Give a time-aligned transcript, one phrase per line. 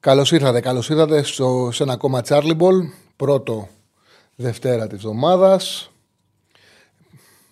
[0.00, 2.88] Καλώς ήρθατε, καλώς ήρθατε στο, σε ένα ακόμα Charlie Ball.
[3.16, 3.68] Πρώτο
[4.36, 5.90] Δευτέρα της εβδομάδας.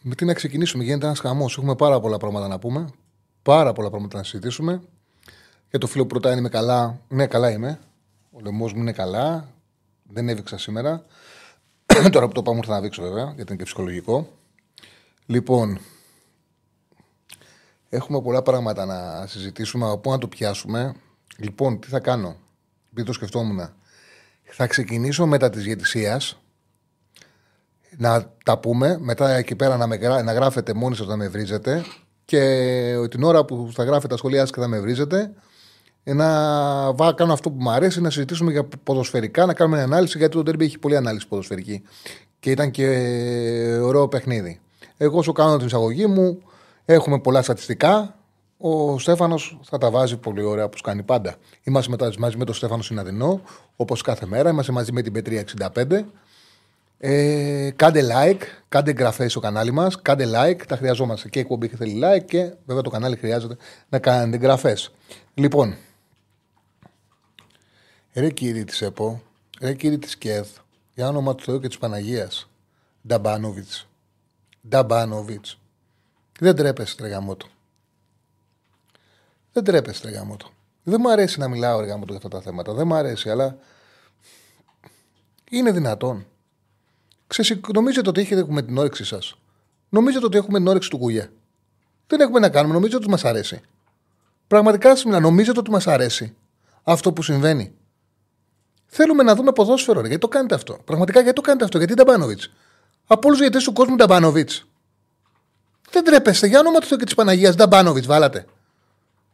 [0.02, 1.56] Με τι να ξεκινήσουμε, γίνεται ένας χαμός.
[1.56, 2.88] Έχουμε πάρα πολλά πράγματα να πούμε.
[3.42, 4.82] Πάρα πολλά πράγματα να συζητήσουμε.
[5.70, 7.78] Για το φίλο που ρωτάει, είμαι καλά; Ναι, καλά είμαι.
[8.32, 9.48] Ο λαιμός μου είναι καλά.
[10.02, 11.04] Δεν έβηξα σήμερα.
[12.12, 14.28] Τώρα που το πάμε, ήρθα να δείξω βέβαια, γιατί είναι και ψυχολογικό.
[15.26, 15.78] Λοιπόν,
[17.88, 19.86] έχουμε πολλά πράγματα να συζητήσουμε.
[19.86, 20.94] Από πού να το πιάσουμε.
[21.40, 22.36] Λοιπόν, τι θα κάνω;
[22.90, 23.70] Επειδή το σκεφτόμουν.
[24.44, 26.20] Θα ξεκινήσω μετά της διαιτησία.
[27.96, 28.96] Να τα πούμε.
[29.00, 31.84] Μετά εκεί πέρα να, με, γρά- να γράφετε μόνοι σας να με βρίζετε.
[32.24, 35.32] Και την ώρα που θα γράφετε τα σχολεία σας και θα με βρίζετε,
[36.04, 40.18] να βά, κάνω αυτό που μου αρέσει, να συζητήσουμε για ποδοσφαιρικά, να κάνουμε μια ανάλυση,
[40.18, 41.82] γιατί το Derby έχει πολλή ανάλυση ποδοσφαιρική.
[42.40, 42.86] Και ήταν και
[43.82, 44.60] ωραίο παιχνίδι.
[44.96, 46.42] Εγώ σου κάνω την εισαγωγή μου,
[46.84, 48.17] έχουμε πολλά στατιστικά.
[48.60, 51.36] Ο Στέφανος θα τα βάζει πολύ ωραία όπως κάνει πάντα.
[51.62, 53.40] Είμαστε μετά μαζί με τον Στέφανο Συναδεινό,
[53.76, 54.50] όπως κάθε μέρα.
[54.50, 56.04] Είμαστε μαζί με την Πετρία 65.
[56.98, 60.02] Ε, κάντε like, κάντε εγγραφές στο κανάλι μας.
[60.02, 61.28] Κάντε like, τα χρειαζόμαστε.
[61.28, 63.56] Και η εκπομπή θέλει like και βέβαια το κανάλι χρειάζεται
[63.88, 64.94] να κάνετε εγγραφές.
[65.34, 65.74] Λοιπόν,
[68.12, 69.22] ρε κύριε της ΕΠΟ,
[69.60, 70.48] ρε κύριε της ΚΕΘ,
[70.94, 72.50] για όνομα του Θεού και της Παναγίας,
[73.06, 73.88] Νταμπάνοβιτς.
[74.68, 75.58] Νταμπάνοβιτς.
[76.40, 77.46] Δεν τρέπεστε, ρε γαμότο.
[79.58, 80.50] Δεν τρέπεστε, ρε γαμότο.
[80.82, 82.72] Δεν μου αρέσει να μιλάω, ρε γαμότο, για αυτά τα θέματα.
[82.72, 83.56] Δεν μου αρέσει, αλλά
[85.50, 86.26] είναι δυνατόν.
[87.26, 87.60] Ξεσυ...
[87.74, 89.38] Νομίζετε ότι έχετε με την όρεξη σας.
[89.88, 91.30] Νομίζετε ότι έχουμε την όρεξη του κουγιά.
[92.06, 92.74] Δεν έχουμε να κάνουμε.
[92.74, 93.60] Νομίζετε ότι μας αρέσει.
[94.46, 95.20] Πραγματικά σα μιλάω.
[95.20, 96.34] Νομίζετε ότι μας αρέσει
[96.82, 97.72] αυτό που συμβαίνει.
[98.86, 100.00] Θέλουμε να δούμε ποδόσφαιρο.
[100.00, 100.06] Ρε.
[100.06, 100.78] Γιατί το κάνετε αυτό.
[100.84, 101.78] Πραγματικά γιατί το κάνετε αυτό.
[101.78, 102.52] Γιατί Νταμπάνοβιτς.
[103.06, 104.66] Από όλους τους γιατί του κόσμου Νταμπάνοβιτς.
[105.90, 106.46] Δεν τρέπεστε.
[106.46, 108.46] Για όνομα του Θεού και της Παναγίας Νταμπάνοβιτς βάλατε.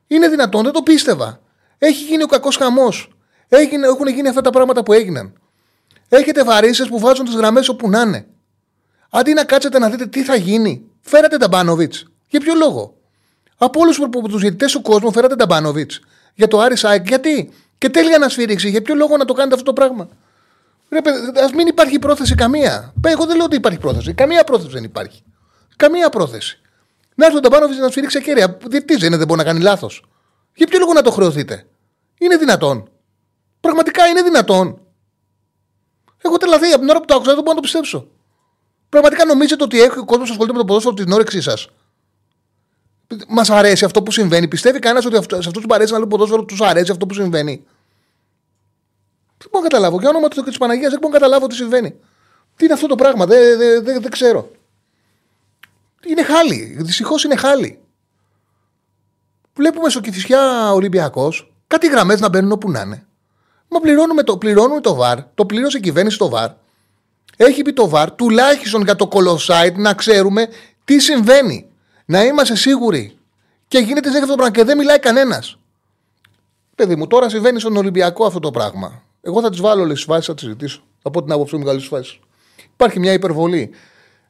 [0.06, 0.62] Είναι δυνατόν.
[0.62, 1.41] Δεν το πίστευα.
[1.78, 3.09] Έχει γίνει ο κακός χαμός.
[3.48, 5.32] Έχουν γίνει αυτά τα πράγματα που έγιναν.
[6.09, 8.26] Έχετε βαρύσε που βάζουν τις γραμμές όπου να είναι.
[9.10, 11.94] Αντί να κάτσετε να δείτε τι θα γίνει, φέρατε τα Μπάνοβιτ.
[12.28, 12.97] Για ποιο λόγο;
[13.56, 15.91] Από όλους τους διαιτητές του κόσμου φέρατε τα Μπάνοβιτ.
[16.34, 17.09] Για το Άρη Σάικ.
[17.09, 18.69] Γιατί; Και τέλεια να σφυρίξει.
[18.70, 20.09] Για ποιο λόγο να το κάνετε αυτό το πράγμα;
[21.44, 22.93] Α μην υπάρχει πρόθεση καμία.
[23.06, 24.14] Εγώ δεν λέω ότι υπάρχει πρόθεση.
[24.14, 25.22] Καμία πρόθεση δεν υπάρχει.
[25.76, 26.59] Καμία πρόθεση.
[27.14, 28.56] Να έρθει ο Ταμπάνοβιτ να σφυρίξει ακέραια.
[28.56, 30.04] Τι δεν δεν μπορεί να κάνει λάθος.
[30.54, 31.66] Για ποιο λόγο να το χρεωθείτε;
[32.19, 32.88] Είναι δυνατόν.
[33.60, 34.78] Πραγματικά είναι δυνατόν.
[36.22, 38.08] Έχω τρελαθεί από την ώρα που το άκουσα, δεν μπορώ να το πιστέψω.
[38.88, 41.69] Πραγματικά νομίζετε ότι έχει ο κόσμος ασχολείται με το ποδόσφαιρο την όρεξή σας;
[43.28, 46.06] Μας αρέσει αυτό που συμβαίνει; Πιστεύει κανένας ότι αυτό, σε αυτού που αρέσει να λέει
[46.08, 47.64] ποδόσφαιρο τους αρέσει αυτό που συμβαίνει;
[49.38, 50.00] Δεν μπορώ να καταλάβω.
[50.00, 51.91] Για όνομα του Θεού και της Παναγίας δεν μπορώ να καταλάβω τι συμβαίνει.
[52.56, 54.50] Τι είναι αυτό το πράγμα, δεν δε, δε, δε ξέρω.
[56.06, 56.76] Είναι χάλι.
[56.78, 57.78] Δυστυχώς είναι χάλι.
[59.54, 63.06] Βλέπουμε στο Κυφυσιά Ολυμπιακός κάτι γραμμές να μπαίνουν όπου να είναι.
[63.69, 66.50] Μα πληρώνουμε το, πληρώνουμε το βαρ, το πλήρωσε η κυβέρνηση το βαρ.
[67.37, 70.48] Έχει πει το βαρ, τουλάχιστον για το κολοσάιτ να ξέρουμε
[70.84, 71.69] τι συμβαίνει.
[72.04, 73.19] Να είμαστε σίγουροι.
[73.69, 75.59] Και γίνεται αυτό το πράγμα και δεν μιλάει κανένας.
[76.75, 79.03] Παιδί μου, τώρα συμβαίνει στον Ολυμπιακό αυτό το πράγμα.
[79.22, 80.82] Εγώ θα τις βάλω όλες τις φάσεις, θα τις ζητήσω.
[81.03, 82.20] Θα πω την άποψή μου μεγάλη φάση.
[82.72, 83.70] Υπάρχει μια υπερβολή.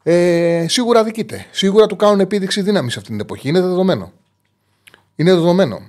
[0.06, 1.47] Ε, σίγουρα δικείται.
[1.50, 3.48] Σίγουρα του κάνουν επίδειξη δύναμη αυτή την εποχή.
[3.48, 4.12] Είναι δεδομένο.
[5.16, 5.82] Είναι δεδομένο.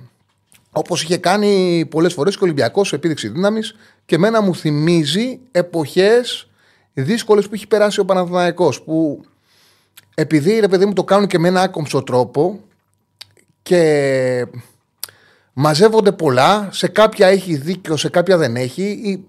[0.72, 3.74] Όπως είχε κάνει πολλές φορές και ο Ολυμπιακός σε επίδειξη δύναμης
[4.04, 6.48] και μένα μου θυμίζει εποχές
[6.92, 9.24] δύσκολες που έχει περάσει ο Παναθηναϊκός που
[10.14, 12.60] επειδή ρε παιδί μου το κάνουν και με ένα άκομψο τρόπο
[13.62, 14.46] και
[15.52, 19.24] μαζεύονται πολλά, σε κάποια έχει δίκιο, σε κάποια δεν έχει.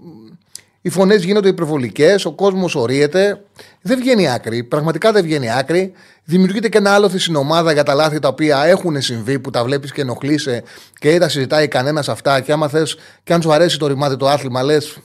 [0.87, 3.43] Οι, οι φωνές γίνονται υπερβολικές, ο κόσμος ορίεται.
[3.81, 4.63] Δεν βγαίνει άκρη.
[4.63, 5.93] Πραγματικά δεν βγαίνει άκρη.
[6.23, 9.63] Δημιουργείται και ένα άλλο στην ομάδα για τα λάθη τα οποία έχουν συμβεί, που τα
[9.63, 10.63] βλέπεις και ενοχλείσαι
[10.99, 12.41] και δεν τα συζητάει κανένας αυτά.
[12.41, 14.97] Και άμα θες, και αν σου αρέσει το ρημάδι το άθλημα, λες,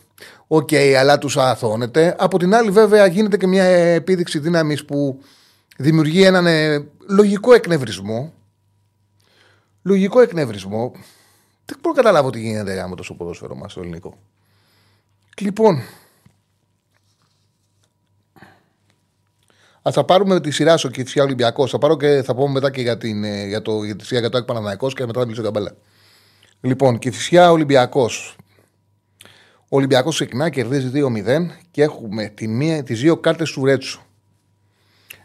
[0.47, 2.17] ok, okay, αλλά τους αθωώνεται.
[2.19, 5.21] Από την άλλη, βέβαια, γίνεται και μια επίδειξη δύναμης που
[5.77, 8.33] δημιουργεί έναν ε, λογικό εκνευρισμό.
[9.83, 10.93] Λογικό εκνευρισμό.
[11.65, 14.19] Δεν μπορώ να καταλάβω τι γίνεται γαμώ το ποδόσφαιρό μας στο ελληνικό.
[15.41, 15.83] Λοιπόν,
[19.89, 21.71] Α θα πάρουμε τη σειρά στο Κηφισιά Ολυμπιακός.
[21.71, 24.39] Θα πάρω και θα πούμε μετά και για, την, για το, για, τη, για το
[24.39, 24.47] Εκ
[24.95, 25.75] και μετά θα μιλήσω για μπάλα.
[26.61, 28.37] Λοιπόν, και φυσικά Ολυμπιακός.
[29.69, 34.01] Ο Ολυμπιακός ξεκινά, κερδίζει 2-0 και έχουμε τη μία, τις δύο κάρτες του Ρέτσου.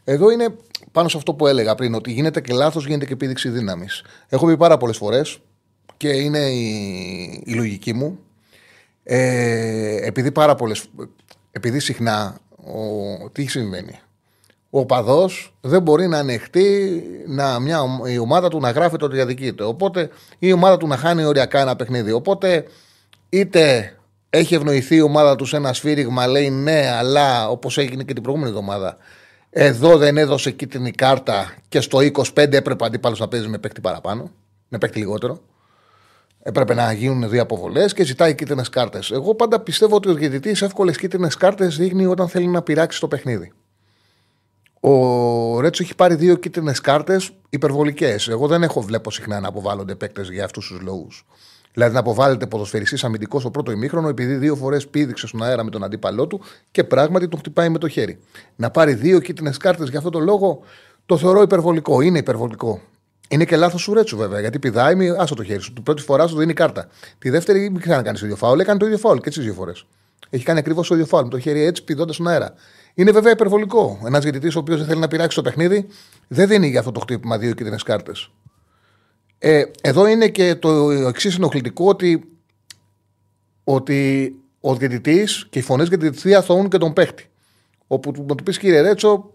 [0.04, 0.56] Εδώ είναι
[0.92, 4.04] πάνω σε αυτό που έλεγα πριν, ότι γίνεται και λάθος, γίνεται και επίδειξη δύναμης.
[4.30, 5.40] Έχω πει πάρα πολλές φορές
[5.98, 8.20] και είναι η, η λογική μου.
[9.10, 10.76] Ε, επειδή πάρα πολλέ.
[11.52, 12.38] Επειδή συχνά.
[12.58, 14.00] Ο, τι συμβαίνει;
[14.70, 19.64] Ο παδός δεν μπορεί να ανεχτεί να, μια, η ομάδα του να γράφει το διαδικείται.
[19.64, 20.10] Οπότε
[20.40, 22.12] η ομάδα του να χάνει οριακά ένα παιχνίδι.
[22.12, 22.66] Οπότε
[23.30, 23.94] είτε
[24.30, 28.24] έχει ευνοηθεί η ομάδα του σε ένα σφύριγμα, λέει ναι, αλλά όπως έγινε και την
[28.24, 28.98] προηγούμενη εβδομάδα,
[29.50, 34.32] εδώ δεν έδωσε κίτρινη κάρτα και στο 25 έπρεπε αντίπαλος να παίζει με παίκτη παραπάνω,
[34.68, 35.42] με παίκτη λιγότερο.
[36.40, 39.12] Έπρεπε να γίνουν δύο αποβολές και ζητάει κίτρινες κάρτες.
[39.12, 43.08] Εγώ πάντα πιστεύω ότι ο διαιτητής εύκολες κίτρινες κάρτες δείχνει όταν θέλει να πειράξει το
[43.08, 43.52] παιχνίδι.
[44.80, 48.28] Ο Ρέτσο έχει πάρει δύο κίτρινες κάρτες υπερβολικές.
[48.28, 51.26] Εγώ δεν έχω βλέπω συχνά να αποβάλλονται παίκτες για αυτούς τους λόγους.
[51.74, 55.70] Δηλαδή να αποβάλλεται ποδοσφαιριστής αμυντικός στο πρώτο ημίχρονο επειδή δύο φορές πήδηξε στον αέρα με
[55.70, 56.42] τον αντίπαλό του
[56.72, 58.20] και πράγματι τον χτυπάει με το χέρι.
[58.56, 60.60] Να πάρει δύο κίτρινες κάρτες για αυτό το λόγο
[61.06, 62.02] το θεωρώ υπερβολικό.
[62.02, 62.82] Είναι υπερβολικό.
[63.28, 65.74] Είναι και λάθος σου Ρέτσου βέβαια γιατί πηδάει, μη άσο το χέρι σου.
[65.74, 66.88] Την πρώτη φορά σου δίνει κάρτα.
[67.20, 68.60] Τη δεύτερη μην ξανακάνει το ίδιο φάουλ.
[68.60, 69.86] Έκανε το ίδιο φάουλ και τις δύο φορές.
[70.30, 72.54] Έχει κάνει ακριβώς το ίδιο φάουλ με το χέρι έτσι πηδώντας στον αέρα.
[72.94, 74.00] Είναι βέβαια υπερβολικό.
[74.06, 75.88] Ένας διαιτητής ο οποίος δεν θέλει να πειράξει το παιχνίδι
[76.28, 78.32] δεν δίνει για αυτό το χτύπημα δύο κίτρινες κάρτες.
[79.40, 82.30] Ε, εδώ είναι και το εξής ενοχλητικό ότι,
[83.64, 87.30] ότι ο διαιτητής και οι φωνές για τη διαιτησία αθωούν και τον παίχτη.
[87.88, 89.32] Όπου του, του πεις κύριε Ρέτσο,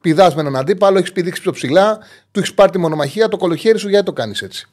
[0.00, 1.98] πηδάς με έναν αντίπαλο, έχεις πηδήξει πιο ψηλά,
[2.30, 4.68] του έχεις πάρει τη μονομαχία, το κολοχέρι σου, γιατί το κάνεις έτσι.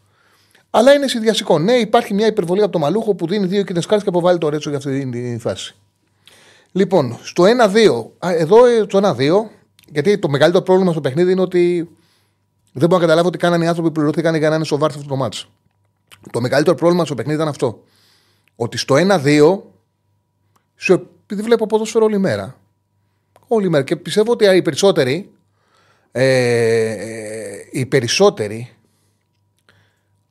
[0.70, 1.60] Αλλά είναι συνδυασικό.
[1.60, 4.50] Ναι, υπάρχει μια υπερβολή από το μαλούχο που δίνει δύο κίτρινες κάρτες και αποβάλλει το
[4.50, 5.76] Ρέτσο για αυτή τη φάση.
[6.72, 9.50] Λοιπόν, στο 1-2, εδώ ε, το 1-2,
[9.88, 11.90] γιατί το μεγαλύτερο πρόβλημα στο παιχνίδι είναι ότι
[12.74, 15.08] δεν μπορώ να καταλάβω ότι κάνανε οι άνθρωποι που πληρωθήκαν για να είναι σοβαροί αυτό
[15.08, 15.48] το μάτσο.
[16.32, 17.84] Το μεγαλύτερο πρόβλημα στο παιχνίδι ήταν αυτό.
[18.56, 19.62] Ότι στο 1-2,
[21.24, 22.58] επειδή βλέπω ποδόσφαιρο όλη μέρα.
[23.48, 23.84] Όλη μέρα.
[23.84, 25.32] Και πιστεύω ότι οι περισσότεροι,
[26.12, 28.76] ε, οι περισσότεροι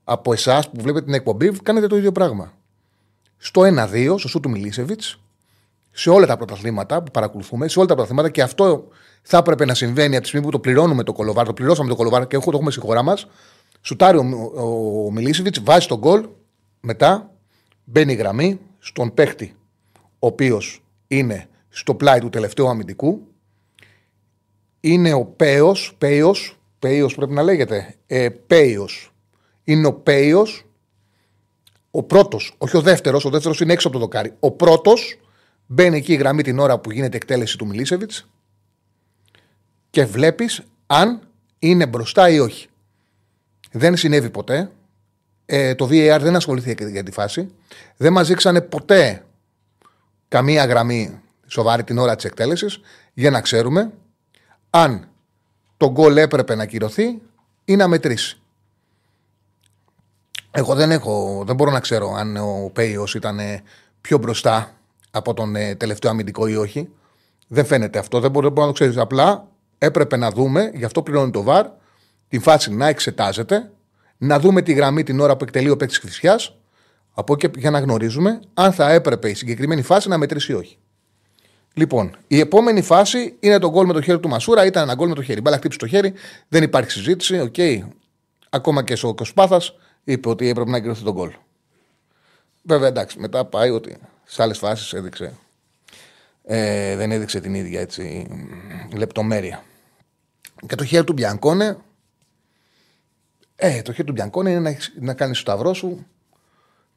[0.04, 2.52] από εσάς που βλέπετε την εκπομπή κάνετε το ίδιο πράγμα.
[3.36, 5.20] Στο 1-2, στο σου του Μιλίσεβιτς,
[5.90, 8.88] σε όλα τα πρωταθλήματα που παρακολουθούμε, σε όλα τα πρωταθλήματα και αυτό
[9.22, 11.96] θα έπρεπε να συμβαίνει από τη στιγμή που το πληρώνουμε το κολοβάρ, το πληρώσαμε το
[11.96, 13.26] κολοβάρ και έχω το έχουμε στη χώρα μας.
[13.80, 16.28] Σουτάρει ο, ο, ο Μιλίσεβιτς, βάζει τον γκολ,
[16.80, 17.30] μετά
[17.84, 19.56] μπαίνει η γραμμή στον παίχτη,
[19.96, 23.26] ο οποίος είναι στο πλάι του τελευταίου αμυντικού.
[24.80, 27.94] Είναι ο Πέος, Πέος, Πέος πρέπει να λέγεται.
[28.06, 29.14] Ε, Πέος.
[29.64, 30.66] Είναι ο Πέος,
[31.90, 34.36] ο πρώτος, όχι ο δεύτερος, ο δεύτερος είναι έξω από το δοκάρι.
[34.40, 35.20] Ο πρώτος
[35.66, 38.28] μπαίνει εκεί η γραμμή την ώρα που γίνεται εκτέλεση του Μιλίσεβιτς
[39.90, 41.28] και βλέπεις αν
[41.58, 42.69] είναι μπροστά ή όχι.
[43.72, 44.70] Δεν συνέβη ποτέ.
[45.46, 47.54] Ε, το VAR δεν ασχολήθηκε για τη φάση.
[47.96, 49.24] Δεν μας δείξανε ποτέ
[50.28, 51.21] καμία γραμμή
[51.52, 52.81] σοβαρή την ώρα της εκτέλεσης
[53.12, 53.93] για να ξέρουμε
[54.70, 55.08] αν
[55.76, 57.20] το γκολ έπρεπε να κυρωθεί
[57.64, 58.40] ή να μετρήσει.
[60.50, 63.38] Εγώ δεν, έχω, δεν μπορώ να ξέρω αν ο Πέιος ήταν
[64.00, 64.75] πιο μπροστά
[65.10, 66.88] από τον ε, τελευταίο αμυντικό ή όχι.
[67.49, 68.96] Δεν φαίνεται αυτό, δεν μπορεί, να το ξέρεις.
[68.96, 69.48] Απλά
[69.78, 71.66] έπρεπε να δούμε, γι' αυτό πληρώνει το ΒΑΡ,
[72.28, 73.70] την φάση να εξετάζεται,
[74.19, 76.56] να δούμε τη γραμμή την ώρα που εκτελεί ο παίκτης Χρυσιάς,
[77.14, 80.79] από εκεί για να γνωρίζουμε αν θα έπρεπε η συγκεκριμένη φάση να μετρήσει ή όχι.
[81.74, 84.67] Λοιπόν, η επόμενη φάση είναι το γκολ με το χέρι του Μασούρα.
[84.67, 85.41] Ήταν ένα γκολ με το χέρι.
[85.41, 86.12] Μπάλα χτύπησε το χέρι,
[86.48, 87.41] δεν υπάρχει συζήτηση.
[87.41, 87.55] Ok.
[87.56, 87.81] Okay.
[88.50, 89.74] Ακόμα και ο Κοσπάθας
[90.05, 91.32] είπε ότι έπρεπε να εγκριθεί το γκολ.
[92.62, 95.32] Βέβαια εντάξει, μετά πάει ότι σε άλλες φάσεις έδειξε.
[96.44, 98.26] Ε, δεν έδειξε την ίδια έτσι,
[98.96, 99.64] λεπτομέρεια.
[100.67, 101.76] Και το χέρι του Μπιανκόνε.
[103.56, 106.06] Ε, το χέρι του Μπιανκόνε είναι να, να κάνεις το σταυρό σου.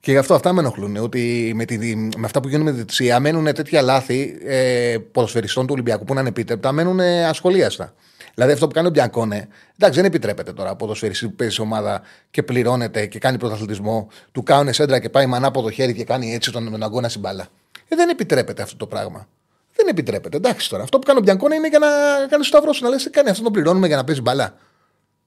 [0.05, 0.97] Και γι' αυτό αυτά με ενοχλούν.
[0.97, 5.65] Ότι με, τη, με αυτά που γίνουν με τη Διετσία μένουν τέτοια λάθη ε, ποδοσφαιριστών
[5.65, 7.93] του Ολυμπιακού που είναι ανεπίτρεπτα, μένουν ασχολίαστα.
[8.33, 9.47] Δηλαδή αυτό που κάνει ο Μπιανκόνε,
[9.77, 14.07] εντάξει, δεν επιτρέπεται τώρα από ποδοσφαιριστής που παίζει σε ομάδα και πληρώνεται και κάνει πρωταθλητισμό,
[14.31, 17.21] του κάνουν σέντρα και πάει με ανάποδο χέρι και κάνει έτσι τον, τον αγώνα στην
[17.21, 17.47] μπάλα.
[17.87, 19.27] Ε, δεν επιτρέπεται αυτό το πράγμα.
[19.75, 20.37] Δεν επιτρέπεται.
[20.37, 20.83] Εντάξει τώρα.
[20.83, 22.83] Αυτό που κάνει ο Μπιανκόνε είναι για να κάνει το σταυρό σου.
[22.83, 24.57] Να λες τι κάνει αυτό, τον πληρώνουμε για να παίζει μπαλά.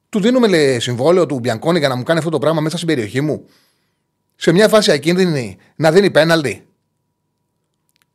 [0.08, 2.88] Του δίνουμε λέει, συμβόλαιο του Μπιανκόνε για να μου κάνει αυτό το πράγμα μέσα στην
[2.88, 3.44] περιοχή μου.
[4.40, 6.66] Σε μια φάση ακίνδυνη να δίνει πέναλτι.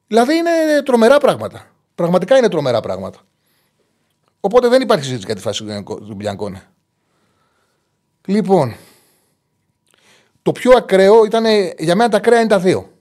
[0.08, 1.68] Δηλαδή είναι τρομερά πράγματα.
[1.96, 3.20] Πραγματικά είναι τρομερά πράγματα.
[4.39, 6.63] Οπότε δεν υπάρχει συζήτηση για τη φάση του Μπιανκόνε.
[8.25, 8.75] Λοιπόν,
[10.42, 11.46] το πιο ακραίο ήταν
[11.77, 12.92] για μένα τα ακραία είναι τα δύο.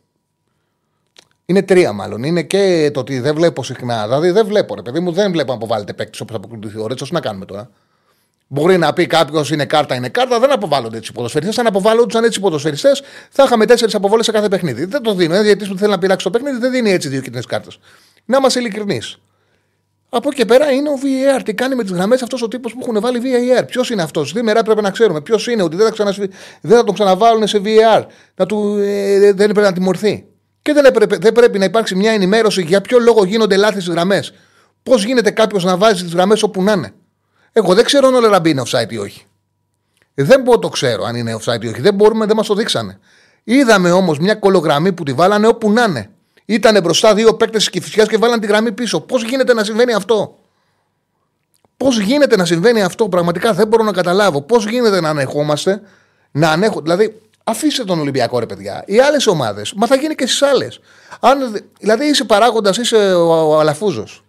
[1.44, 2.22] Είναι τρία μάλλον.
[2.22, 4.02] Είναι και το ότι δεν βλέπω συχνά.
[4.02, 7.10] Δηλαδή δεν βλέπω, ρε παιδί μου, δεν βλέπω να αποβάλλεται παίκτης όπως αποκρίνεται ο Ρέτσος.
[7.10, 7.70] Να κάνουμε τώρα.
[8.52, 10.40] Μπορεί να πει κάποιος είναι κάρτα, είναι κάρτα.
[10.40, 11.58] Δεν αποβάλλονται έτσι οι ποδοσφαιριστές.
[11.58, 14.84] Αν αποβάλλονταν έτσι οι ποδοσφαιριστές, θα είχαμε τέσσερις αποβόλες σε κάθε παιχνίδι.
[14.84, 15.34] Δεν το δίνω.
[15.34, 17.78] Ένα γιατί που θέλει να πειράξει το παιχνίδι δεν δίνει έτσι δύο κίτρινες κάρτες.
[18.24, 19.18] Να είμαστε ειλικρινείς.
[20.08, 21.40] Από εκεί και πέρα είναι ο VAR.
[21.44, 23.64] Τι κάνει με τις γραμμές αυτός ο τύπος που έχουν βάλει VAR.
[23.66, 24.28] Ποιος είναι αυτός.
[24.28, 26.16] Σήμερα πρέπει να ξέρουμε ποιος είναι, ότι δεν θα, ξανασ...
[26.60, 28.04] δεν θα τον ξαναβάλουν σε VAR.
[28.34, 28.78] Να του...
[28.82, 30.24] ε, δεν πρέπει να τιμωρηθεί.
[30.62, 33.92] Και δεν, έπρεπε, δεν πρέπει να υπάρξει μια ενημέρωση για ποιο λόγο γίνονται λάθη στις
[33.94, 34.32] γραμμές.
[34.82, 36.92] Πώς γίνεται κάποιος να βάζει τις γραμμές όπου να είναι.
[37.52, 39.26] Εγώ δεν ξέρω αν ο Λεραμπή είναι offside ή όχι.
[40.14, 41.80] Δεν μπορώ το ξέρω αν είναι offside ή όχι.
[41.80, 42.98] Δεν μπορούμε, δεν μας το δείξανε.
[43.44, 46.10] Είδαμε όμως μια κολογραμμή που τη βάλανε όπου να είναι.
[46.44, 49.00] Ήταν μπροστά δύο παίκτες τη Κυφυσιά και βάλαν τη γραμμή πίσω.
[49.00, 50.36] Πώς γίνεται να συμβαίνει αυτό;
[51.82, 54.42] Πώς γίνεται να συμβαίνει αυτό, πραγματικά δεν μπορώ να καταλάβω.
[54.42, 55.82] Πώς γίνεται να ανεχόμαστε,
[56.30, 56.80] να ανέχω.
[56.80, 58.82] Δηλαδή, αφήστε τον Ολυμπιακό ρε παιδιά.
[58.86, 60.80] Οι άλλες ομάδες, μα θα γίνει και στις άλλες.
[61.78, 64.21] Δηλαδή, είσαι παράγοντας, είσαι ο, ο Αλαφούζος.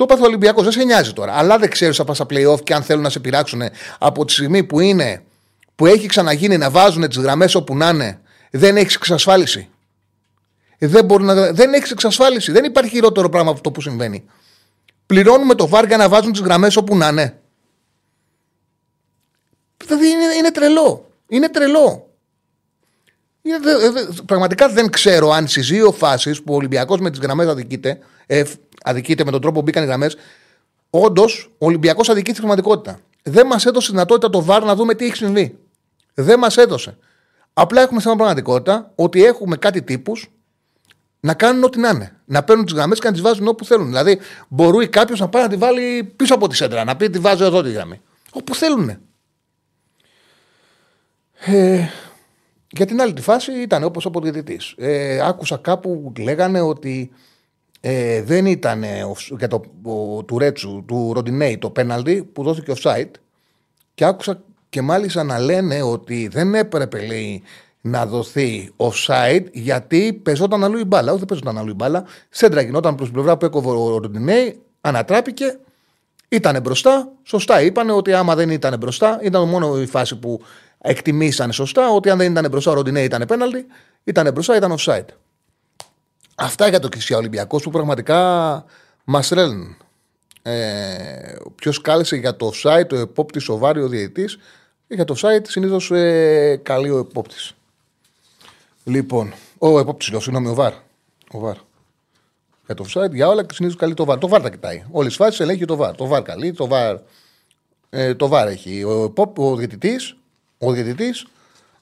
[0.00, 1.32] Το έπαθε ο Ολυμπιακός, δεν σε νοιάζει τώρα.
[1.36, 3.62] Αλλά δεν ξέρεις θα πας στα playoff και αν θέλουν να σε πειράξουν
[3.98, 5.22] από τη στιγμή που είναι,
[5.74, 9.68] που έχει ξαναγίνει να βάζουν τις γραμμές όπου να είναι, δεν έχεις εξασφάλιση.
[10.78, 12.52] Δεν, μπορεί να, δεν έχεις εξασφάλιση.
[12.52, 14.24] Δεν υπάρχει χειρότερο πράγμα από αυτό που συμβαίνει.
[15.06, 17.38] Πληρώνουμε το βάρ για να βάζουν τις γραμμές όπου να είναι.
[19.76, 21.10] Δηλαδή είναι, είναι τρελό.
[21.28, 22.08] Είναι τρελό.
[23.42, 23.58] Είναι,
[24.26, 27.98] πραγματικά δεν ξέρω αν στις δύο φάσεις που ο Ολυμπιακός με τις γραμμές αδικείται,
[28.30, 28.42] ε,
[28.82, 30.16] αδικείται με τον τρόπο που μπήκαν οι γραμμές,
[30.90, 32.98] όντως ο Ολυμπιακός αδικεί τη πραγματικότητα.
[33.22, 35.58] Δεν μας έδωσε δυνατότητα το βάρ να δούμε τι έχει συμβεί.
[36.14, 36.96] Δεν μας έδωσε.
[37.52, 40.30] Απλά έχουμε σαν πραγματικότητα ότι έχουμε κάτι τύπους
[41.20, 42.16] να κάνουν ό,τι να είναι.
[42.24, 43.86] Να παίρνουν τις γραμμές και να τις βάζουν όπου θέλουν.
[43.86, 44.18] Δηλαδή,
[44.48, 47.44] μπορεί κάποιος να πάει να τη βάλει πίσω από τη σέντρα, να πει τη βάζω
[47.44, 48.00] εδώ τη γραμμή.
[48.32, 48.88] Όπου θέλουν.
[51.44, 51.88] Ε,
[52.70, 54.60] για την άλλη τη φάση ήταν όπως ο διαιτητή.
[54.76, 57.10] Ε, άκουσα κάπου λέγανε ότι
[57.80, 58.84] ε, δεν ήταν
[59.38, 63.10] για το ο, του Ρέτσου, του Ροντινέη, το πέναλτι που δόθηκε offside.
[63.94, 67.42] Και άκουσα και μάλιστα να λένε ότι δεν έπρεπε λέει,
[67.80, 71.10] να δοθεί offside γιατί πεζόταν αλλού η μπάλα.
[71.10, 72.04] Όχι, δεν πεζόταν αλλού η μπάλα.
[72.28, 75.58] Σέντρα γινόταν προς την πλευρά που έκοβε ο Ροντινέη, ανατράπηκε,
[76.28, 77.12] ήταν μπροστά.
[77.22, 80.40] Σωστά είπαν ότι άμα δεν ήταν μπροστά, ήταν μόνο η φάση που
[80.78, 83.66] εκτιμήσανε σωστά ότι αν δεν ήταν μπροστά ο Ροντινέη ήταν πέναλτι,
[84.04, 85.06] ήταν μπροστά, ήταν offside.
[86.40, 88.64] Αυτά για το Κυσιά Ολυμπιακό που πραγματικά
[89.04, 89.76] μας τρέλνουν.
[90.42, 94.28] Ε, Ποιος κάλεσε για το offside, ο επόπτης, ο Βάριο διαιτή.
[94.88, 97.54] Για το site συνήθως ε, καλεί ο επόπτης.
[98.84, 100.72] Λοιπόν, ο επόπτης, λέω, συγγνώμη, ο Βαρ.
[101.30, 101.56] Ο Βαρ.
[102.66, 104.18] Για το offside, για όλα συνήθως καλεί το Βαρ.
[104.18, 104.84] Το Βαρ τα κοιτάει.
[104.90, 105.94] Όλες τις φάσεις ελέγχει το Βαρ.
[105.94, 106.96] Το Βαρ καλεί, το Βαρ.
[107.90, 108.84] Ε, το Βαρ έχει.
[108.84, 110.16] Ο, επόπ, ο διαιτητής
[110.58, 111.26] ο διαιτητής,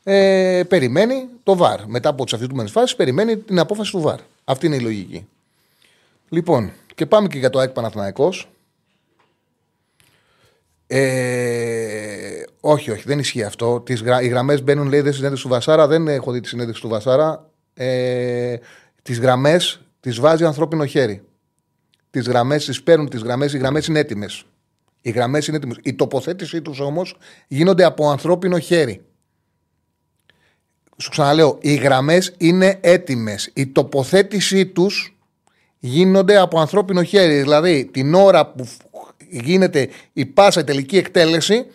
[0.04, 1.86] ε, περιμένει το Βαρ.
[1.86, 4.18] Μετά από τις αφιτούμενε φάσεις, περιμένει την απόφαση του Βαρ.
[4.48, 5.28] Αυτή είναι η λογική.
[6.28, 8.48] Λοιπόν, και πάμε και για το ΑΕΚ Παναθηναϊκός.
[10.86, 13.80] Ε, όχι, όχι, δεν ισχύει αυτό.
[13.80, 15.86] Τις, οι γραμμές μπαίνουν, λέει, δεν συνέντευξη του Βασάρα.
[15.86, 17.50] Δεν έχω δει τη συνέντευξη του Βασάρα.
[17.74, 18.56] Ε,
[19.02, 21.22] τις γραμμές τις βάζει ανθρώπινο χέρι.
[22.10, 24.44] Τις γραμμές τις παίρνουν, τις γραμμές, οι γραμμές είναι έτοιμες.
[25.02, 25.76] Οι γραμμές είναι έτοιμες.
[25.82, 27.16] Η τοποθέτησή τους όμως
[27.48, 29.04] γίνονται από ανθρώπινο χέρι.
[31.00, 33.50] Σου ξαναλέω, οι γραμμές είναι έτοιμες.
[33.54, 35.18] Η τοποθέτησή τους
[35.78, 37.40] γίνονται από ανθρώπινο χέρι.
[37.40, 38.68] Δηλαδή, την ώρα που
[39.28, 41.66] γίνεται η πάσα, η τελική εκτέλεση,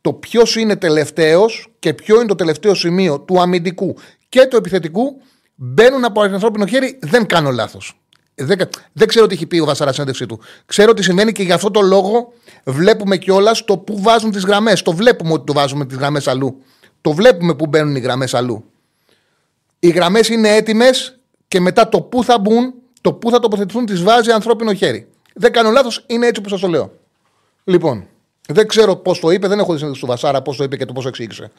[0.00, 3.96] το ποιος είναι τελευταίος και ποιο είναι το τελευταίο σημείο του αμυντικού
[4.28, 5.20] και του επιθετικού
[5.54, 6.98] μπαίνουν από ανθρώπινο χέρι.
[7.02, 8.00] Δεν κάνω λάθος.
[8.34, 8.58] Δεν,
[8.92, 10.40] δεν ξέρω τι έχει πει ο Βασάρα στην του.
[10.66, 12.32] Ξέρω τι σημαίνει και γι' αυτό το λόγο
[12.64, 14.82] βλέπουμε κιόλας το που βάζουν τις γραμμές.
[14.82, 16.62] Το βλέπουμε ότι το βάζουμε τις γραμμές αλλού.
[17.00, 18.67] Το βλέπουμε που μπαίνουν οι γραμμές αλλού.
[19.78, 21.18] Οι γραμμές είναι έτοιμες
[21.48, 25.08] και μετά το που θα μπουν, το που θα τοποθετηθούν, τις βάζει ανθρώπινο χέρι.
[25.34, 26.92] Δεν κάνω λάθος, είναι έτσι που σας το λέω.
[27.64, 28.06] Λοιπόν,
[28.48, 30.84] δεν ξέρω πώς το είπε, δεν έχω δει συνέντευξη του Βασάρα πώς το είπε και
[30.84, 31.50] το πώς εξήγησε.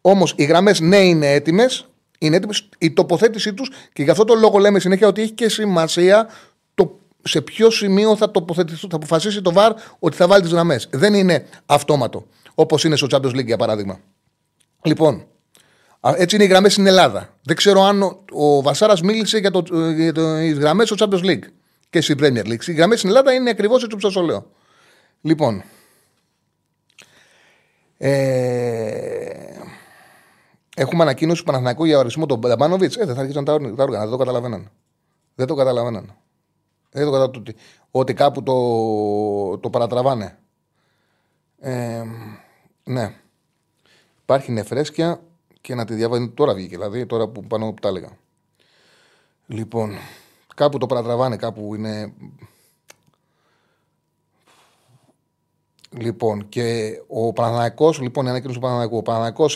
[0.00, 1.86] Όμως οι γραμμές ναι είναι έτοιμες,
[2.18, 5.48] είναι έτοιμες η τοποθέτησή τους και γι' αυτό το λόγο λέμε συνέχεια ότι έχει και
[5.48, 6.28] σημασία
[6.74, 10.88] το σε ποιο σημείο θα τοποθετηθούν, θα αποφασίσει το ΒΑΡ ότι θα βάλει τις γραμμές.
[10.90, 12.26] Δεν είναι αυτόματο.
[12.54, 14.00] Όπως είναι στο Champions League για παράδειγμα.
[14.82, 15.26] Λοιπόν,
[16.00, 17.38] έτσι είναι οι γραμμές στην Ελλάδα.
[17.42, 21.24] Δεν ξέρω αν ο, ο Βασάρας μίλησε για, το, για το, τι γραμμές στο Champions
[21.24, 21.44] League
[21.90, 22.66] και στην Premier League.
[22.66, 24.46] Οι γραμμές στην Ελλάδα είναι ακριβώς έτσι όπως σας το λέω.
[25.20, 25.62] Λοιπόν.
[27.98, 29.30] Ε,
[30.76, 32.96] έχουμε ανακοίνωση του Παναθηναϊκού για ορισμό τον Μπαμπάνοβιτς.
[32.96, 34.02] Ε, δεν θα αρχίσουν τα, τα όργανα.
[34.02, 34.70] Δεν το καταλαβαίναν.
[35.34, 36.16] Δεν το καταλαβαίναν.
[36.90, 37.54] Δεν το καταλαβαίναν.
[37.90, 40.38] Ότι κάπου το, το παρατραβάνε.
[41.60, 42.02] Ε,
[42.84, 43.14] ναι.
[44.22, 45.20] Υπάρχει νεφρέσκια
[45.60, 46.28] και να τη διαβάζει.
[46.28, 48.08] Τώρα βγήκε, δηλαδή, τώρα που πάνω που τα έλεγα.
[49.46, 49.94] Λοιπόν,
[50.54, 52.12] κάπου το παρατραβάνε, κάπου είναι
[55.98, 58.96] Λοιπόν, και ο Παναναναϊκό, λοιπόν, η ανακοίνωση του Παναναναϊκού.
[58.96, 59.48] Ο Παναναναϊκό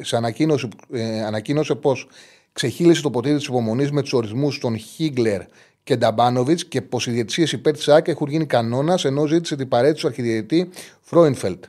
[0.00, 2.08] σε ανακοίνωση, ε, ανακοίνωσε πως
[2.52, 5.42] ξεχύλισε το ποτήρι της υπομονής με τους ορισμούς των Χίγκλερ
[5.84, 9.68] και Νταμπάνοβιτς και πως οι διαιτησίες υπέρ της ΑΚ έχουν γίνει κανόνας ενώ ζήτησε την
[9.68, 11.64] παρέτηση του αρχιδιαιτητή Φρόινφελτ.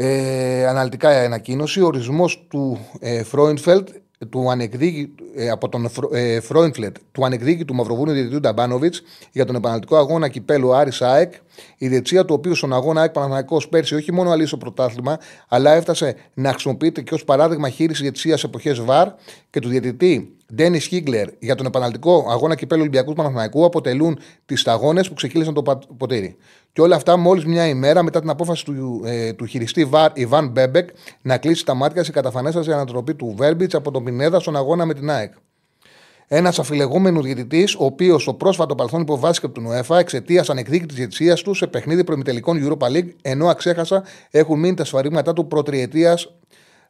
[0.00, 1.80] Ε, αναλυτικά η ανακοίνωση.
[1.80, 3.88] Ο ορισμός του ε, Φρόινφελτ
[4.30, 9.02] του ανεκδιήγη, ε, από τον ε, Φρόινφλετ του ανεκδιήγητου Μαυροβούνιου διαιτητή Νταμπάνοβιτς
[9.32, 11.32] για τον επαναληπτικό αγώνα κυπέλλου Άρης ΑΕΚ,
[11.78, 15.72] η διαιτησία του οποίου στον αγώνα ΑΕΚ Παναθηναϊκό πέρσι όχι μόνο αλλοίωσε το πρωτάθλημα, αλλά
[15.72, 19.08] έφτασε να χρησιμοποιείται και ως παράδειγμα χείρισης διαιτησίας εποχής VAR
[19.50, 25.08] και του διαιτητή Ντένις Χίγκλερ για τον επαναληπτικό αγώνα κυπέλλου Ολυμπιακού Παναθηναϊκού αποτελούν τις σταγόνες
[25.08, 26.36] που ξεχείλισαν το ποτήρι.
[26.72, 30.48] Και όλα αυτά μόλις μια ημέρα μετά την απόφαση του, ε, του χειριστή VAR Ιβάν
[30.48, 30.88] Μπέμπεκ
[31.22, 34.94] να κλείσει τα μάτια σε καταφανέστατη ανατροπή του Βέρμπιτς από τον Πινέδα στον αγώνα με
[34.94, 35.32] την ΑΕΚ.
[36.30, 41.34] Ένας αμφιλεγόμενος διαιτητής, ο οποίος στο πρόσφατο παρελθόν υποβιβάστηκε από την UEFA εξαιτίας ανεκδιήγητης διαιτησίας
[41.34, 46.18] του σε παιχνίδι προημιτελικών Europa League, ενώ αξέχαστα έχουν μείνει τα σφυρίγματά του προ τριετίας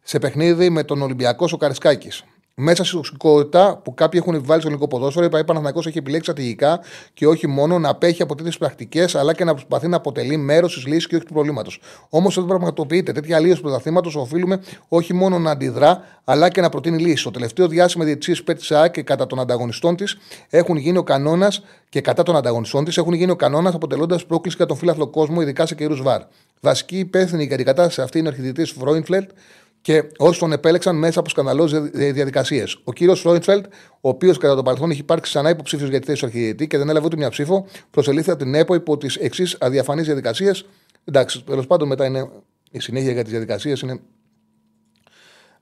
[0.02, 2.24] σε παιχνίδι με τον Ολυμπιακό στο Καραϊσκάκης
[2.60, 6.80] μέσα στη τοξικότητα που κάποιοι έχουν βάλει στο ελληνικό ποδόσφαιρο, η Παναθανικό έχει επιλέξει στρατηγικά
[7.14, 10.74] και όχι μόνο να απέχει από τέτοιες πρακτικές, αλλά και να προσπαθεί να αποτελεί μέρος
[10.74, 11.80] της λύσης και όχι του προβλήματος.
[12.08, 16.68] Όμως, όταν πραγματοποιείται τέτοια αλλίωση του πρωταθλήματος, οφείλουμε όχι μόνο να αντιδρά, αλλά και να
[16.68, 17.20] προτείνει λύσεις.
[17.20, 20.16] Στο τελευταίο διάστημα, οι διετησίε υπέρ τη ΑΑΚ και κατά των ανταγωνιστών της
[20.48, 24.56] έχουν γίνει ο κανόνας και κατά των ανταγωνιστών της έχουν γίνει ο κανόνας αποτελώντας πρόκληση
[24.56, 26.22] για τον φύλαθλο κόσμο, ειδικά σε καιρούς βαρ.
[26.60, 29.30] Βασική υπεύθυνη για την κατάσταση αυτή είναι ο αρχιδητή Φρόινφλερτ,
[29.80, 32.78] και όσοι τον επέλεξαν μέσα από σκανδαλώδεις διαδικασίες.
[32.84, 33.66] Ο κύριος Φρόιντφελτ,
[34.00, 36.78] ο οποίος κατά το παρελθόν έχει υπάρξει ξανά υποψήφιος για τη θέση του αρχιδιετή και
[36.78, 40.66] δεν έλαβε ούτε μια ψήφο, προσελήφθη από την ΕΠΟ υπό τις εξής αδιαφανείς διαδικασίες.
[41.04, 42.28] Εντάξει, τέλος πάντων μετά είναι
[42.70, 44.00] η συνέχεια για τις διαδικασίες είναι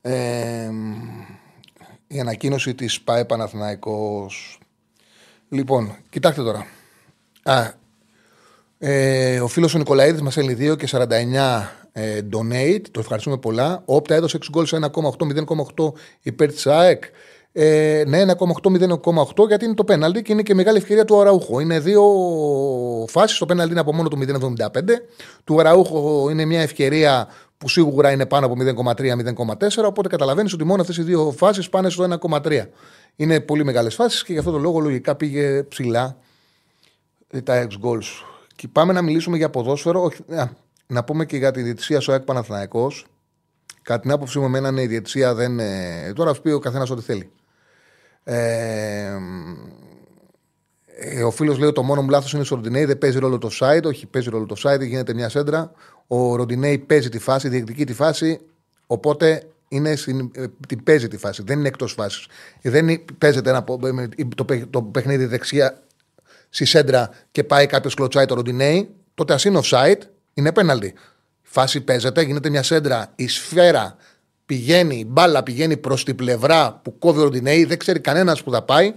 [0.01, 0.71] ε,
[2.07, 4.59] η ανακοίνωση της ΠΑΕ Παναθηναϊκός.
[5.49, 6.67] Λοιπόν, κοιτάξτε τώρα.
[7.43, 7.73] Α,
[8.79, 11.69] ε, ο φίλος ο Νικολαίδης μας έλεγε 2 και 49
[11.99, 13.83] ε, donate, το ευχαριστούμε πολλά.
[13.85, 15.27] Όπτα έδωσε 6 γκολ σε 1,8,
[15.77, 17.05] 0,8 υπέρ της ΑΕΚ.
[17.53, 21.61] Ε, ναι, 1,8, 0,8 γιατί είναι το πέναλτι και είναι και μεγάλη ευκαιρία του Αραούχο.
[21.61, 22.03] Είναι δύο
[23.09, 23.39] φάσεις.
[23.39, 24.67] Το πέναλτι είναι από μόνο του 0,75.
[25.45, 27.29] Του Αραούχο είναι μια ευκαιρία
[27.59, 28.55] που σίγουρα είναι πάνω από
[28.95, 29.85] 0,3-0,4.
[29.85, 32.63] Οπότε καταλαβαίνεις ότι μόνο αυτές οι δύο φάσεις πάνε στο 1,3.
[33.17, 36.17] Είναι πολύ μεγάλες φάσεις και γι' αυτό το λόγο λογικά πήγε ψηλά
[37.45, 38.25] τα 6 goals.
[38.57, 40.11] Και πάμε να μιλήσουμε για ποδόσφαιρο.
[40.37, 42.93] Α, να πούμε και για τη διετησία στο ΕΚ Παναθυναϊκό.
[43.83, 45.59] Κατά την άποψή μου, εμένα είναι η διετησία δεν.
[45.59, 47.31] Ε, τώρα πει ο καθένας ό,τι θέλει.
[48.25, 49.17] Ε,
[50.99, 53.39] ε, ο φίλος λέει ότι το μόνο μου λάθος είναι στο Ροντινέι, δεν παίζει ρόλο
[53.39, 53.85] το site.
[53.85, 55.73] Όχι, παίζει ρόλο το site, γίνεται μια σέντρα.
[56.07, 58.41] Ο Ροντινέι παίζει τη φάση, διεκδικεί τη φάση.
[58.87, 62.27] Οπότε είναι στην, ε, την παίζει τη φάση, δεν είναι εκτός φάσης.
[62.63, 63.65] Δεν παίζεται ένα,
[64.35, 65.83] το, το παιχνίδι δεξιά
[66.49, 68.95] στη σέντρα και πάει κάποιος κλωτσάει το Ροντινέι.
[69.15, 70.01] Τότε ας είναι offside,
[70.37, 70.95] είναι πέναλτι.
[71.43, 73.97] Φάση παίζεται, γίνεται μια σέντρα, η σφαίρα
[74.47, 78.51] πηγαίνει, η μπάλα πηγαίνει προς την πλευρά που κόβει ο Ροντινέη, δεν ξέρει κανένας που
[78.51, 78.95] θα πάει.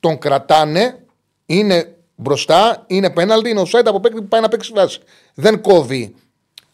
[0.00, 1.04] Τον κρατάνε,
[1.46, 5.00] είναι μπροστά, είναι πέναλτι, είναι ο Σάιτ από παίκτη που πάει να παίξει φάση.
[5.34, 6.14] Δεν κόβει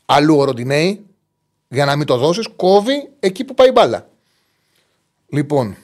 [0.04, 1.06] αλλού ο Ροντινέη
[1.68, 4.08] για να μην το δώσεις, κόβει εκεί που πάει η μπάλα.
[5.28, 5.76] Λοιπόν,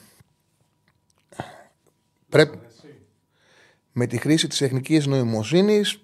[2.29, 2.59] πρέπει
[3.93, 6.01] με τη χρήση της τεχνητής νοημοσύνης,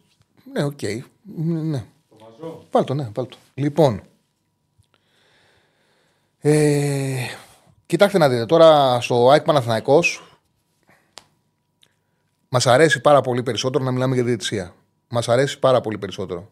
[0.52, 1.00] ναι, ok, okay,
[1.44, 1.84] ναι.
[2.70, 3.36] Βάλτο, ναι, βάλτο.
[3.54, 4.02] Λοιπόν.
[6.38, 7.26] Ε,
[7.86, 10.38] κοιτάξτε να δείτε, τώρα στο ΑΕΚ Παναθηναϊκός
[12.48, 14.74] μας αρέσει πάρα πολύ περισσότερο να μιλάμε για διαιτησία.
[15.08, 16.50] Μας αρέσει πάρα πολύ περισσότερο.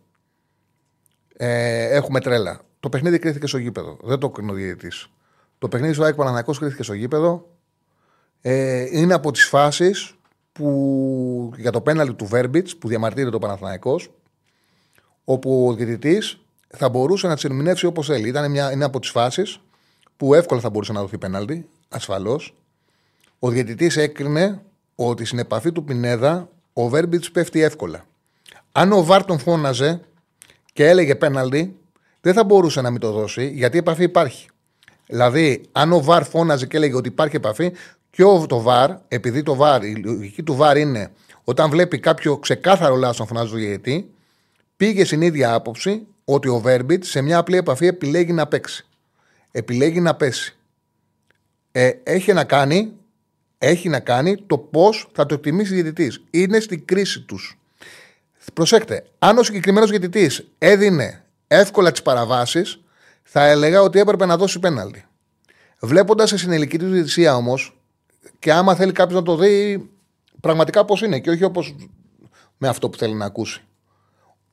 [1.36, 2.60] Ε, έχουμε τρέλα.
[2.80, 3.98] Το παιχνίδι κρίθηκε στο γήπεδο.
[4.02, 5.08] Δεν το κρίνει ο διαιτητής.
[5.58, 7.48] Το παιχνίδι στο ΑΕΚ Παναθηναϊκός κρίθηκε στο γήπεδο.
[8.40, 10.14] Ε, είναι από τις φάσεις
[10.52, 14.10] που για το πέναλι του Βέρμπιτς που διαμαρτύρεται το Παναθηναϊκός
[15.24, 18.28] όπου ο διαιτητής θα μπορούσε να τις ερμηνεύσει όπως θέλει.
[18.28, 19.60] Ήταν μια, είναι από τις φάσεις
[20.16, 22.54] που εύκολα θα μπορούσε να δοθεί πέναλτι, ασφαλώς.
[23.38, 24.60] Ο διαιτητής έκρινε
[24.94, 28.06] ότι στην επαφή του Πινέδα ο Βέρμπιτς πέφτει εύκολα.
[28.72, 30.00] Αν ο Βάρ τον φώναζε
[30.72, 31.76] και έλεγε πέναλτι,
[32.20, 34.48] δεν θα μπορούσε να μην το δώσει γιατί η επαφή υπάρχει.
[35.06, 37.72] Δηλαδή, αν ο Βάρ φώναζε και έλεγε ότι υπάρχει επαφή,
[38.10, 41.10] και το Βάρ, επειδή το Βάρ, η λογική του Βάρ είναι
[41.44, 44.13] όταν βλέπει κάποιο ξεκάθαρο λάθος να φωνάζει το διαιτητή,
[44.76, 48.86] πήγε στην ίδια άποψη ότι ο Βέρμπιτ σε μια απλή επαφή επιλέγει να παίξει.
[49.50, 50.56] Επιλέγει να πέσει.
[51.72, 52.92] Ε, έχει να κάνει,
[53.58, 56.22] έχει να κάνει το πώς θα το εκτιμήσει ο διαιτητής.
[56.30, 57.58] Είναι στην κρίση τους.
[58.52, 62.80] Προσέξτε, αν ο συγκεκριμένος διαιτητής έδινε εύκολα τις παραβάσεις,
[63.22, 65.04] θα έλεγα ότι έπρεπε να δώσει πέναλτι.
[65.80, 67.78] Βλέποντας σε συνελική του διαιτησία όμως,
[68.38, 69.88] και άμα θέλει κάποιος να το δει
[70.40, 71.76] πραγματικά πώς είναι και όχι όπως
[72.58, 73.62] με αυτό που θέλει να ακούσει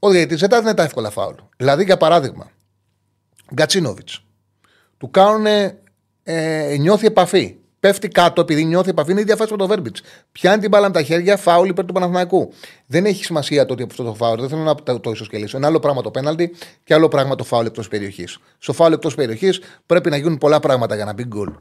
[0.04, 1.36] ο διαιτητής δεν τα δίνει τα εύκολα φάουλ.
[1.58, 2.52] Δηλαδή, για παράδειγμα,
[3.54, 4.24] Γκατσίνοβιτς.
[4.98, 5.46] Του κάνουν.
[6.24, 7.56] Ε, νιώθει επαφή.
[7.80, 9.12] Πέφτει κάτω επειδή νιώθει επαφή.
[9.12, 10.02] Είναι η ίδια φάση με το Βέρμπιτς.
[10.32, 12.54] Πιάνει την μπάλα με τα χέρια, φάουλ υπέρ του Παναθηναϊκού.
[12.88, 14.40] Δεν έχει σημασία το ότι αυτό το φάουλ.
[14.40, 15.58] Δεν θέλω να το, το ισοσκελίσω.
[15.58, 18.38] Ένα άλλο πράγμα το πέναλτι και άλλο πράγμα το φάουλ εκτός περιοχής.
[18.58, 21.54] Στο φάουλ εκτός περιοχής πρέπει να γίνουν πολλά πράγματα για να μπει γκολ.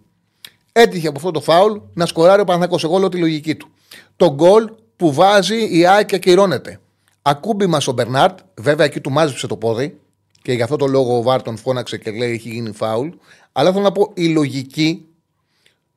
[0.73, 2.85] Έτυχε από αυτό το φάουλ να σκοράρει ο Παναθηναϊκός.
[2.85, 3.71] Εγώ λέω τη λογική του.
[4.17, 6.81] Το γκολ που βάζει η ΑΕΚ και ακυρώνεται.
[7.31, 9.99] Ακούμπημα στον Μπερνάρτ, βέβαια εκεί του μάζεψε το πόδι
[10.43, 13.09] και γι' αυτό το λόγο ο Βάρτον φώναξε και λέει έχει γίνει φάουλ.
[13.53, 15.07] Αλλά θέλω να πω η λογική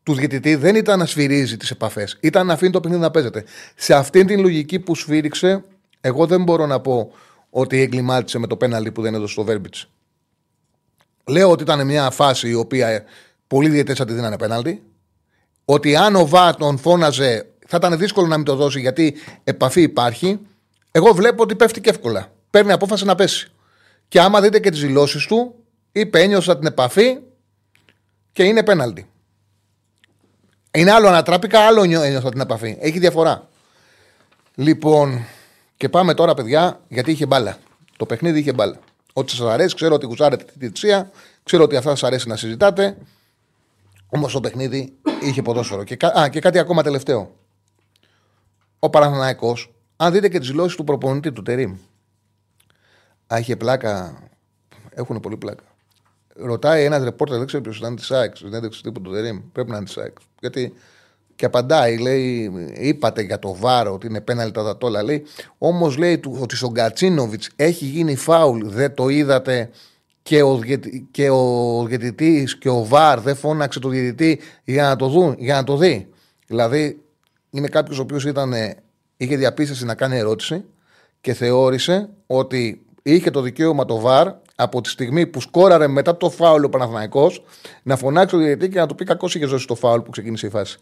[0.04, 3.44] του διαιτητή δεν ήταν να σφυρίζει τις επαφές, ήταν να αφήνει το παιχνίδι να παίζεται.
[3.76, 5.64] Σε αυτήν την λογική που σφύριξε,
[6.02, 7.12] εγώ δεν μπορώ να πω
[7.50, 9.90] ότι εγκλημάτισε με το πέναλτι που δεν έδωσε στο Βέρμπιτς.
[11.28, 13.04] Λέω ότι ήταν μια φάση η οποία
[13.48, 14.84] πολλοί διαιτητές θα τη δίνανε πέναλτι.
[15.66, 20.40] Ότι αν ο Βάρτον φώναζε θα ήταν δύσκολο να μην το δώσει γιατί επαφή υπάρχει.
[20.96, 22.32] Εγώ βλέπω ότι πέφτει και εύκολα.
[22.50, 23.52] Παίρνει απόφαση να πέσει.
[24.08, 25.56] Και άμα δείτε και τις δηλώσεις του,
[25.92, 27.20] είπε ένιωσα την επαφή
[28.32, 29.10] και είναι πέναλτι.
[30.72, 32.78] Είναι άλλο ανατράπηκα, άλλο ένιωσα την επαφή.
[32.80, 33.50] Έχει διαφορά.
[34.56, 35.26] Λοιπόν,
[35.78, 37.58] και πάμε τώρα, παιδιά, γιατί είχε μπάλα.
[37.98, 38.80] Το παιχνίδι είχε μπάλα.
[39.14, 41.12] Ό,τι σας αρέσει, ξέρω ότι γουζάρετε τη θυσία,
[41.44, 42.98] ξέρω ότι αυτά σας αρέσει να συζητάτε.
[44.08, 45.84] Όμως το παιχνίδι είχε ποδόσφαιρο.
[45.84, 47.36] Και, α, και κάτι ακόμα τελευταίο
[48.80, 49.58] ο Παναθυναϊκό,
[49.96, 51.76] αν δείτε και τις δηλώσεις του προπονητή του Τερήμ,
[53.34, 54.24] Α, είχε πλάκα.
[54.90, 55.64] Έχουν πολύ πλάκα.
[56.36, 59.42] Ρωτάει ένας ρεπόρτερ, δεν ξέρω ποιος ήταν της ΑΕΚ, δεν έδειξε τίποτα του Τερήμ.
[59.52, 60.18] Πρέπει να είναι της ΑΕΚ.
[60.40, 60.74] Γιατί
[61.36, 65.04] και απαντάει, λέει, είπατε για το βάρο ότι είναι πέναλτα τα τόλα.
[65.04, 65.24] Λέει,
[65.58, 69.70] όμως λέει ότι στον Κατσίνοβιτς έχει γίνει φάουλ, δεν το είδατε
[70.22, 70.60] και ο,
[71.12, 75.56] και ο διαιτητής και ο ΒΑΡ δεν φώναξε το διαιτητή για να το, δουν, για
[75.56, 76.08] να το δει.
[76.48, 77.02] Δηλαδή
[77.50, 78.26] είναι κάποιος ο οποίος
[79.24, 80.64] είχε διαπίστευση να κάνει ερώτηση
[81.22, 86.30] και θεώρησε ότι είχε το δικαίωμα το ΒΑΡ από τη στιγμή που σκόραρε μετά το
[86.30, 87.44] φάουλ ο Παναθηναϊκός
[87.84, 90.48] να φωνάξει το διαιτητή και να του πει κακό είχε ζώσει το φάουλ που ξεκίνησε
[90.48, 90.78] η φάση.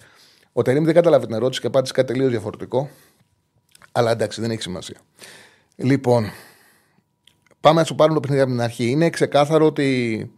[0.54, 2.90] Ο Τερήμ δεν κατάλαβε την ερώτηση και απάντησε κάτι τελείως διαφορετικό.
[3.92, 4.98] Αλλά εντάξει, δεν έχει σημασία.
[5.76, 6.32] Λοιπόν,
[7.60, 8.90] πάμε να σου πάρουμε το παιχνίδι από την αρχή.
[8.90, 10.32] Είναι ξεκάθαρο ότι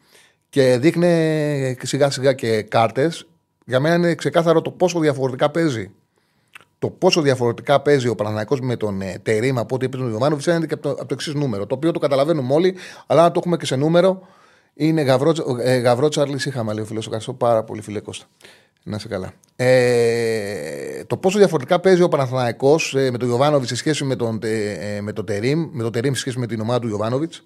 [0.49, 3.27] και δείχνει σιγά σιγά και κάρτες.
[3.65, 5.91] Για μένα είναι ξεκάθαρο το πόσο διαφορετικά παίζει
[6.83, 10.41] το πόσο διαφορετικά παίζει ο Παναναναϊκό με τον ε, Τερήμα από ό,τι έπαιζε ο Ιωάννοβιτ
[10.41, 11.65] φαίνεται και από το, από το εξής νούμερο.
[11.65, 12.75] Το οποίο το καταλαβαίνουμε όλοι,
[13.07, 14.27] αλλά να το έχουμε και σε νούμερο.
[14.73, 16.99] Είναι γαυρό, ε, γαυρό Τσάρλι είχαμε, λέει ο φίλο.
[16.99, 18.25] Ευχαριστώ πάρα πολύ, φίλε Κώστα.
[18.83, 19.33] Να σε καλά.
[19.55, 24.39] Ε, το πόσο διαφορετικά παίζει ο Παναθαναϊκό ε, με τον Ιωβάνοβιτς σε σχέση με τον,
[24.43, 27.43] ε, με τον Τερήμ, με τον Τερήμ σε σχέση με την ομάδα του Ιωβάνοβιτς,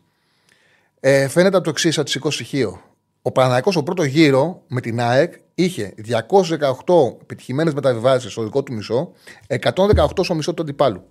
[0.99, 2.81] ε, φαίνεται από το εξής αττικό στοιχείο.
[3.21, 8.73] Ο Παναθηναϊκός ο πρώτος γύρο με την ΑΕΚ είχε 218 επιτυχημένες μεταβιβάσεις στο δικό του
[8.73, 9.11] μισό,
[9.47, 11.03] 118 στο μισό του αντιπάλου.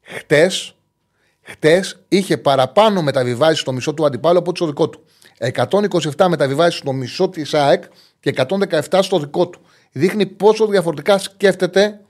[0.00, 0.74] Χτες,
[1.42, 5.04] χτες είχε παραπάνω μεταβιβάσεις στο μισό του αντιπάλου από ό,τι στο δικό του.
[6.16, 7.84] 127 μεταβιβάσεις στο μισό της ΑΕΚ
[8.20, 8.34] και
[8.90, 9.60] 117 στο δικό του.
[9.92, 12.00] Δείχνει πόσο διαφορετικά σκέφτεται,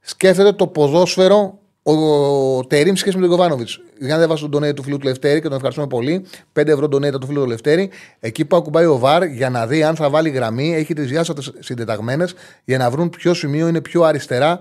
[0.00, 3.68] σκέφτεται το ποδόσφαιρο ο Τερήμ σχέση με τον Γιωβάνοβιτ.
[3.98, 6.24] Για να δεν βάζω τον donate του φίλου του Λευτέρη και τον ευχαριστούμε πολύ.
[6.54, 7.90] 5 ευρώ donate του φίλου του Λευτέρη.
[8.20, 10.74] Εκεί που ακουμπάει ο Βαρ για να δει αν θα βάλει γραμμή.
[10.74, 14.60] Έχει τις διάστατε συντεταγμένες για να βρουν ποιο σημείο είναι πιο αριστερά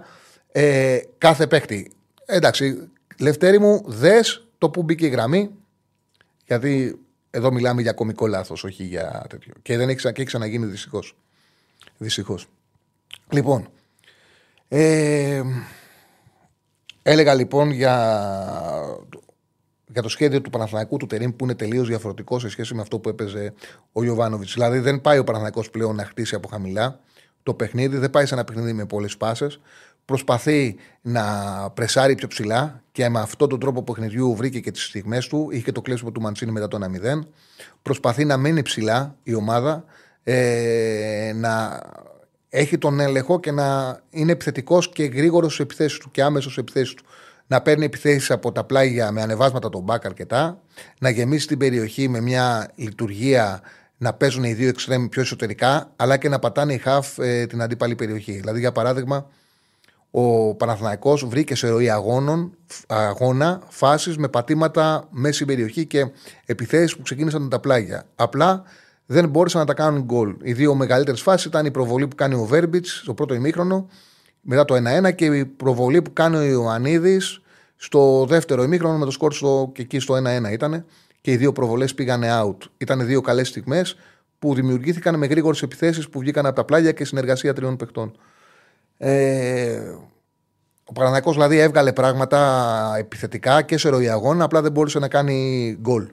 [0.51, 1.91] ε, κάθε παίχτη.
[2.25, 5.49] Εντάξει, Λευτέρη μου, δες το που μπήκε η γραμμή.
[6.45, 6.99] Γιατί
[7.31, 9.53] εδώ μιλάμε για κομικό λάθος, όχι για τέτοιο.
[9.61, 11.15] Και δεν έχει, έχει ξαναγίνει δυστυχώς.
[11.97, 12.47] Δυστυχώς.
[13.29, 13.69] Λοιπόν.
[14.67, 15.41] Ε,
[17.03, 17.95] Έλεγα λοιπόν για,
[19.87, 22.99] για το σχέδιο του Παναθηναϊκού του Τερήμ που είναι τελείως διαφορετικό σε σχέση με αυτό
[22.99, 23.53] που έπαιζε
[23.91, 24.49] ο Ιωβάνοβιτ.
[24.53, 26.99] Δηλαδή δεν πάει ο Παναθηναϊκός πλέον να χτίσει από χαμηλά
[27.43, 29.59] το παιχνίδι, δεν πάει σε ένα παιχνίδι με πολλές πάσες.
[30.05, 31.23] Προσπαθεί να
[31.73, 35.47] πρεσάρει πιο ψηλά και με αυτόν τον τρόπο παιχνιδιού βρήκε και τις στιγμές του.
[35.51, 37.19] Είχε και το κλέψιμο του Μαντσίνη μετά το 1-0.
[37.81, 39.85] Προσπαθεί να μένει ψηλά η ομάδα,
[40.23, 41.81] ε, να
[42.53, 46.63] έχει τον έλεγχο και να είναι επιθετικός και γρήγορος στις επιθέσεις του και άμεσος στις
[46.63, 47.03] επιθέσεις του.
[47.47, 50.61] Να παίρνει επιθέσεις από τα πλάγια με ανεβάσματα τον μπακ αρκετά,
[50.99, 53.61] να γεμίσει την περιοχή με μια λειτουργία
[53.97, 57.61] να παίζουν οι δύο εξτρέμοι πιο εσωτερικά, αλλά και να πατάνε οι χαφ ε, την
[57.61, 58.31] αντίπαλη περιοχή.
[58.31, 59.29] Δηλαδή, για παράδειγμα,
[60.11, 66.11] ο Παναθηναϊκός βρήκε σε ροή αγώνων, αγώνα φάσεις με πατήματα μέση περιοχή και
[66.45, 68.03] επιθέσεις που ξεκίνησαν με τα πλάγια.
[68.15, 68.63] Απλά
[69.11, 70.35] δεν μπόρεσαν να τα κάνουν γκολ.
[70.41, 73.87] Οι δύο μεγαλύτερες φάσεις ήταν η προβολή που κάνει ο Βέρμπιτς στο πρώτο ημίχρονο,
[74.41, 77.41] μετά το 1-1 και η προβολή που κάνει ο Ιωαννίδης
[77.75, 80.15] στο δεύτερο ημίχρονο με το σκορ στο, και εκεί στο
[80.47, 80.85] 1-1 ήταν.
[81.21, 82.57] Και οι δύο προβολές πήγανε out.
[82.77, 83.95] Ήταν δύο καλές στιγμές
[84.39, 88.17] που δημιουργήθηκαν με γρήγορες επιθέσεις που βγήκαν από τα πλάγια και συνεργασία τριών παιχτών.
[88.97, 89.79] Ε,
[90.83, 95.77] Ο Παναθηναϊκός δηλαδή έβγαλε πράγματα επιθετικά και σε ροή αγώνα, απλά δεν μπορούσε να κάνει
[95.81, 96.07] γκολ.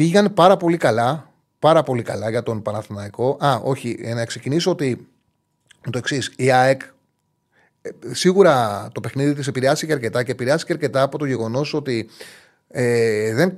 [0.00, 3.36] Πήγαν πάρα πολύ καλά, πάρα πολύ καλά για τον Παναθηναϊκό.
[3.40, 5.08] Α, όχι, ε, να ξεκινήσω ότι
[5.90, 6.32] το εξής.
[6.36, 6.80] Η ΑΕΚ
[7.82, 12.08] ε, σίγουρα το παιχνίδι της επηρεάστηκε αρκετά και επηρεάστηκε αρκετά από το γεγονός ότι
[12.68, 13.54] ε, δεν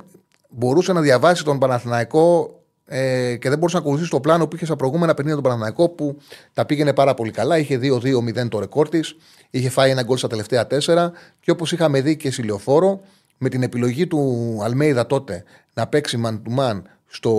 [0.48, 4.64] μπορούσε να διαβάσει τον Παναθηναϊκό ε, και δεν μπορούσε να ακολουθήσει το πλάνο που είχε
[4.64, 6.18] στα προηγούμενα παιχνίδια του Παναθηναϊκό που
[6.52, 7.58] τα πήγαινε πάρα πολύ καλά.
[7.58, 9.16] Είχε 2-2-0 το ρεκόρ της,
[9.50, 13.00] είχε φάει ένα γκολ στα τελευταία τέσσερα και όπως είχαμε δει και στη λεωφόρο,
[13.42, 17.32] με την επιλογή του Αλμέιδα τότε να παίξει man to man στο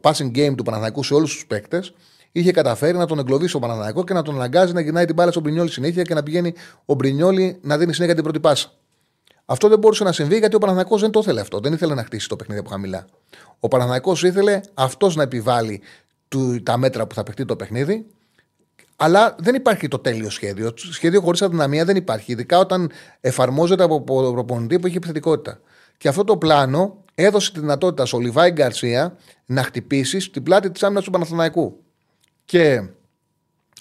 [0.00, 1.94] passing game του Παναθηναϊκού σε όλους τους παίκτες,
[2.32, 5.30] είχε καταφέρει να τον εγκλωβίσει ο Παναθηναϊκός και να τον αναγκάζει να γυρνάει την μπάλα
[5.30, 8.72] στον Μπρινιόλη συνέχεια και να πηγαίνει ο Μπρινιόλη να δίνει συνέχεια την πρώτη πάσα.
[9.44, 11.60] Αυτό δεν μπορούσε να συμβεί γιατί ο Παναθηναϊκός δεν το ήθελε αυτό.
[11.60, 13.06] Δεν ήθελε να χτίσει το παιχνίδι από χαμηλά.
[13.60, 15.80] Ο Παναθηναϊκός ήθελε αυτός να επιβάλλει
[16.28, 18.06] του, τα μέτρα που θα παιχτεί το παιχνίδι.
[18.96, 20.72] Αλλά δεν υπάρχει το τέλειο σχέδιο.
[20.76, 22.32] Σχέδιο χωρίς αδυναμία δεν υπάρχει.
[22.32, 25.60] Ειδικά όταν εφαρμόζεται από προπονητή που έχει επιθετικότητα.
[25.96, 30.82] Και αυτό το πλάνο έδωσε τη δυνατότητα στο Λιβάη Γκαρσία να χτυπήσει στην πλάτη της
[30.82, 31.80] άμυνας του Παναθηναϊκού.
[32.44, 32.88] Και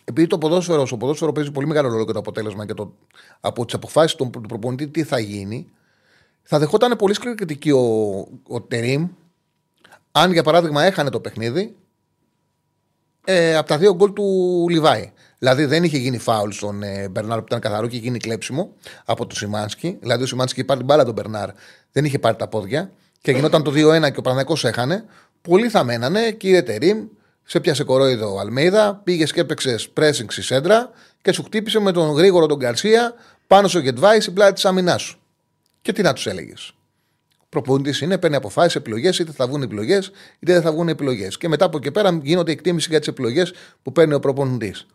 [0.04, 2.93] επειδή το ποδόσφαιρο, στο ποδόσφαιρο παίζει πολύ μεγάλο ρόλο και το αποτέλεσμα και το,
[3.39, 5.69] από τις αποφάσεις του προπονητή τι θα γίνει,
[6.43, 7.80] θα δεχόταν πολύ σκληρή κριτική ο,
[8.47, 9.08] ο Τερήμ,
[10.12, 11.75] αν για παράδειγμα έχανε το παιχνίδι
[13.26, 15.12] ε, από τα δύο γκολ του Λιβάη.
[15.40, 18.74] Δηλαδή δεν είχε γίνει φάουλ στον ε, Μπερνάρ που ήταν καθαρό και είχε γίνει κλέψιμο
[19.06, 19.98] από τον Σιμάνσκι.
[20.02, 21.50] Δηλαδή ο Σιμάνσκι είχε πάρει την μπάλα τον Μπερνάρ,
[21.92, 25.06] δεν είχε πάρει τα πόδια και γινόταν το 2-1 και ο Παναγικό έχανε.
[25.42, 27.08] Πολλοί θα μένανε, κύριε Τερήμ,
[27.44, 30.90] σε πιάσε κορόιδο ο Αλμέιδα, πήγες και έπαιξες pressing στη σέντρα
[31.22, 33.14] και σου χτύπησε με τον γρήγορο τον Γκαρσία
[33.48, 35.20] πάνω στο Γετβάη στην πλάτη της άμυνάς σου.
[35.82, 36.74] Και τι να τους έλεγες.
[37.62, 41.38] Προπονητής είναι, παίρνει αποφάσεις, επιλογές, είτε θα βγουν επιλογές, είτε δεν θα βγουν επιλογές.
[41.38, 44.86] Και μετά από εκεί πέρα γίνονται εκτίμηση για τις επιλογές που παίρνει ο προπονητής.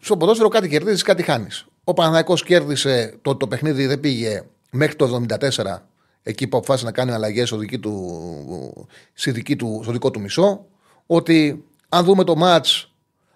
[0.00, 1.66] Στο ποδόσφαιρο κάτι κερδίζεις, κάτι χάνεις.
[1.84, 5.76] Ο Παναναναϊκό κέρδισε το, το παιχνίδι, δεν πήγε μέχρι το 74,
[6.22, 7.58] εκεί που αποφάσισε να κάνει αλλαγές στο,
[9.80, 10.66] στο δικό του μισό
[11.06, 12.66] ότι αν δούμε το ματ,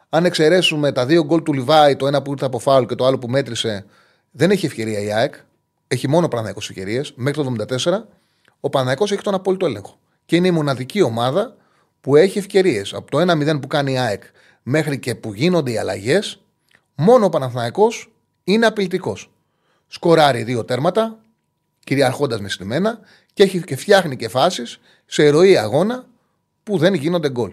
[0.09, 3.07] αν εξαιρέσουμε τα δύο γκολ του Λιβάη, το ένα που ήρθε από φάουλ και το
[3.07, 3.85] άλλο που μέτρησε,
[4.31, 5.35] δεν έχει ευκαιρία η ΑΕΚ.
[5.91, 7.13] Έχει μόνο Παναγιακός ευκαιρίες.
[7.17, 8.05] Μέχρι το 74
[8.61, 9.99] ο Παναγιακό έχει τον απόλυτο έλεγχο.
[10.25, 11.57] Και είναι η μοναδική ομάδα
[12.01, 12.93] που έχει ευκαιρίες.
[12.93, 14.23] Από το 1-0 που κάνει η ΑΕΚ
[14.63, 16.41] μέχρι και που γίνονται οι αλλαγές,
[16.95, 18.13] μόνο ο Παναθηναϊκός
[18.45, 19.31] είναι απειλητικός.
[19.87, 21.19] Σκοράρει δύο τέρματα,
[21.85, 23.01] κυριαρχώντας με στημένα
[23.33, 26.07] και, έχει, και φτιάχνει και φάσεις σε ροή αγώνα
[26.63, 27.53] που δεν γίνονται γκολ.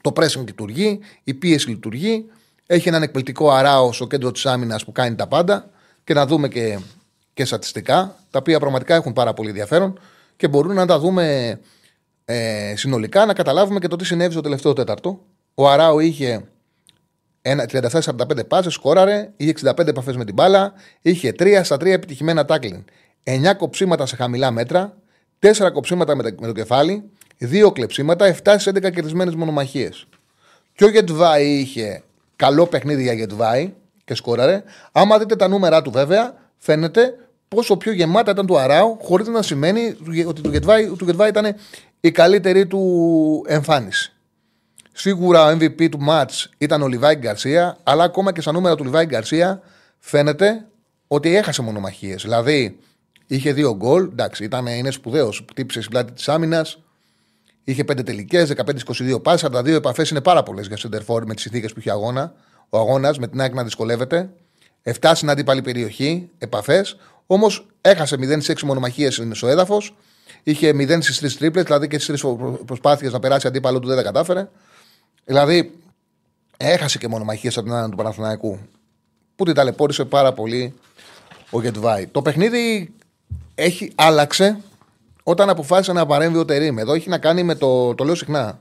[0.00, 2.24] Το pressing λειτουργεί, η πίεση λειτουργεί.
[2.66, 5.70] Έχει έναν εκπληκτικό αράο στο κέντρο της άμυνας που κάνει τα πάντα
[6.04, 6.78] και να δούμε και,
[7.40, 10.00] και στατιστικά, τα οποία πραγματικά έχουν πάρα πολύ ενδιαφέρον
[10.36, 11.58] και μπορούν να τα δούμε
[12.24, 15.20] ε, συνολικά, να καταλάβουμε και το τι συνέβη στο τελευταίο τέταρτο.
[15.54, 16.42] Ο Αράο είχε
[17.42, 22.84] 37-45 πάσες, σκόραρε, είχε 65 επαφές με την μπάλα, είχε 3 στα 3 επιτυχημένα τάκλιν.
[23.24, 24.96] 9 κοψίματα σε χαμηλά μέτρα,
[25.38, 30.06] 4 κοψίματα με το κεφάλι, δύο κλεψίματα, 7 στις 11 κερδισμένες μονομαχίες.
[30.74, 32.02] Και ο Γετβάη είχε
[32.36, 33.72] καλό παιχνίδι για Γετβάη
[34.04, 34.62] και σκόραρε.
[34.92, 37.14] Άμα δείτε τα νούμερα του, βέβαια, φαίνεται
[37.54, 41.56] πόσο πιο γεμάτα ήταν του Αράου, χωρίς να σημαίνει ότι του Γετβάη, του Γετβάη ήταν
[42.00, 44.12] η καλύτερη του εμφάνιση.
[44.92, 48.84] Σίγουρα ο MVP του match ήταν ο Λιβάη Γκαρσία, αλλά ακόμα και στα νούμερα του
[48.84, 49.62] Λιβάη Γκαρσία
[49.98, 50.66] φαίνεται
[51.06, 52.22] ότι έχασε μονομαχίες.
[52.22, 52.78] Δηλαδή,
[53.26, 55.44] είχε δύο γκολ, εντάξει, ήταν, είναι σπουδαίος.
[55.50, 56.78] Χτύπησε στην πλάτη της άμυνας,
[57.64, 59.50] Είχε 5 τελικές, 15-22 πάσα.
[59.50, 62.32] Τα δύο επαφές είναι πάρα πολλές για Σεντερφόρ με τις συνθήκες που είχε αγώνα.
[62.68, 64.30] Ο αγώνας με την ΑΕΚ να δυσκολεύεται.
[64.82, 66.96] 7 στην αντίπαλη περιοχή, επαφές.
[67.32, 69.94] Όμως έχασε 0-6 μονομαχίες στο έδαφος.
[70.42, 73.96] Είχε 0 στις 3 τρίπλες, δηλαδή και στις 3 προσπάθειες να περάσει αντίπαλο του δεν
[73.96, 74.48] τα κατάφερε.
[75.24, 75.72] Δηλαδή
[76.56, 78.58] έχασε και μονομαχίες από την άνω του Παναθηναϊκού.
[79.36, 80.74] Που την ταλαιπώρησε πάρα πολύ
[81.50, 82.06] ο Γετβάη.
[82.06, 82.94] Το παιχνίδι
[83.54, 84.60] έχει, άλλαξε
[85.22, 86.78] όταν αποφάσισε να παρέμβει ο Τερήμ.
[86.78, 87.94] Εδώ έχει να κάνει με το.
[87.94, 88.60] Το λέω συχνά.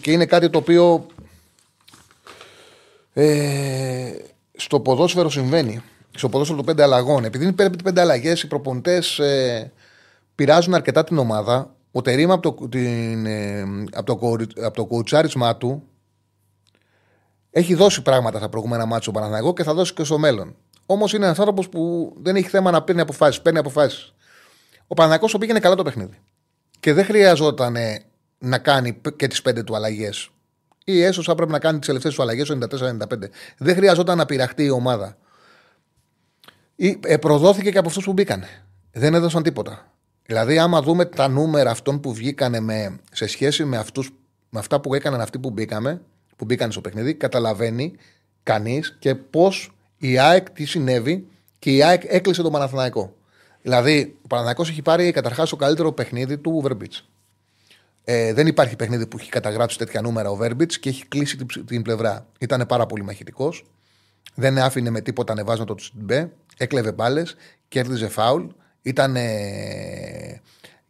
[0.00, 1.06] Και είναι κάτι το οποίο.
[3.12, 4.12] Ε,
[4.56, 5.82] στο ποδόσφαιρο συμβαίνει.
[6.16, 7.24] Στο ποδόσφαιρο των πέντε αλλαγών.
[7.24, 9.72] Επειδή είναι πέντε, πέντε αλλαγές, οι προπονητές ε,
[10.34, 11.74] πειράζουν αρκετά την ομάδα.
[11.92, 15.82] Ο Τερήμ από το, την, ε, από το, από το κουτσάρισμά του
[17.50, 20.56] έχει δώσει πράγματα στα προηγούμενα μάτια στον Παναθηναϊκό και θα δώσει και στο μέλλον.
[20.86, 23.42] Όμως είναι ένας άνθρωπος που δεν έχει θέμα να παίρνει αποφάσεις.
[23.42, 24.14] Παίρνει αποφάσεις.
[24.86, 26.18] Ο Παναγιώ πήγαινε καλά το παιχνίδι.
[26.80, 27.76] Και δεν χρειαζόταν
[28.38, 30.30] να κάνει και τις πέντε του αλλαγές.
[30.84, 33.28] Ή ίσω θα πρέπει να κάνει τις τελευταίες του αλλαγές το 94-95.
[33.58, 35.16] Δεν χρειαζόταν να πειραχτεί η ομάδα.
[36.82, 38.44] Ή, ε, προδόθηκε και από αυτούς που μπήκαν.
[38.92, 39.92] Δεν έδωσαν τίποτα.
[40.26, 44.10] Δηλαδή, άμα δούμε τα νούμερα αυτών που βγήκανε με, σε σχέση με, αυτούς,
[44.50, 46.00] με αυτά που έκαναν αυτοί που μπήκαμε,
[46.36, 47.92] που μπήκαν στο παιχνίδι, καταλαβαίνει
[48.42, 51.26] κανείς και πώς η ΑΕΚ τι συνέβη
[51.58, 53.14] και η ΑΕΚ έκλεισε τον Παναθηναϊκό.
[53.62, 56.92] Δηλαδή, ο Παναθηναϊκός έχει πάρει καταρχάς το καλύτερο παιχνίδι του Βερμπίτ.
[58.04, 61.66] Ε, δεν υπάρχει παιχνίδι που έχει καταγράψει τέτοια νούμερα ο Βέρμπιτ και έχει κλείσει την,
[61.66, 62.26] την πλευρά.
[62.38, 63.64] Ήταν πάρα πολύ μαχητικός.
[64.34, 66.30] Δεν άφηνε με τίποτα ανεβάσματα του στην Μπέ.
[66.62, 67.34] Έκλεβε μπάλες,
[67.68, 68.44] κέρδιζε φάουλ.
[68.82, 69.16] Ήταν.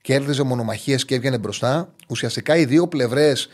[0.01, 1.95] κέρδιζε μονομαχίες και έβγαινε μπροστά.
[2.09, 3.49] Ουσιαστικά οι δύο πλευρές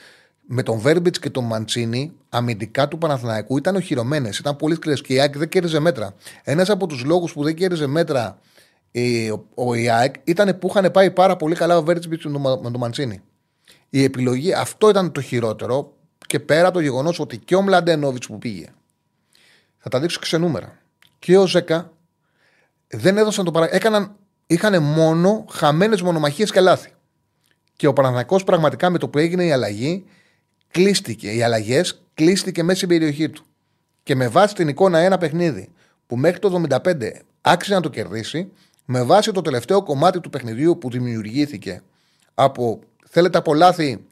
[0.51, 4.39] με τον Βέρμπιτς και τον Μαντσίνη, αμυντικά του Παναθηναϊκού ήταν οχυρωμένες.
[4.39, 6.15] Ήταν πολύ σκληρές και η ΑΕΚ δεν κέρδιζε μέτρα.
[6.43, 8.39] Ένας από τους λόγους που δεν κέρδιζε μέτρα
[9.55, 12.25] ο, ο Ιάκ ήταν που είχαν πάει πάρα πολύ καλά ο Βέρμπιτς
[12.63, 13.23] με τον Μαντσίνη
[13.91, 15.93] η επιλογή, αυτό ήταν το χειρότερο
[16.27, 18.67] και πέρα από το γεγονός ότι και ο Μλαντένοβιτς που πήγε,
[19.79, 20.79] θα τα δείξω και σε νούμερα,
[21.19, 21.93] και ο Ζέκα
[22.89, 23.81] δεν έδωσαν το παράδειγμα.
[23.81, 26.93] Έκαναν, είχαν μόνο χαμένες μονομαχίες και λάθη.
[27.77, 30.05] Και ο Παναθηναϊκός πραγματικά με το που έγινε η αλλαγή,
[30.71, 31.31] κλείστηκε.
[31.31, 33.45] Οι αλλαγές κλείστηκε μέσα στην περιοχή του.
[34.03, 35.69] Και με βάση την εικόνα ένα παιχνίδι
[36.07, 38.53] που μέχρι το 75 άξιζε να το κερδίσει,
[38.85, 41.83] με βάση το τελευταίο κομμάτι του παιχνιδιού που δημιουργήθηκε
[42.35, 44.05] από Θέλετε από λάθη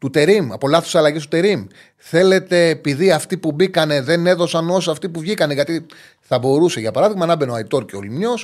[0.00, 1.66] του Τερήμ, από λάθος αλλαγής του Τερήμ.
[1.96, 5.54] Θέλετε επειδή αυτοί που μπήκανε δεν έδωσαν όσο αυτοί που βγήκανε.
[5.54, 5.86] Γιατί
[6.28, 8.34] θα μπορούσε, για παράδειγμα, να μπαινε ο Αϊτόρ και ο Λιμιό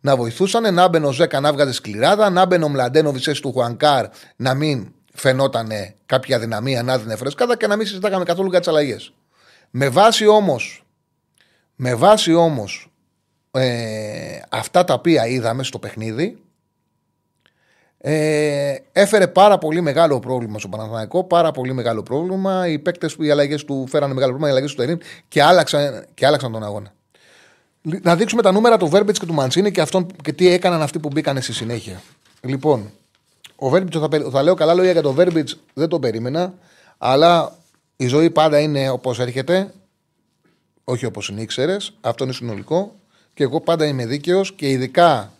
[0.00, 4.06] να βοηθούσαν, να μπαινε ο Ζέκα να βγάζει σκληράδα, να μπαινε ο Μλαντένοβιτ του Χουανκάρ
[4.36, 5.68] να μην φαινόταν
[6.06, 9.12] κάποια δυναμία, να δίνει φρεσκάδα και να μην συζητάγαμε καθόλου για τις αλλαγές.
[9.70, 10.82] Με βάση όμως
[11.80, 12.90] με βάση όμως
[13.50, 16.38] ε, αυτά τα οποία είδαμε στο παιχνίδι
[17.98, 21.24] ε, έφερε πάρα πολύ μεγάλο πρόβλημα στο Παναθηναϊκό.
[21.24, 22.68] Πάρα πολύ μεγάλο πρόβλημα.
[22.68, 24.98] Οι παίκτες οι αλλαγές του φέρανε μεγάλο πρόβλημα, οι αλλαγές του Τερήμ
[25.28, 26.92] και άλλαξαν, και άλλαξαν τον αγώνα.
[27.82, 30.98] Να δείξουμε τα νούμερα του Βέρμπιτς και του Μαντσίνη και, αυτόν, και τι έκαναν αυτοί
[30.98, 32.02] που μπήκαν στη συνέχεια.
[32.40, 32.90] Λοιπόν,
[33.56, 36.54] ο Βέρμπιτς, θα, θα λέω καλά λόγια για τον Βέρμπιτς, δεν το περίμενα.
[36.98, 37.56] Αλλά
[37.96, 39.74] η ζωή πάντα είναι όπως έρχεται.
[40.84, 41.92] Όχι όπως είναι ήξερες.
[42.00, 42.94] Αυτό είναι συνολικό.
[43.34, 45.32] Και εγώ πάντα είμαι δίκαιος και ειδικά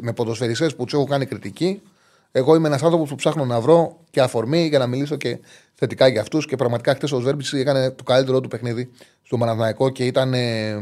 [0.00, 1.82] με ποδοσφαιριστές που τους έχω κάνει κριτική.
[2.32, 5.38] Εγώ είμαι ένας άνθρωπος που ψάχνω να βρω και αφορμή για να μιλήσω και
[5.74, 6.46] θετικά για αυτούς.
[6.46, 8.90] Και πραγματικά χθες ο Σβέρμπιτ έκανε το καλύτερό του παιχνίδι
[9.22, 10.76] στο Παναθηναϊκό και ήταν, ε,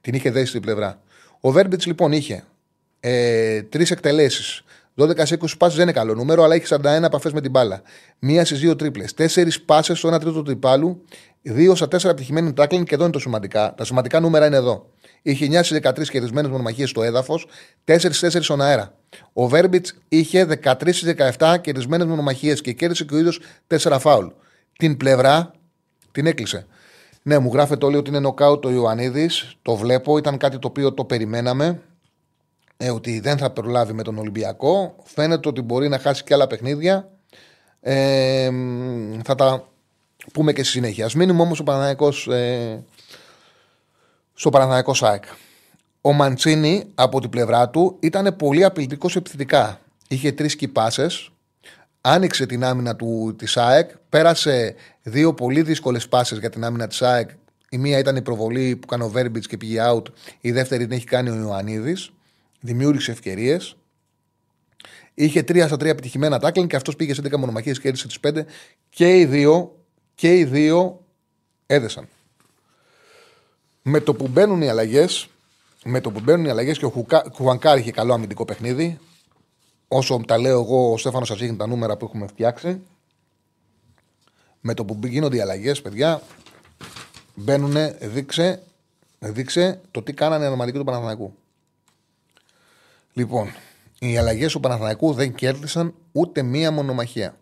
[0.00, 1.00] την είχε δέσει στην πλευρά.
[1.40, 2.44] Ο Βέρμπιτ λοιπόν είχε
[3.00, 4.64] ε, τρεις εκτελέσεις.
[4.96, 7.82] 12 σε 20 πάσει δεν είναι καλό νούμερο, αλλά έχει 41 επαφές με την μπάλα.
[8.18, 9.14] Μία στι δύο τρίπλες.
[9.14, 11.04] Τέσσερις πάσες στο 1 τρίτο του τυπάλου.
[11.42, 13.74] Δύο στα 4 επιτυχημένοι τάκλινγκ και εδώ είναι το σημαντικά.
[13.76, 14.90] Τα σημαντικά νούμερα είναι εδώ.
[15.26, 17.46] Είχε 9 στι 13 κερδισμένε μονομαχίες στο έδαφος,
[17.84, 18.94] 4 4 στον αέρα.
[19.32, 24.26] Ο Βέρμπιτς είχε 13 στι 17 κερδισμένες μονομαχίες και κέρδισε και ο ίδιος 4 φάουλ.
[24.78, 25.52] Την πλευρά
[26.12, 26.66] την έκλεισε.
[27.22, 29.56] Ναι, μου γράφεται όλοι ότι είναι νοκάουτ το Ιωαννίδης.
[29.62, 31.80] Το βλέπω, ήταν κάτι το οποίο το περιμέναμε.
[32.76, 34.96] Ε, ότι δεν θα προλάβει με τον Ολυμπιακό.
[35.04, 37.10] Φαίνεται ότι μπορεί να χάσει και άλλα παιχνίδια.
[37.80, 38.50] Ε,
[39.24, 39.68] θα τα
[40.32, 41.06] πούμε και στη συνέχεια.
[41.06, 42.78] Α μείνουμε όμως ο Παναναναϊκό ε,
[44.34, 45.24] στο Παναθηναϊκό ΣΑΕΚ.
[46.00, 49.80] Ο Μαντσίνη από την πλευρά του ήταν πολύ απειλητικός επιθετικά.
[50.08, 51.30] Είχε τρεις κυπάσες,
[52.00, 57.02] άνοιξε την άμυνα του της ΑΕΚ, πέρασε δύο πολύ δύσκολες πάσει για την άμυνα της
[57.02, 57.30] ΑΕΚ.
[57.68, 60.02] Η μία ήταν η προβολή που κάνει ο Βέρμπιτς και πήγε out.
[60.40, 62.12] Η δεύτερη την έχει κάνει ο Ιωαννίδης.
[62.60, 63.76] Δημιούργησε ευκαιρίες.
[65.14, 68.20] Είχε τρία στα τρία επιτυχημένα τάκλινγκ και αυτός πήγε σε 10 μονομαχίες και έδειξε τις
[68.20, 68.44] 5.
[68.88, 69.78] Και οι δύο,
[70.14, 71.04] και οι δύο
[71.66, 72.08] έδεσαν
[73.86, 75.28] με το που μπαίνουν οι αλλαγές,
[75.84, 78.98] με το που μπαίνουν οι αλλαγές και ο Χουανκάρ είχε καλό αμυντικό παιχνίδι.
[79.88, 82.82] Όσο τα λέω εγώ, ο Στέφανος σας δείχνει τα νούμερα που έχουμε φτιάξει.
[84.60, 86.22] Με το που γίνονται οι αλλαγές, παιδιά,
[87.34, 88.62] μπαίνουν, δείξε,
[89.18, 91.34] δείξε το τι κάνανε οι ανομαλικοί του Παναθανικού.
[93.12, 93.54] Λοιπόν,
[93.98, 97.36] οι αλλαγές του Παναθανικού δεν κέρδισαν ούτε μία μονομαχία.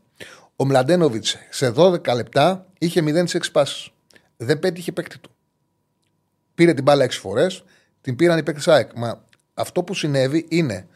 [0.56, 3.92] Ο Μλαντένοβιτς σε 12 λεπτά είχε 0 6 πάσει.
[4.36, 5.30] Δεν πέτυχε παίκτη του.
[6.62, 7.64] Πήρε την μπάλα 6 φορές,
[8.00, 8.90] την πήραν οι παίκτες ΑΕΚ.
[8.96, 10.86] Μα αυτό που συνέβη είναι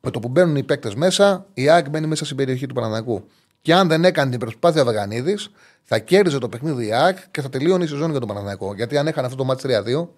[0.00, 3.24] με το που μπαίνουν οι παίκτες μέσα, η ΑΕΚ μπαίνει μέσα στην περιοχή του Παναναναϊκού.
[3.62, 5.50] Και αν δεν έκανε την προσπάθεια Βαγανίδης,
[5.82, 8.74] θα κέρδιζε το παιχνίδι η ΑΕΚ και θα τελείωνε η σεζόν για τον Παναναναϊκό.
[8.74, 10.08] Γιατί αν έκανε αυτό το μάτι 3-2,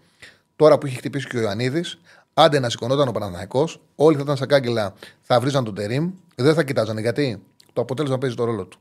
[0.56, 1.98] τώρα που έχει χτυπήσει και ο Ιωαννίδης,
[2.34, 6.54] άντε να σηκωνόταν ο Παναναναϊκός, όλοι θα ήταν στα κάγκελα, θα βρίζαν τον Τερήμ, δεν
[6.54, 7.42] θα κοιτάζανε γιατί
[7.72, 8.78] το αποτέλεσμα παίζει το ρόλο του.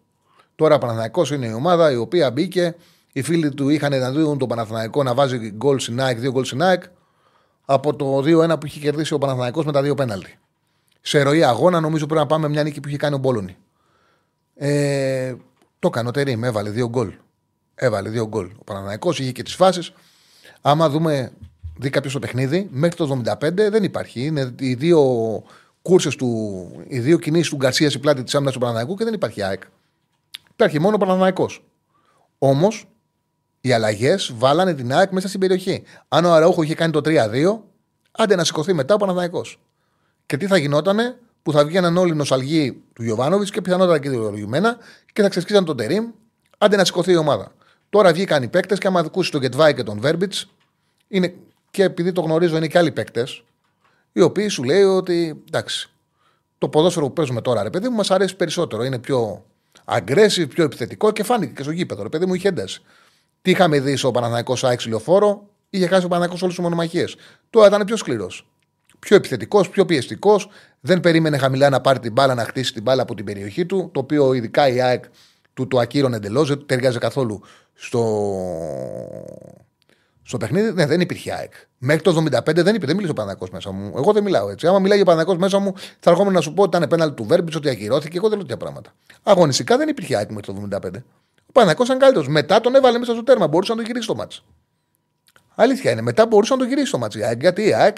[0.56, 2.76] Τώρα ο Παναναναϊκός είναι η ομάδα η οποία μπήκε
[3.16, 6.44] οι φίλοι του είχαν να δουν τον Παναθηναϊκό να βάζει γκολ στην ΑΕΚ, δύο γκολ
[6.44, 6.84] στην ΑΕΚ,
[7.66, 10.40] από το 2-1 που είχε κερδίσει ο Παναθηναϊκός με τα δύο πέναλτι.
[11.02, 13.58] Σε ροή αγώνα νομίζω πρέπει να πάμε μια νίκη που είχε κάνει ο Μπόλωνη.
[14.56, 15.36] Ε,
[15.80, 17.14] το έκανε ο Τερήμ, έβαλε δύο γκολ.
[17.76, 18.52] Έβαλε δύο γκολ.
[18.58, 19.94] Ο Παναθηναϊκός είχε και τις φάσεις.
[20.62, 21.32] Άμα δούμε,
[21.78, 24.26] δει κάποιος το παιχνίδι, μέχρι το 75 δεν υπάρχει.
[24.26, 25.02] Είναι οι δύο
[25.82, 29.14] κούρσες του, οι δύο κινήσεις του Γκαρσίας στην πλάτη της άμυνας του Παναθηναϊκού και δεν
[29.14, 29.62] υπάρχει ΑΕΚ.
[30.52, 31.50] Υπάρχει μόνο ο Παναθανικό.
[32.38, 32.86] Όμως
[33.68, 35.84] οι αλλαγές βάλανε την ΑΕΚ μέσα στην περιοχή.
[36.08, 37.60] Αν ο Αραούχο είχε κάνει το 3-2,
[38.12, 39.46] άντε να σηκωθεί μετά ο Παναθανικό.
[40.26, 44.10] Και τι θα γινότανε, που θα βγαίναν όλοι οι νοσαλγοί του Γιωβάνοβιτς και πιθανότατα και
[44.10, 44.78] δικαιολογημένα
[45.14, 46.06] και θα ξεσκίζαν τον Τερήμ,
[46.58, 47.52] άντε να σηκωθεί η ομάδα.
[47.90, 50.50] Τώρα βγήκαν οι παίκτες και άμα ακούσεις τον Γκετβάη και τον Βέρμπιτς,
[51.08, 51.34] είναι
[51.72, 53.44] και επειδή το γνωρίζω είναι και άλλοι παίκτες,
[54.12, 55.90] οι οποίοι σου λέει ότι εντάξει,
[56.58, 58.84] το ποδόσφαιρο που παίζουμε τώρα, ρε παιδί μου, μας αρέσει περισσότερο.
[58.84, 59.46] Είναι πιο
[59.86, 62.04] aggressive, πιο επιθετικό και φάνηκε και στο γήπεδο.
[62.04, 62.82] Ρε παιδί μου, είχε ένταση.
[63.46, 67.06] Τι είχαμε δει στο Παναθανικό Σάιξ λεωφόρο, είχε χάσει ο Παναθανικό όλες τις μονομαχίε.
[67.50, 68.48] Τώρα ήταν πιο σκληρός.
[69.00, 70.50] Πιο επιθετικός, πιο πιεστικός.
[70.80, 73.90] Δεν περίμενε χαμηλά να πάρει την μπάλα, να χτίσει την μπάλα από την περιοχή του.
[73.94, 75.04] Το οποίο ειδικά η ΑΕΚ
[75.54, 76.48] του το ακύρωνε εντελώς.
[76.48, 77.42] Δεν ταιριάζει καθόλου
[77.74, 78.02] στο
[80.24, 81.54] στο παιχνίδι ναι, δεν υπήρχε ΑΕΚ.
[81.78, 83.94] Μέχρι το 75 δεν υπήρχε, δεν μίλησε ο Παναγό μέσα μου.
[83.96, 84.68] Εγώ δεν μιλάω έτσι.
[84.68, 87.24] Άμα μιλάει ο Παναγό μέσα μου, θα ερχόμουν να σου πω ότι ήταν πέναλ του
[87.24, 88.18] Βέρμπιτς, ότι ακυρώθηκε.
[88.18, 88.94] Εγώ δεν λέω τέτοια πράγματα.
[89.24, 90.90] Αγωνιστικά δεν υπήρχε ΑΕΚ μέχρι το 75.
[91.56, 92.28] Ο Παναγό ήταν καλύτερος.
[92.28, 93.48] Μετά τον έβαλε μέσα στο τέρμα.
[93.48, 94.44] Μπορούσε να το γυρίσει το μάτσο.
[95.56, 96.02] Αλήθεια είναι.
[96.02, 97.20] Μετά μπορούσε να το γυρίσει το μάτσο.
[97.40, 97.98] Γιατί η ΑΕΚ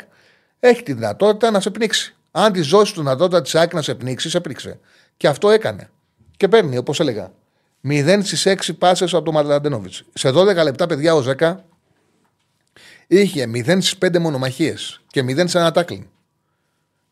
[0.59, 2.15] έχει τη δυνατότητα να σε πνίξει.
[2.31, 4.79] Αν τη ζώσει τη δυνατότητα της ΑΕΚ να σε πνίξει, σε πνίξε.
[5.17, 5.89] Και αυτό έκανε.
[6.37, 7.31] Και παίρνει, όπως έλεγα,
[7.81, 9.93] 0 στις 6 πάσες από τον Μαρλαντενόβιτ.
[10.13, 11.55] Σε 12 λεπτά, παιδιά, ο 10
[13.07, 16.03] Είχε 0 στις 5 μονομαχίες και 0 σε ένα τάκλινγκ.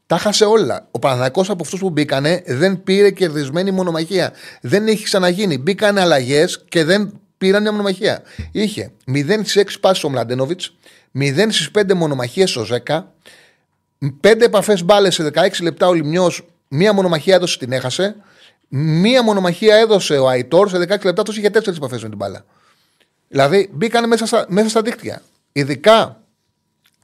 [0.07, 0.87] Τα χάσε όλα.
[0.91, 4.33] Ο Παναθανικό από αυτούς που μπήκανε δεν πήρε κερδισμένη μονομαχία.
[4.61, 5.57] Δεν έχει ξαναγίνει.
[5.57, 8.21] Μπήκανε αλλαγές και δεν πήραν μια μονομαχία.
[8.51, 10.75] Είχε 0 στις 6 πάσεις ο Μλαντένοβιτς,
[11.19, 13.11] 0 στις 5 μονομαχίες ο Ζέκα,
[14.21, 16.31] 5 επαφές μπάλας σε 16 λεπτά ο Λιμνιού,
[16.67, 18.15] μία μονομαχία έδωσε την έχασε.
[18.67, 22.45] Μία μονομαχία έδωσε ο Αϊτόρ σε 16 λεπτά, τόσο είχε 4 επαφές με την μπάλα.
[23.27, 25.21] Δηλαδή μπήκαν μέσα στα, μέσα στα δίκτυα.
[25.51, 26.21] Ειδικά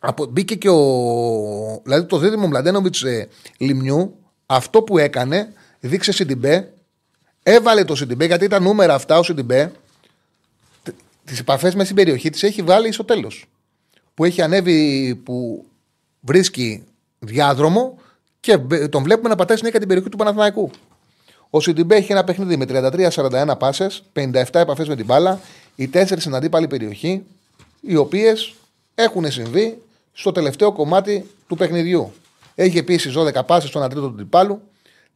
[0.04, 1.82] από, μπήκε και ο.
[1.84, 3.28] Δηλαδή το δίδυμο Μλαντένοβιτς ε,
[3.58, 6.74] Λιμνιού, αυτό που έκανε, δείξε Σιντιμπέ,
[7.44, 9.72] έβαλε το Σιντιμπέ γιατί τα νούμερα αυτά ο Σιντιμπέ,
[11.26, 13.46] τις επαφές με στην περιοχή τη έχει βάλει στο τέλος.
[14.14, 15.66] Που έχει ανέβει, που
[16.20, 16.84] βρίσκει
[17.20, 18.00] διάδρομο
[18.40, 18.58] και
[18.90, 20.72] τον βλέπουμε να πατάει συνέχεια την περιοχή του Παναθηναϊκού.
[21.50, 25.40] Ο Σιντιμπέ έχει ένα παιχνίδι με 33-41 πάσες, 57 επαφές με την μπάλα,
[25.76, 27.24] οι 4 στην αντίπαλη περιοχή,
[27.82, 28.54] οι οποίες
[28.96, 29.78] έχουν συμβεί
[30.12, 32.14] στο τελευταίο κομμάτι του παιχνιδιού.
[32.56, 34.62] Έχει επίσης 12 πάσει στον αντρίτο του τυπάλου,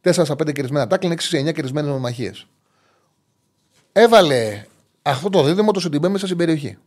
[0.02, 2.32] 4 στα 5 κερδισμένα τάκλιν, 6 σε 9 κερδισμένε νομαχίε.
[3.92, 4.64] Έβαλε
[5.02, 6.78] αυτό το δίδυμο το Σιντιμπέ μέσα στην περιοχή.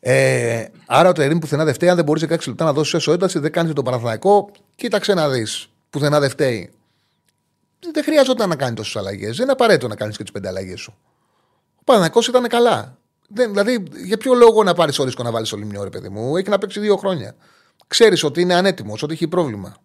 [0.00, 1.88] Ε, άρα ο Τερήμ πουθενά δεν φταίει.
[1.88, 4.50] Αν δεν μπορείς σε 6 λεπτά να δώσεις έσω ένταση, δεν κάνεις τον Παναθηναϊκό.
[4.74, 5.68] Κοίταξε να δεις.
[5.90, 6.70] Πουθενά δεν φταίει.
[7.92, 9.34] Δεν χρειαζόταν να κάνει τόσες αλλαγές.
[9.36, 10.94] Δεν είναι απαραίτητο να κάνεις και τις πέντε αλλαγές σου.
[11.76, 12.98] Ο Παναθηναϊκό ήταν καλά.
[13.28, 16.08] Δεν, δηλαδή, για ποιο λόγο να πάρεις το ρίσκο να βάλει το λιμιό, ρε παιδί
[16.08, 17.34] μου; Έχει να παίξει δύο χρόνια.
[17.86, 19.76] Ξέρεις ότι είναι ανέτοιμος, ότι έχει πρόβλημα.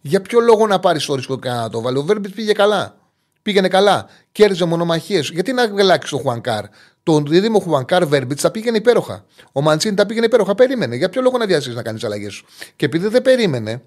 [0.00, 2.96] Για ποιο λόγο να πάρεις το ρίσκο και να το βάλει; Ο Βέρμπιτς πήγε καλά.
[3.42, 4.08] Πήγαινε καλά.
[4.32, 5.28] Κέρδιζε μονομαχίες.
[5.28, 6.64] Γιατί να αλλάξει το Χουανκάρ.
[7.02, 9.24] Το δίδυμο Χουανκάρ Βέρμπιτς τα πήγαινε υπέροχα.
[9.52, 10.54] Ο Μαντσίν τα πήγαινε υπέροχα.
[10.54, 10.96] Περίμενε.
[10.96, 12.46] Για ποιο λόγο να βιάσει να κάνεις αλλαγές σου;
[12.76, 13.82] Και επειδή δεν περίμενε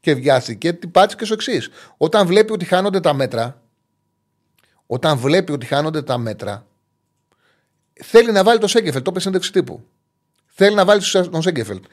[0.00, 1.68] και βιάστηκε, τι πάτησε και στο εξής.
[1.96, 3.62] Όταν βλέπει ότι χάνονται τα μέτρα,
[4.86, 6.66] όταν βλέπει ότι χάνονται τα μέτρα,
[8.02, 9.84] θέλει να βάλει το Σέγκεφελτ, το είπε τύπου.
[10.46, 11.84] Θέλει να βάλει τον Σέγκεφελτ.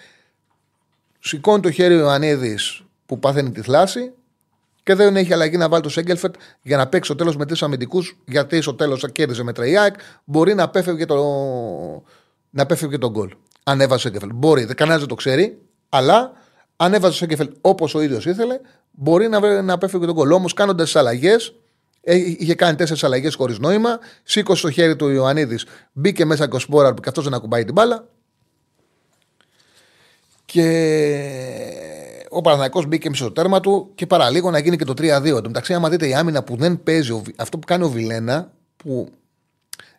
[1.19, 4.11] Σηκώνει το χέρι ο Ιωαννίδης που πάθαινε τη θλάση
[4.83, 7.63] και δεν έχει αλλαγή να βάλει το Σέγκεφελτ για να παίξει στο τέλος με τρεις
[7.63, 9.95] αμυντικούς, γιατί στο τέλος κέρδιζε με Τρεϊάκ.
[10.23, 11.15] Μπορεί να απέφευγε το,
[12.49, 13.33] να απέφευγε τον γκολ.
[13.63, 14.31] Αν έβαζε Σέγκεφελτ.
[14.33, 16.31] Μπορεί, κανένας δεν το ξέρει, αλλά
[16.75, 18.59] αν έβαζε ο Σέγκεφελτ όπως ο ίδιος ήθελε,
[18.91, 20.31] μπορεί να, να απέφευγε τον γκολ.
[20.31, 21.53] Όμως κάνοντας τις αλλαγές, ε,
[22.15, 23.99] είχε κάνει τέσσερις αλλαγές χωρίς νόημα.
[24.23, 27.73] Σήκωσε το χέρι του Ιωαννίδης, μπήκε μέσα και ο Σπόρα που αυτός δεν ακουμπάει την
[27.73, 28.07] μπάλα.
[30.45, 30.65] Και
[32.29, 35.05] ο Παναγιακό μπήκε στο τέρμα του και παραλίγο να γίνει και το 3-2.
[35.07, 38.51] Εν τω μεταξύ, άμα δείτε η άμυνα που δεν παίζει, αυτό που κάνει ο Βιλένα,
[38.77, 39.09] που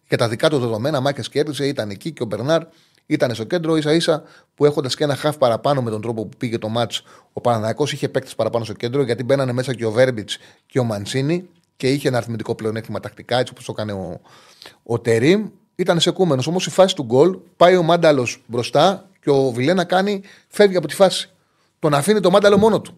[0.09, 2.63] για τα δικά του δεδομένα, Μάκες κέρδισε, ήταν εκεί και ο Μπερνάρ
[3.07, 4.23] ήταν στο κέντρο, ίσα ίσα
[4.55, 6.93] που έχοντας και ένα χαφ παραπάνω με τον τρόπο που πήγε το μάτ,
[7.33, 10.85] ο Παναγιακό είχε παίκτες παραπάνω στο κέντρο γιατί μπαίνανε μέσα και ο Βέρμπιτς και ο
[10.85, 11.49] Μαντσίνη
[11.79, 14.21] και είχε ένα αριθμητικό πλεονέκτημα τακτικά, έτσι όπως το έκανε ο,
[14.83, 15.49] ο Τερήμ.
[15.75, 16.43] Ήταν σε κούμενο.
[16.49, 20.87] Όμως η φάση του γκολ πάει ο Μάνταλος μπροστά και ο Βιλένα κάνει, φεύγει από
[20.87, 21.31] τη φάση.
[21.79, 22.97] Τον αφήνει το Μάνταλο μόνο του.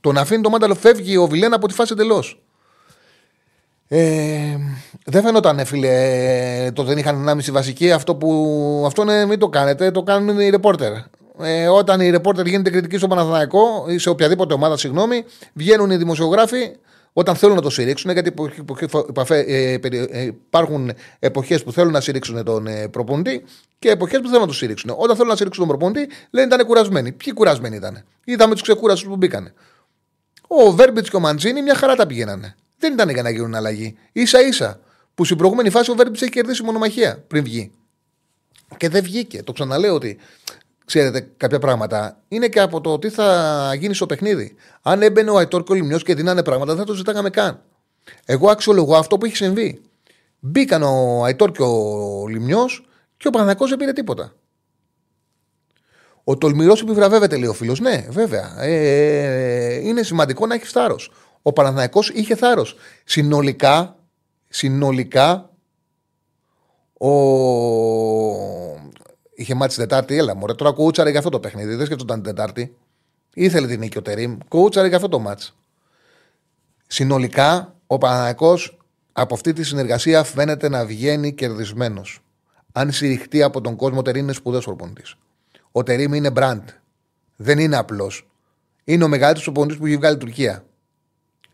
[0.00, 2.42] Τον αφήνει το Μάνταλο, φεύγει ο Βιλένα από τη φάση εντελώς.
[3.88, 4.56] Ε,
[5.04, 7.92] δεν φαίνονταν, φίλε, το δεν είχαν 1,5 βασική.
[7.92, 8.82] Αυτό που.
[8.86, 10.92] Αυτό είναι, μην το κάνετε, το κάνουν οι ρεπόρτερ.
[11.40, 15.96] Ε, όταν οι ρεπόρτερ γίνεται κριτική στο Παναθηναϊκό ή σε οποιαδήποτε ομάδα, συγγνώμη, βγαίνουν οι
[15.96, 16.76] δημοσιογράφοι
[17.18, 18.32] όταν θέλουν να το στηρίξουν, γιατί
[19.28, 19.78] ε,
[20.10, 23.44] ε, υπάρχουν εποχές που θέλουν να στηρίξουν τον ε, προπονητή
[23.78, 24.90] και εποχές που θέλουν να το στηρίξουν.
[24.96, 27.12] Όταν θέλουν να στηρίξουν τον προπονητή, λένε ήταν κουρασμένοι.
[27.12, 28.04] Ποιοι κουρασμένοι ήταν.
[28.24, 29.52] Είδαμε τους ξεκούραστους που μπήκανε.
[30.46, 32.54] Ο Βέρμπιτς και ο Μαντζίνη μια χαρά τα πηγαίνανε.
[32.78, 33.96] Δεν ήταν για να γίνουν αλλαγή.
[34.12, 34.80] σα ίσα
[35.14, 37.70] που στην προηγούμενη φάση ο Βέρμπιτς έχει κερδίσει μονομαχία πριν βγει.
[38.76, 39.42] Και δεν βγήκε.
[39.42, 40.18] Το ξαναλέω ότι
[40.88, 44.54] ξέρετε κάποια πράγματα είναι και από το τι θα γίνει στο παιχνίδι.
[44.82, 47.62] Αν έμπαινε ο Αϊτόρ και ο Λιμιό και δίνανε πράγματα, δεν θα το ζητάγαμε καν.
[48.24, 49.80] Εγώ αξιολογώ αυτό που έχει συμβεί.
[50.38, 52.64] Μπήκαν ο Αϊτόρ και ο Λιμιό
[53.16, 54.32] και ο Παναγικό δεν πήρε τίποτα.
[56.24, 57.80] Ο τολμηρός επιβραβεύεται, λέει ο φίλος.
[57.80, 58.62] Ναι, βέβαια.
[58.62, 61.12] Ε, είναι σημαντικό να έχεις θάρρος.
[61.42, 62.76] Ο Παναθηναϊκός είχε θάρρος.
[63.04, 63.96] Συνολικά,
[64.48, 65.50] συνολικά,
[66.98, 67.08] ο...
[69.38, 70.16] είχε μάτσει την Τετάρτη.
[70.16, 71.74] Έλα, μωρέ, τώρα κούτσαρε για αυτό το παιχνίδι.
[71.74, 72.76] Δεν σκεφτόταν την Τετάρτη.
[73.34, 74.38] Ήθελε την νίκη ο Τερήμ.
[74.48, 75.56] Κούτσαρε για αυτό το μάτς.
[76.86, 78.78] Συνολικά, ο Παναθηναϊκός
[79.12, 82.20] από αυτή τη συνεργασία φαίνεται να βγαίνει κερδισμένος.
[82.72, 85.14] Αν συρριχτεί από τον κόσμο, ο Τερήμ είναι σπουδαίος προπονητής.
[85.72, 86.68] Ο Τερήμ είναι μπραντ.
[87.36, 88.28] Δεν είναι απλός.
[88.84, 90.64] Είναι ο μεγαλύτερος προπονητής που έχει βγάλει η Τουρκία.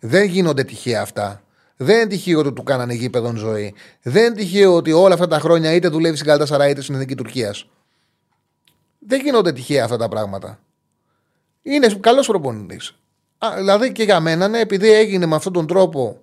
[0.01, 1.43] Δεν γίνονται τυχαία αυτά.
[1.77, 3.75] Δεν είναι τυχαίο ότι του κάνανε γήπεδο ζωή.
[4.03, 7.15] Δεν είναι τυχαίο ότι όλα αυτά τα χρόνια είτε δουλεύει στην Καλτασαρά είτε στην Εθνική
[7.15, 7.69] Τουρκίας.
[9.07, 10.59] Δεν γίνονται τυχαία αυτά τα πράγματα.
[11.63, 12.95] Είναι καλός προπονητής.
[13.57, 16.21] Δηλαδή και για μένα, ναι, επειδή έγινε με αυτόν τον τρόπο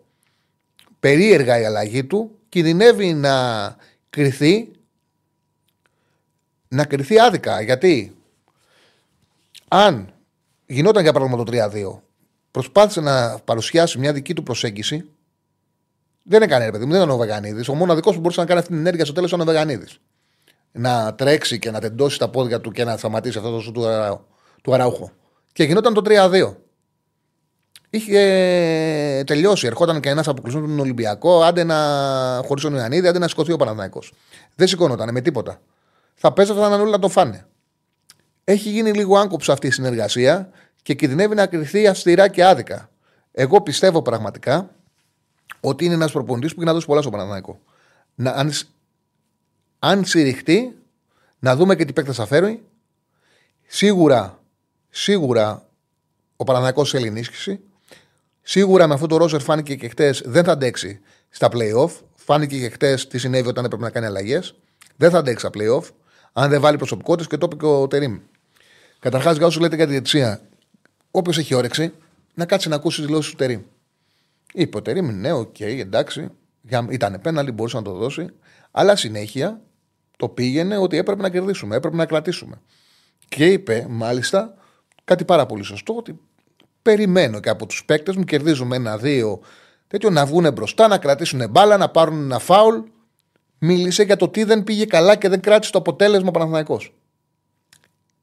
[0.99, 3.75] περίεργα η αλλαγή του, κινδυνεύει να
[4.09, 4.71] κρυθεί
[6.67, 7.61] να κρυθεί άδικα.
[7.61, 8.15] Γιατί
[9.67, 10.13] αν
[10.65, 12.01] γινόταν για παράδειγμα το 3-2,
[12.51, 15.05] προσπάθησε να παρουσιάσει μια δική του προσέγγιση.
[16.23, 17.67] Δεν έκανε ρε παιδί μου, δεν ήταν ο Βεγανίδης.
[17.67, 19.99] Ο μοναδικό που μπορούσε να κάνει αυτή την ενέργεια στο τέλος ήταν ο Βεγανίδης.
[20.71, 23.83] Να τρέξει και να τεντώσει τα πόδια του και να σταματήσει αυτό το σου του,
[24.61, 25.11] του Αραούχο.
[25.53, 26.55] Και γινόταν το 3-2.
[27.89, 29.67] Είχε τελειώσει.
[29.67, 31.77] Ερχόταν και ένα αποκλεισμό τον Ολυμπιακό, άντε να
[32.45, 33.99] χωρί τον Ιωαννίδη, άντε να σηκωθεί ο Παναθναϊκό.
[34.55, 35.61] Δεν σηκώνονταν με τίποτα
[36.21, 37.45] θα παίζονταν όλοι να το φάνε.
[38.43, 40.49] Έχει γίνει λίγο άγκοψο αυτή η συνεργασία
[40.81, 42.89] και κινδυνεύει να κρυθεί αυστηρά και άδικα.
[43.31, 44.69] Εγώ πιστεύω πραγματικά
[45.59, 47.59] ότι είναι ένας προπονητής που έχει να δώσει πολλά στο Παναναναϊκό.
[48.15, 48.51] Να, αν,
[49.83, 50.77] αν συρριχτεί,
[51.39, 52.63] να δούμε και τι παίκτες θα φέρει.
[53.67, 54.39] Σίγουρα,
[54.89, 55.67] σίγουρα
[56.35, 57.59] ο Παναναναϊκός θέλει ενίσχυση.
[58.41, 61.91] Σίγουρα με αυτό το Ρόζερ φάνηκε και χτες δεν θα αντέξει στα playoff.
[62.15, 64.55] Φάνηκε και χτες τι συνέβη όταν έπρεπε να κάνει αλλαγές.
[64.95, 65.89] Δεν θα αντέξει στα playoff
[66.33, 68.19] αν δεν βάλει προσωπικότητες και το είπε και ο Τερήμ.
[68.99, 70.41] Καταρχάς, για όσου λέτε για τη διετησία,
[71.11, 71.93] όποιος έχει όρεξη,
[72.33, 73.61] να κάτσει να ακούσει τις δηλώσεις του Τερήμ.
[74.53, 76.29] Είπε ο Τερήμ, ναι, ok, okay, εντάξει,
[76.89, 78.27] ήταν πέναλτι, μπορούσε να το δώσει.
[78.71, 79.61] Αλλά συνέχεια
[80.21, 82.61] το πήγαινε ότι έπρεπε να κερδίσουμε, έπρεπε να κρατήσουμε.
[83.27, 84.53] Και είπε, μάλιστα,
[85.03, 86.19] κάτι πάρα πολύ σωστό, ότι
[86.81, 89.41] περιμένω και από τους παίκτες μου, κερδίζουμε ένα-δύο
[89.87, 92.79] τέτοιο να βγουν μπροστά, να κρατήσουν μπάλα, να πάρουν ένα φάουλ
[93.57, 96.93] μίλησε για το τι δεν πήγε καλά και δεν κράτησε το αποτέλεσμα ο Παναθηναϊκός.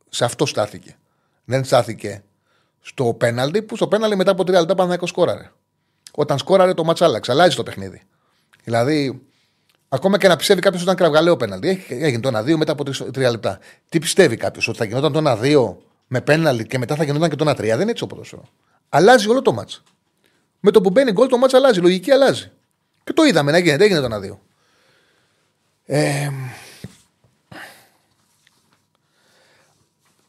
[0.09, 0.97] Σε αυτό στάθηκε.
[1.45, 2.23] Δεν στάθηκε
[2.81, 5.51] στο πέναλτι, που στο πέναλτι μετά από τρία λεπτά Παναθηναϊκός σκόραρε.
[6.13, 8.03] Όταν σκόραρε το μάτσα άλλαξε, αλλάζει το παιχνίδι.
[8.65, 9.28] Δηλαδή,
[9.89, 13.31] ακόμα και να πιστεύει κάποιος ότι ήταν κραυγαλαίο πέναλτι, έγινε το 1-2 μετά από τρία
[13.31, 13.59] λεπτά.
[13.89, 15.77] Τι πιστεύει κάποιος, ότι θα γινόταν το 1-2
[16.07, 17.57] με πέναλτι και μετά θα γινόταν και το 1-3.
[17.57, 18.43] Δεν είναι έτσι ο ποδόσφαιρο.
[18.89, 19.81] Αλλάζει όλο το μάτσα.
[20.61, 22.51] Με το που μπαίνει γκολ το μάτσα αλλάζει, λογική αλλάζει.
[23.05, 24.39] Και το είδαμε να γίνεται, έγινε το 1-2.
[25.91, 26.31] Ε,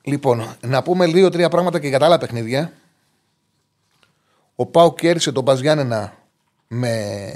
[0.01, 2.73] λοιπόν, να πούμε δύο-τρία πράγματα και για τα άλλα παιχνίδια.
[4.55, 6.13] Ο Πάου κέρδισε τον Παζιάννενα
[6.67, 7.31] με...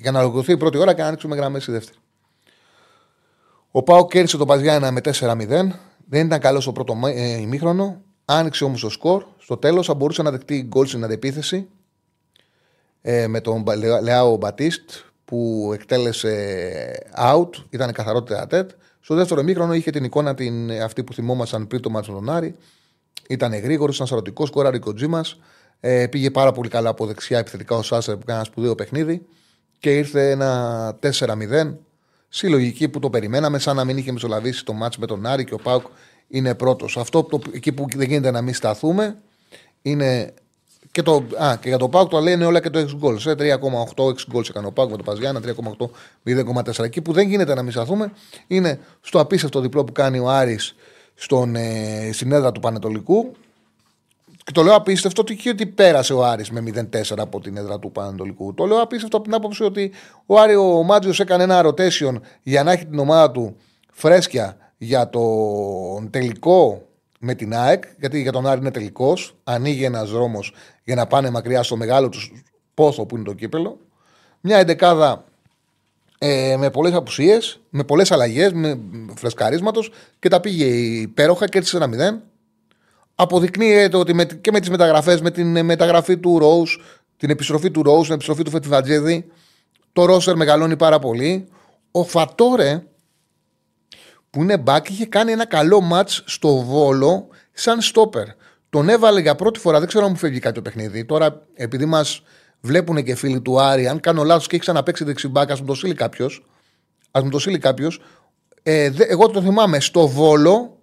[0.00, 1.98] για να ολοκληρωθεί η πρώτη ώρα και να ανοίξουμε γραμμές η δεύτερη.
[3.70, 5.46] Ο Πάου κέρδισε τον Παζιάννενα με 4-0.
[6.08, 8.00] Δεν ήταν καλός στο πρώτο ε, ημίχρονο.
[8.24, 9.24] Άνοιξε όμως το σκορ.
[9.38, 11.68] Στο τέλος θα μπορούσε να δεχτεί γκολ στην αντεπίθεση
[13.02, 13.64] ε, με τον
[14.02, 14.90] Λεάο Μπατίστ
[15.24, 18.70] που εκτέλεσε out, ήταν καθαρό τεατέτ.
[19.00, 22.54] Στο δεύτερο μήχρονο είχε την εικόνα την, αυτή που θυμόμασταν πριν το μάτσο τον Άρη.
[23.28, 25.24] Ήταν γρήγορος, ήταν σαρωτικός, σκόραρε Κοτζίμα.
[25.80, 29.26] Ε, πήγε πάρα πολύ καλά από δεξιά επιθετικά ο Σάσερ που έκανε ένα σπουδαίο παιχνίδι.
[29.78, 31.74] Και ήρθε ένα 4-0.
[32.28, 35.54] Συλλογική που το περιμέναμε, σαν να μην είχε μεσολαβήσει το μάτσο με τον Άρη και
[35.54, 35.86] ο Πάουκ
[36.28, 36.96] είναι πρώτος.
[36.96, 39.16] Αυτό το, εκεί που δεν γίνεται να μην σταθούμε
[39.82, 40.34] είναι
[40.90, 43.36] και, το, α, και για το Πάουκ το λένε όλα και το 6 goals.
[43.36, 45.88] 3,8 6 goals έκανε ο Πάουκ με το Παζιάννα, 3,8
[46.24, 46.84] 0,4.
[46.84, 48.12] Εκεί που δεν γίνεται να μην σταθούμε
[48.46, 50.74] είναι στο απίστευτο διπλό που κάνει ο Άρης
[51.14, 53.32] στον, ε, στην έδρα του Πανετολικού.
[54.48, 57.92] Και το λέω απίστευτο ότι, ότι πέρασε ο Άρης με 0-4 από την έδρα του
[57.92, 58.54] Πανετολικού.
[58.54, 59.92] Το λέω απίστευτο από την άποψη ότι
[60.26, 63.56] ο Άρη ο Μάτζιος έκανε ένα rotation για να έχει την ομάδα του
[63.92, 66.82] φρέσκια για τον τελικό
[67.20, 69.36] με την ΑΕΚ, γιατί για τον Άρη είναι τελικός.
[69.44, 72.32] Ανοίγει ένας δρόμος για να πάνε μακριά στο μεγάλο τους
[72.74, 73.78] πόθο που είναι το κύπελο.
[74.40, 75.24] Μια εντεκάδα
[76.18, 78.80] ε, με πολλές απουσίες, με πολλές αλλαγές, με
[79.14, 80.64] φρεσκαρίσματος και τα πήγε
[81.00, 82.27] υπέροχα και έτσι ένα 0.
[83.20, 86.62] Αποδεικνύεται ότι με, και με τις μεταγραφές, με την μεταγραφή του Ρόου
[87.16, 89.26] την επιστροφή του Ρόου, την επιστροφή του Φετιβατζέδη.
[89.92, 91.48] Το Ρόσερ μεγαλώνει πάρα πολύ.
[91.90, 92.82] Ο Φατόρε,
[94.30, 98.26] που είναι μπακ, είχε κάνει ένα καλό ματ στο Βόλο σαν στόπερ.
[98.70, 101.04] Τον έβαλε για πρώτη φορά, δεν ξέρω αν μου φεύγει κάτι το παιχνίδι.
[101.04, 102.22] Τώρα, επειδή μας
[102.60, 105.74] βλέπουν και φίλοι του Άρη, αν κάνω λάθος και έχει ξαναπέξει δεξιμπάκ, ας μου το
[105.74, 106.44] στείλει κάποιος.
[107.10, 108.00] Α μου το στείλει κάποιος.
[108.62, 110.77] Ε, εγώ το θυμάμαι στο Βόλο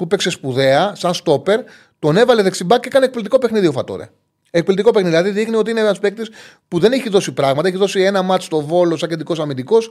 [0.00, 1.60] που παίξε σπουδαία, σαν στόπερ,
[1.98, 4.08] τον έβαλε δεξιμπάκ και έκανε εκπληκτικό παιχνίδι ο Φατόρε.
[4.50, 5.16] Εκπληκτικό παιχνίδι.
[5.16, 6.30] Δηλαδή δείχνει ότι είναι ένας παίκτης
[6.68, 7.68] που δεν έχει δώσει πράγματα.
[7.68, 9.90] Έχει δώσει ένα μάτσο στο Βόλο σαν κεντρικός αμυντικός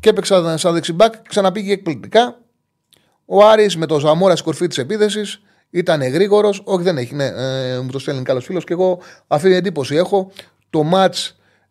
[0.00, 2.40] και έπαιξε σαν δεξιμπάκ και ξαναπήγε εκπληκτικά.
[3.24, 5.22] Ο Άρης με το Ζαμόρα στη κορφή της επίθεση
[5.70, 6.62] ήταν γρήγορος.
[6.64, 7.14] Όχι, δεν έχει.
[7.14, 10.32] Ναι, ε, μου το στέλνει καλός φίλος και εγώ αυτή την εντύπωση έχω.
[10.70, 11.14] Το ματ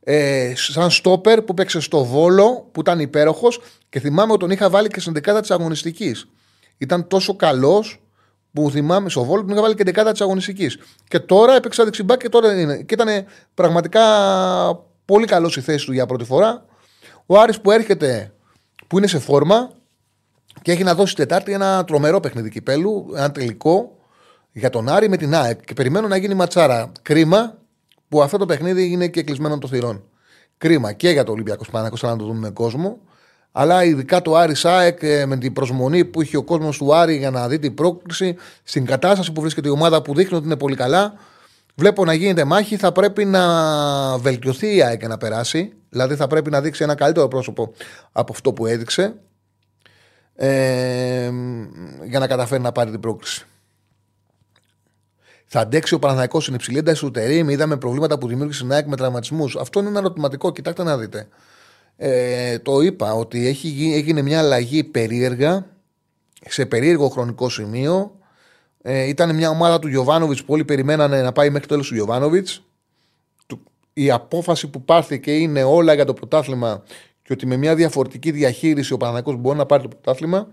[0.03, 3.59] ε, σαν στόπερ που παίξε στο Βόλο που ήταν υπέροχος
[3.89, 6.27] και θυμάμαι ότι τον είχα βάλει και στην δεκάδα της αγωνιστικής.
[6.77, 8.01] Ήταν τόσο καλός
[8.53, 10.77] που θυμάμαι στο Βόλο τον είχα βάλει και δεκάδα της αγωνιστικής.
[11.07, 12.77] Και τώρα έπαιξα δεξιμπά και τώρα είναι.
[12.81, 14.03] Και ήταν πραγματικά
[15.05, 16.65] πολύ καλός η θέση του για πρώτη φορά.
[17.25, 18.33] Ο Άρης που έρχεται,
[18.87, 19.71] που είναι σε φόρμα
[20.61, 23.97] και έχει να δώσει Τετάρτη ένα τρομερό παιχνίδι κυπέλου, ένα τελικό
[24.51, 25.63] για τον Άρη με την ΑΕΚ.
[25.63, 26.91] Και περιμένω να γίνει ματσάρα.
[27.01, 27.57] Κρίμα
[28.09, 30.03] που αυτό το παιχνίδι είναι και κλεισμένο των θυρών.
[30.57, 32.99] Κρίμα και για το Ολυμπιακό Σπανάκο, να το δούμε με κόσμο.
[33.59, 37.17] Αλλά ειδικά το Άρη ΣΑΕΚ ε, με την προσμονή που είχε ο κόσμος του Άρη
[37.17, 40.55] για να δει την πρόκληση, στην κατάσταση που βρίσκεται η ομάδα που δείχνει ότι είναι
[40.55, 41.13] πολύ καλά.
[41.75, 43.43] Βλέπω να γίνεται μάχη, θα πρέπει να
[44.17, 45.73] βελτιωθεί η ΑΕΚ να περάσει.
[45.89, 47.73] Δηλαδή θα πρέπει να δείξει ένα καλύτερο πρόσωπο
[48.11, 49.13] από αυτό που έδειξε.
[50.35, 51.31] Ε,
[52.03, 53.45] για να καταφέρει να πάρει την πρόκληση.
[55.45, 57.49] Θα αντέξει ο Παναθηναϊκός στην υψηλή ένταση του Τερήμ.
[57.49, 59.55] Είδαμε προβλήματα που δημιούργησε η ΑΕΚ με τραυματισμούς.
[59.55, 60.51] Αυτό είναι ένα ερωτηματικό.
[60.51, 61.27] Κοιτάξτε να δείτε.
[61.97, 65.65] Ε, το είπα ότι έχει, έγινε μια αλλαγή περίεργα
[66.47, 68.11] σε περίεργο χρονικό σημείο.
[68.81, 71.95] Ε, ήταν μια ομάδα του Γιωβάνοβιτς που όλοι περιμένανε να πάει μέχρι το τέλος του
[71.95, 72.61] Γιωβάνοβιτς.
[73.93, 76.83] Η απόφαση που πάρθηκε είναι όλα για το πρωτάθλημα
[77.23, 80.47] και ότι με μια διαφορετική διαχείριση ο Παναγιώ μπορεί να πάρει το πρωτάθλημα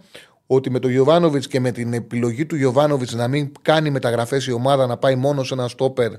[0.46, 4.52] ότι με τον Γιωβάνοβιτς και με την επιλογή του Γιωβάνοβιτς να μην κάνει μεταγραφές η
[4.52, 6.12] ομάδα, να πάει μόνο σε ένα στόπερ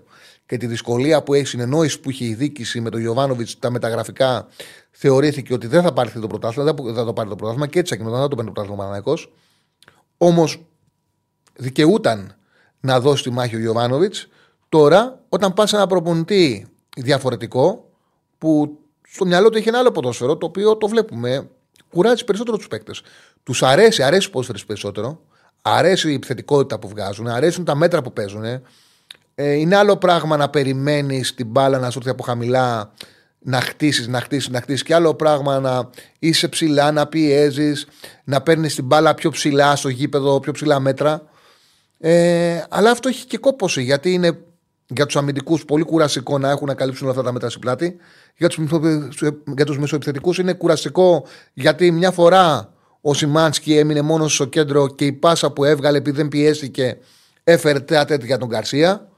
[0.46, 4.48] και τη δυσκολία που έχει, συνεννόηση που είχε η δίκηση με τον Γιωβάνοβιτς, τα μεταγραφικά,
[4.92, 7.94] θεωρήθηκε ότι δεν θα πάρει το πρωτάθλημα, δεν θα το πάρει το πρωτάθλημα και έτσι
[7.94, 9.14] ακινόταν, δεν το παίρνει το πρωτάθλημα ο
[10.18, 10.66] Όμως
[11.56, 12.36] δικαιούταν
[12.80, 14.28] να δώσει τη μάχη ο Γιωβάνοβιτς.
[14.70, 16.68] Τώρα, όταν πας σε ένα προπονητή
[16.98, 17.90] διαφορετικό,
[18.38, 21.50] που στο μυαλό του έχει ένα άλλο ποδόσφαιρο, το οποίο το βλέπουμε,
[21.90, 23.02] κουράζει περισσότερο τους παίκτες.
[23.44, 25.22] Τους αρέσει, αρέσει πώ περισσότερο.
[25.62, 28.44] Αρέσει η επιθετικότητα που βγάζουν, αρέσουν τα μέτρα που παίζουν.
[29.36, 32.92] Ε, είναι άλλο πράγμα να περιμένεις την μπάλα να σου έρθει από χαμηλά,
[33.40, 34.84] να χτίσεις, να χτίσεις, να χτίσεις.
[34.84, 37.88] Και άλλο πράγμα να είσαι ψηλά, να πιέζεις,
[38.24, 41.22] να παίρνεις την μπάλα πιο ψηλά στο γήπεδο, πιο ψηλά μέτρα.
[42.00, 44.38] Ε, αλλά αυτό έχει και κόποση γιατί είναι
[44.88, 47.96] για τους αμυντικούς πολύ κουραστικό να έχουν να καλύψουν όλα αυτά τα μέτρα στην πλάτη.
[48.38, 48.66] Για τους
[49.56, 55.06] για τους μεσοεπιθετικούς είναι κουραστικό γιατί μια φορά ο Σιμάνσκι έμεινε μόνος στο κέντρο και
[55.06, 56.98] η πάσα που έβγαλε επειδή δεν πιέστηκε
[57.44, 59.10] έφερε τέτοια για τον Καρσία.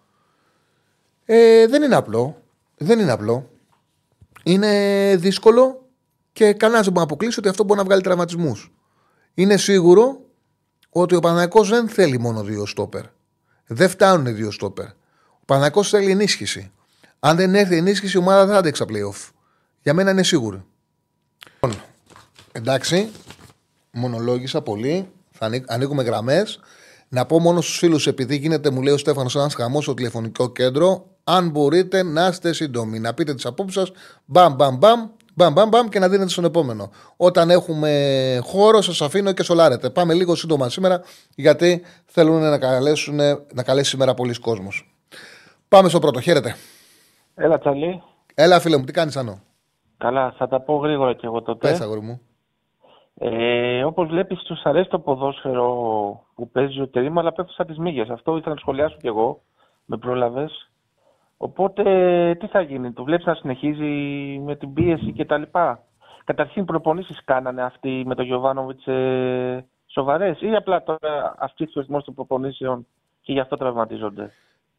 [1.29, 2.41] Ε, δεν είναι απλό.
[2.77, 3.49] Δεν είναι απλό.
[4.43, 5.87] Είναι δύσκολο
[6.33, 8.71] και κανένας δεν μπορεί να αποκλείσει ότι αυτό μπορεί να βγάλει τραυματισμούς.
[9.33, 10.21] Είναι σίγουρο
[10.89, 13.03] ότι ο Παναγιακό δεν θέλει μόνο δύο στόπερ.
[13.67, 14.85] Δεν φτάνουν δύο στόπερ.
[15.29, 16.71] Ο Παναγιακό θέλει ενίσχυση.
[17.19, 19.29] Αν δεν έρθει ενίσχυση, η ομάδα δεν θα άντεξα playoff.
[19.81, 20.65] Για μένα είναι σίγουρο.
[21.53, 21.81] Λοιπόν,
[22.51, 23.11] εντάξει,
[23.91, 25.11] μονολόγησα πολύ.
[25.31, 26.59] Θα ανοίγουμε γραμμές.
[27.09, 30.51] Να πω μόνο στους φίλους, επειδή γίνεται, μου λέει ο Στέφανος, ένας χαμός στο τηλεφωνικό
[30.51, 32.99] κέντρο, αν μπορείτε να είστε σύντομοι.
[32.99, 33.91] Να πείτε τις απόψεις σας,
[34.25, 36.89] μπαμ, μπαμ, μπαμ, μπαμ, μπαμ, μπαμ και να δίνετε στον επόμενο.
[37.17, 37.89] Όταν έχουμε
[38.43, 39.89] χώρο, σας αφήνω και σολάρετε.
[39.89, 41.01] Πάμε λίγο σύντομα σήμερα,
[41.35, 43.15] γιατί θέλουν να, καλέσουν,
[43.53, 44.95] να καλέσει σήμερα πολλοί κόσμος.
[45.67, 46.19] Πάμε στο πρώτο.
[46.21, 46.55] Χαίρετε.
[47.35, 48.03] Έλα, Τσαλή.
[48.33, 49.39] Έλα, φίλε μου, τι κάνεις, Ανώ.
[49.97, 51.69] Καλά, θα τα πω γρήγορα κι εγώ τότε.
[51.69, 52.21] Πες, αγόρι μου.
[53.19, 55.69] Ε, Όπως βλέπεις, τους αρέσει το ποδόσφαιρο
[56.35, 58.05] που παίζει ο Τερήμα, αλλά πέφτουν σαν τι μύγε.
[58.11, 59.41] Αυτό ήθελα να σχολιάσω κι εγώ.
[59.85, 60.66] Με πρόλαβες.
[61.37, 61.83] Οπότε,
[62.39, 63.85] τι θα γίνει, το βλέπεις να συνεχίζει
[64.45, 65.41] με την πίεση κτλ.
[66.23, 72.01] Καταρχήν, προπονήσεις κάνανε αυτοί με τον Γιωβάνοβιτς ε, σοβαρές, ή απλά τώρα αυξήθηκε ο ρυθμό
[72.01, 72.87] των προπονήσεων
[73.21, 74.31] και γι' αυτό τραυματίζονται;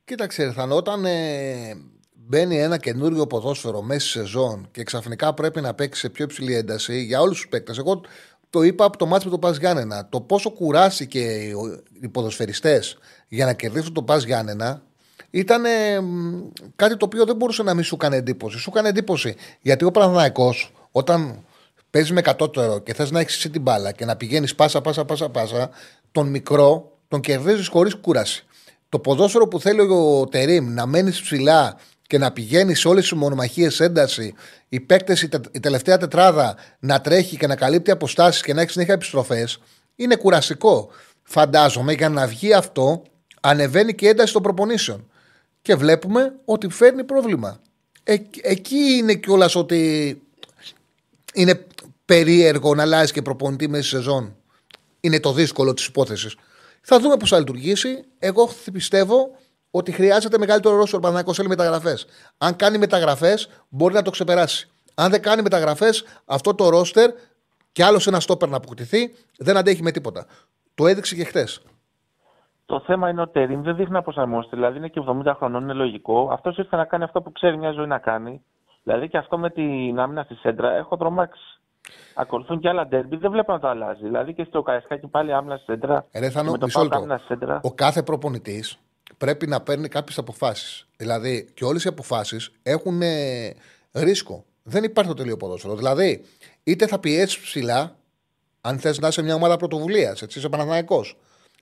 [0.05, 1.75] Κοίταξε, θα όταν ε,
[2.13, 6.55] μπαίνει ένα καινούριο ποδόσφαιρο μέσα στη σεζόν και ξαφνικά πρέπει να παίξει σε πιο υψηλή
[6.55, 7.79] ένταση για όλους τους παίκτες.
[7.79, 8.01] Εγώ
[8.51, 10.09] το είπα από το μάτι με τον Πας Γιάννενα.
[10.09, 11.21] Το πόσο κουράστηκε
[12.01, 12.99] οι ποδοσφαιριστές
[13.29, 14.83] για να κερδίσουν τον Πας Γιάννενα
[15.31, 15.63] ήταν
[16.77, 18.59] κάτι το οποίο δεν μπορούσε να μην σου κάνει εντύπωση.
[18.59, 20.55] Σου κάνει εντύπωση γιατί ο Παναναναϊκό
[20.91, 21.45] όταν
[21.91, 25.05] παίζεις με κατώτερο και θες να έχεις εσύ την μπάλα και να πηγαίνεις πάσα, πάσα,
[25.05, 25.71] πάσα, πάσα,
[26.13, 28.47] τον μικρό τον κερδίζεις χωρίς κούραση.
[28.89, 31.77] Το ποδόσφαιρο που θέλει ο Τερήμ να μένεις ψηλά
[32.07, 34.35] και να πηγαίνεις σε όλες τις μονομαχίες ένταση,
[34.69, 35.23] η παίκτες,
[35.53, 39.61] η τελευταία τετράδα να τρέχει και να καλύπτει αποστάσεις και να έχεις συνέχεια επιστροφές,
[39.97, 40.89] είναι κουραστικό.
[41.23, 43.03] Φαντάζομαι για να βγει αυτό,
[43.41, 45.11] ανεβαίνει και η ένταση των προπονήσεων.
[45.69, 47.61] Και βλέπουμε ότι φέρνει πρόβλημα.
[48.05, 50.23] Ε, εκεί είναι κιόλας ότι
[51.35, 51.67] είναι
[52.05, 54.37] περίεργο να αλλάζει και προπονητή μέσα στη σεζόν.
[55.01, 56.37] Είναι το δύσκολο της υπόθεσης.
[56.81, 58.05] Θα δούμε πώς θα λειτουργήσει.
[58.19, 59.39] Εγώ πιστεύω
[59.71, 62.07] ότι χρειάζεται μεγαλύτερο ρόλο ο Παναγιώ θέλει μεταγραφές.
[62.39, 64.69] Αν κάνει μεταγραφές, μπορεί να το ξεπεράσει.
[64.95, 67.11] Αν δεν κάνει μεταγραφές, αυτό το ρόστερ
[67.73, 70.27] και άλλος ένας στόπερ να αποκτηθεί δεν αντέχει με τίποτα.
[70.75, 71.49] Το έδειξε και χθε.
[72.69, 74.57] Το θέμα είναι ότι ο Τερήμ δεν δείχνει να προσαρμόζεται.
[74.57, 76.29] Δηλαδή είναι και 70 χρονών, είναι λογικό.
[76.33, 78.43] Αυτός ήρθε να κάνει αυτό που ξέρει μια ζωή να κάνει.
[78.83, 81.43] Δηλαδή και αυτό με την άμυνα στη σέντρα έχω τρομάξει.
[82.15, 84.03] Ακολουθούν και άλλα ντέρμπι, δεν βλέπω να το αλλάζει.
[84.03, 86.07] Δηλαδή και στο Καϊσκάκι πάλι άμυνα στη σέντρα.
[86.11, 87.61] Ε, θα με το άμυνα σέντρα.
[87.63, 88.79] Ο κάθε προπονητής
[89.19, 90.87] πρέπει να παίρνει κάποιες αποφάσεις.
[90.97, 93.55] Δηλαδή και όλες οι αποφάσεις έχουν ε,
[93.93, 94.45] ρίσκο.
[94.63, 95.75] Δεν υπάρχει το τελείο ποδόσφαιρο.
[95.75, 96.25] Δηλαδή,
[96.65, 97.97] είτε θα πιέσεις ψηλά,
[98.61, 101.05] αν θες να είσαι μια ομάδα πρωτοβουλίας, έτσι είσαι Παναθανικό.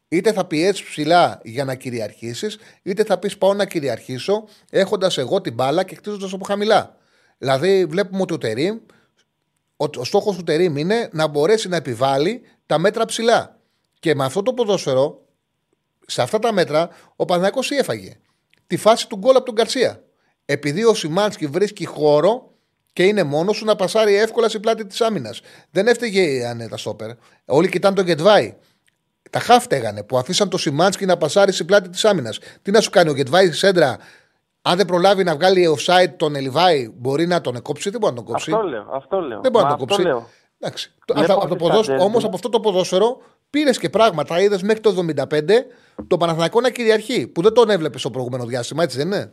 [0.09, 5.41] Είτε θα πιέσει ψηλά για να κυριαρχήσεις, είτε θα πεις πάω να κυριαρχήσω έχοντας εγώ
[5.41, 6.97] την μπάλα και χτίζοντας από χαμηλά.
[7.39, 8.79] Δηλαδή, βλέπουμε ότι ο Τερήμ,
[9.77, 13.61] ο, ο στόχος του Τερήμ είναι να μπορέσει να επιβάλλει τα μέτρα ψηλά.
[14.01, 15.27] Και με αυτό το ποδόσφαιρο,
[16.07, 18.17] σε αυτά τα μέτρα, ο Παναθανικό ή έφαγε.
[18.67, 20.05] Τη φάση του γκολ από τον Καρσία.
[20.45, 22.55] Επειδή ο Σιμάνσκι βρίσκει χώρο
[22.93, 25.41] και είναι μόνος σου να πασάρει εύκολα στην πλάτη της άμυνας.
[25.71, 27.11] Δεν έφταιγε αν τα στόπερ.
[27.45, 28.57] Όλοι κοιτάνε τον Γετβάη.
[29.31, 32.39] Τα χάφτεγανε που αφήσαν το Σιμάνσκι να πασάρει στην πλάτη της άμυνας.
[32.63, 33.97] Τι να σου κάνει ο Γετβάη σέντρα,
[34.63, 37.91] αν δεν προλάβει να βγάλει offside τον Ελιβάη, μπορεί να τον κόψει.
[37.91, 38.53] Δεν μπορεί να τον κόψει.
[38.53, 38.87] Αυτό λέω.
[38.93, 39.41] Αυτό λέω.
[39.41, 39.87] Δεν μπορεί να τον
[41.59, 41.93] κόψει.
[41.99, 43.21] Όμως από αυτό το ποδόσφαιρο
[43.51, 44.41] πήρες και πράγματα.
[44.41, 45.67] Είδες μέχρι το 75
[46.09, 47.29] το Παναθηναϊκό να κυριαρχεί.
[47.29, 49.33] Που δεν τον έβλεπες στο προηγούμενο διάστημα, έτσι δεν είναι;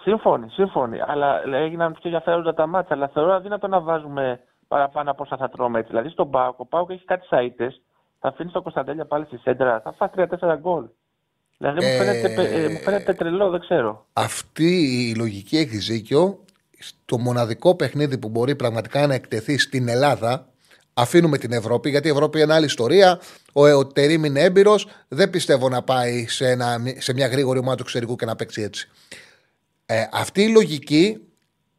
[0.00, 0.98] Σύμφωνοι, σύμφωνοι.
[1.06, 2.96] Αλλά έγιναν πιο ενδιαφέροντα τα μάτια.
[2.96, 5.90] Αλλά θεωρώ αδύνατο να βάζουμε παραπάνω από όσα θα τρώμε έτσι.
[5.90, 7.68] Δηλαδή στον Πάοκ, ο Πάοκ έχει κάτι σαΐτε,
[8.26, 10.84] θα αφήνεις τον Κωνσταντέλια πάλι στη σέντρα, θα φας 3-4 γκολ.
[11.58, 14.06] Δηλαδή μου, φαίνεται, ε, μου φαίνεται τρελό, δεν ξέρω.
[14.12, 14.70] Αυτή
[15.08, 16.44] η λογική έχει δίκιο.
[16.78, 20.48] Στο μοναδικό παιχνίδι που μπορεί πραγματικά να εκτεθεί στην Ελλάδα,
[20.94, 23.20] αφήνουμε την Ευρώπη, γιατί η Ευρώπη είναι άλλη ιστορία.
[23.52, 24.88] Ο, ο Τερήμ είναι έμπειρος.
[25.08, 28.62] Δεν πιστεύω να πάει σε, ένα, σε μια γρήγορη ομάδα του εξωτερικού και να παίξει
[28.62, 28.88] έτσι.
[29.86, 31.26] Ε, αυτή η λογική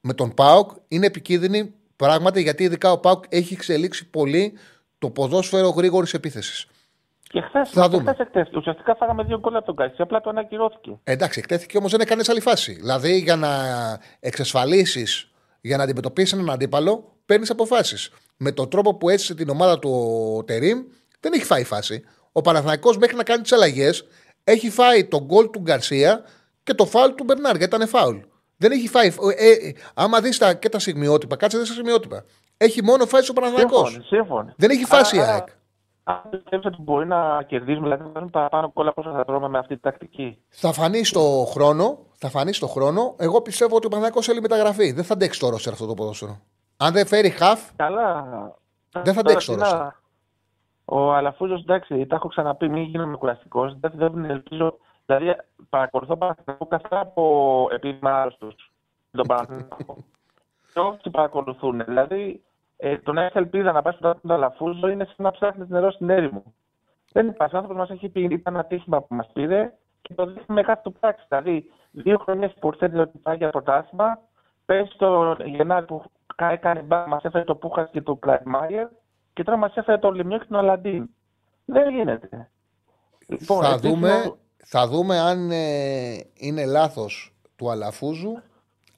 [0.02, 4.54] με τον Πάοκ είναι επικίνδυνη πράγματι γιατί ειδικά ο Πάοκ έχει εξελίξει πολύ
[5.00, 6.68] το ποδόσφαιρο γρήγορης επίθεσης.
[7.30, 8.16] Και χθες θα δούμε.
[8.18, 8.58] εκτέθηκε.
[8.58, 11.00] Ουσιαστικά φάγαμε δύο γκολ από τον Κάσι, απλά το ανακυρώθηκε.
[11.04, 12.74] Εντάξει, εκτέθηκε όμως δεν έκανε άλλη φάση.
[12.74, 13.50] Δηλαδή για να
[14.20, 15.32] εξασφαλίσεις,
[15.62, 18.12] για να αντιμετωπίσεις έναν αντίπαλο, παίρνεις αποφάσεις.
[18.38, 19.90] Με τον τρόπο που έζησε την ομάδα του
[20.38, 20.80] ο Τερήμ,
[21.20, 22.04] δεν έχει φάει φάση.
[22.32, 24.06] Ο Παναθηναϊκός μέχρι να κάνει τις αλλαγές
[24.44, 26.24] έχει φάει τον γκολ του Γκαρσία
[26.64, 28.18] και το φάουλ του Μπερνάρ, γιατί ήταν φάουλ.
[28.58, 29.08] Δεν έχει φάει.
[29.38, 32.26] Ε, ε, άμα δεις και τα σημειότυπα, κάτσε δεν στα σημειότυπα.
[32.58, 34.00] Έχει μόνο φάσει ο Παναθηναϊκός.
[34.04, 35.48] Σύμφωνοι, Δεν έχει φάσει η ΑΕΚ.
[36.04, 39.58] Αν πιστεύει ότι μπορεί να κερδίσουμε, δηλαδή να παραπάνω από όλα πόσα θα τρώμε με
[39.58, 40.38] αυτή τη τακτική.
[40.50, 42.00] Θα φανεί στο χρόνο.
[42.14, 43.16] Θα φανεί στο χρόνο.
[43.18, 44.92] Εγώ πιστεύω ότι ο Παναθηναϊκός θέλει μεταγραφή.
[44.92, 46.40] Δεν θα αντέξει τώρα σε αυτό το ποδόσφαιρο.
[46.78, 47.60] Αν δεν φέρει χαφ.
[47.76, 48.26] Καλά.
[48.92, 50.02] Δεν θα αντέξει τώρα.
[50.86, 53.78] Ο Αλαφούζος, εντάξει, τα έχω ξαναπεί, μην γίνομαι κουραστικός.
[53.80, 54.78] Δεν, δεν ελπίζω
[55.08, 55.36] Δηλαδή,
[55.70, 58.48] παρακολουθώ Παναθηναϊκό καθαρά από επειδή είμαι άρρωστο.
[59.12, 59.98] Τον Παναθηναϊκό.
[60.74, 61.84] και όσοι παρακολουθούν.
[61.86, 62.44] Δηλαδή,
[62.78, 65.92] ε, το να έχει ελπίδα να πάει στο τον Αλαφούζο είναι σαν να ψάχνεις νερό
[65.92, 66.44] στην έρημο.
[67.12, 67.56] Δεν υπάρχει.
[67.56, 70.62] Ο άνθρωπος μας έχει πει, ήταν ένα τύχημα που μας πήρε και το δείχνει με
[70.62, 71.26] κάτι του πράξη.
[71.30, 74.20] Δηλαδή, δύο χρόνια που ξέρετε ότι πάει για πρωτάθλημα,
[74.66, 76.04] πέρσι το Γενάρη που
[76.36, 78.88] έκανε μπα, μας έφερε το Πούχας και το Κλαϊμάιερ
[79.34, 81.10] και τώρα μας έφερε το Λεμιό και τον Αλαντίν.
[81.66, 82.50] Δεν γίνεται.
[83.28, 84.36] Λοιπόν, θα δούμε.
[84.70, 88.42] Θα δούμε αν ε, είναι λάθος του Αλαφούζου,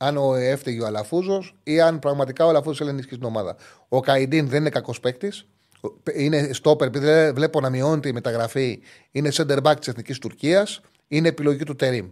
[0.01, 3.55] αν ο, έφταιγε ο Αλαφούζος ή αν πραγματικά ο Αλαφούζος θέλει να ενισχύσει την ομάδα.
[3.89, 5.47] Ο Καϊντίν δεν είναι κακός παίκτης.
[6.13, 8.81] Είναι στόπερ, επειδή βλέπω να μειώνεται η μεταγραφή.
[9.11, 10.81] Είναι center back της Εθνικής Τουρκίας.
[11.07, 12.09] Είναι επιλογή του Τερήμ.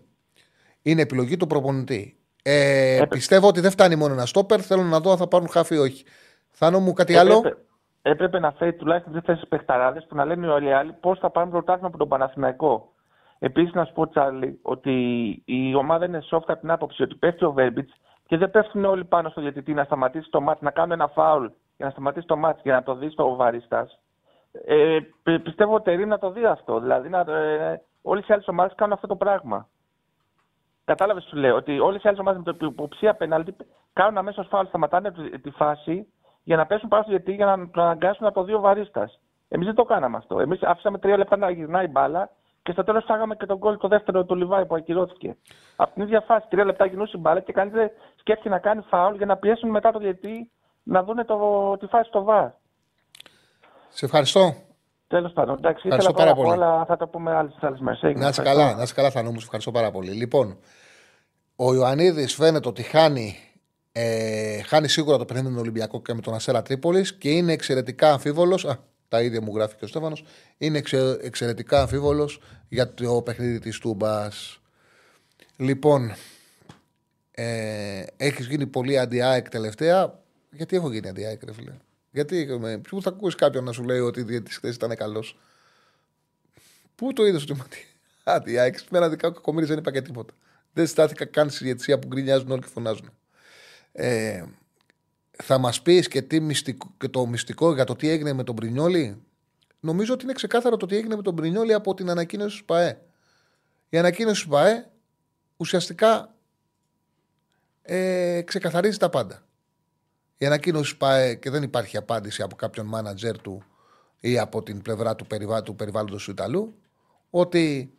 [0.82, 2.18] Είναι επιλογή του προπονητή.
[2.44, 4.66] Ε, πιστεύω ότι δεν φτάνει μόνο ένα στόπερ.
[4.66, 6.06] Θέλω να δω αν θα πάρουν χάφι ή όχι.
[6.52, 7.44] Θάνο μου κάτι άλλο;
[8.02, 11.30] Έπρεπε να φέρει τουλάχιστον δύο θέσει παιχταράδες που να λένε όλοι οι άλλοι πώς θα
[11.30, 12.94] πάρουν πρωτάθλημα από τον Παναθηναϊκό.
[13.40, 14.94] Επίσης, να σου πω, Τσάρλι, ότι
[15.46, 17.94] η ομάδα είναι soft από την άποψη ότι πέφτει ο Βέρμπιτς
[18.28, 21.46] και δεν πέφτουν όλοι πάνω στο διαιτητή να σταματήσει το μάτι, να κάνουν ένα φάουλ
[21.78, 24.00] για να σταματήσει το μάτι για να το δει στο βαρίστας.
[24.66, 25.00] Ε,
[25.44, 26.80] πιστεύω ότι Τερήμ να το δει αυτό.
[26.80, 29.68] Δηλαδή, να, ε, όλες οι άλλες ομάδες κάνουν αυτό το πράγμα.
[30.86, 33.56] Κατάλαβες, σου λέω, ότι όλες οι άλλες ομάδες με το υποψία πέναλτι
[33.94, 35.12] κάνουν αμέσως φάουλ, σταματάνε
[35.42, 36.08] τη φάση
[36.44, 39.20] για να πέσουν πάνω στο διαιτητή για να τον αναγκάσουν από δύο βαρίστας.
[39.48, 40.40] Εμείς δεν το κάναμε αυτό.
[40.40, 42.30] Εμείς άφησαμε τρία λεπτά να γυρνάει μπάλα
[42.68, 45.36] Και στο τέλος φάγαμε και τον γκολ το δεύτερο του Λιβάη που ακυρώθηκε.
[45.76, 48.82] Από την ίδια φάση, τρία λεπτά γινούσε η μπάλα και κανείς δεν σκέφτηκε να κάνει
[48.90, 50.52] φάουλ για να πιέσουν μετά το διαιτή
[50.84, 51.38] να δουν το,
[51.78, 52.50] τη φάση στο βάρ.
[53.90, 54.54] Σε ευχαριστώ.
[55.08, 56.64] Τέλος πάντων, εντάξει, Ευχαριστώ ήθελα πάρα πάρα πολύ.
[56.64, 58.16] αλλά θα τα πούμε άλλες άλλες μέρες.
[58.16, 60.12] Να είσαι καλά, να είσαι καλά, θα μου ευχαριστώ πάρα πολύ.
[60.12, 60.58] Λοιπόν,
[61.56, 63.36] ο Ιωαννίδης φαίνεται ότι χάνει,
[63.92, 67.52] ε, χάνει σίγουρα το παιχνίδι με τον Ολυμπιακό και με τον Αστέρα Τρίπολης και είναι
[67.52, 68.66] εξαιρετικά αμφίβολος.
[69.08, 70.24] Α, τα ίδια μου γράφει και ο Στέφανος.
[70.58, 74.60] Είναι εξε- εξαιρετικά αμφίβολος για το παιχνίδι της Τούμπας.
[75.58, 76.14] Λοιπόν,
[77.32, 80.20] ε, έχεις γίνει πολύ αντι-ΑΕΚ τελευταία.
[80.52, 81.72] Γιατί έχω γίνει αντι-ΑΕΚ, ρε φίλε;
[82.12, 85.38] Γιατί, με, πού θα ακούσει κάποιον να σου λέει ότι η διαιτητής χθες ήταν καλός;
[86.96, 90.34] Πού το είδες ότι είμαι αντι- αντι-ΑΕΚ; Με ένα δικά κακομίρι δεν είπα και τίποτα.
[90.74, 93.10] Δεν στάθηκα καν στη διαιτησία που γκρινιάζουν όλοι και φωνάζουν.
[93.92, 94.44] Ε,
[95.44, 98.56] θα μας πεις και, τι μυστικό, και το μυστικό για το τι έγινε με τον
[98.56, 99.22] Πρινιόλη.
[99.80, 103.02] Νομίζω ότι είναι ξεκάθαρο το τι έγινε με τον Πρινιόλη από την ανακοίνωση του ΠαΕ.
[103.90, 104.90] Η ανακοίνωση του ΠαΕ
[105.58, 106.36] ουσιαστικά
[107.82, 109.46] ε, ξεκαθαρίζει τα πάντα.
[110.38, 113.64] Η ανακοίνωση του ΠαΕ και δεν υπάρχει απάντηση από κάποιον μάνατζερ του
[114.20, 116.76] ή από την πλευρά του, περιβά, του περιβάλλοντος του Ιταλού
[117.30, 117.92] ότι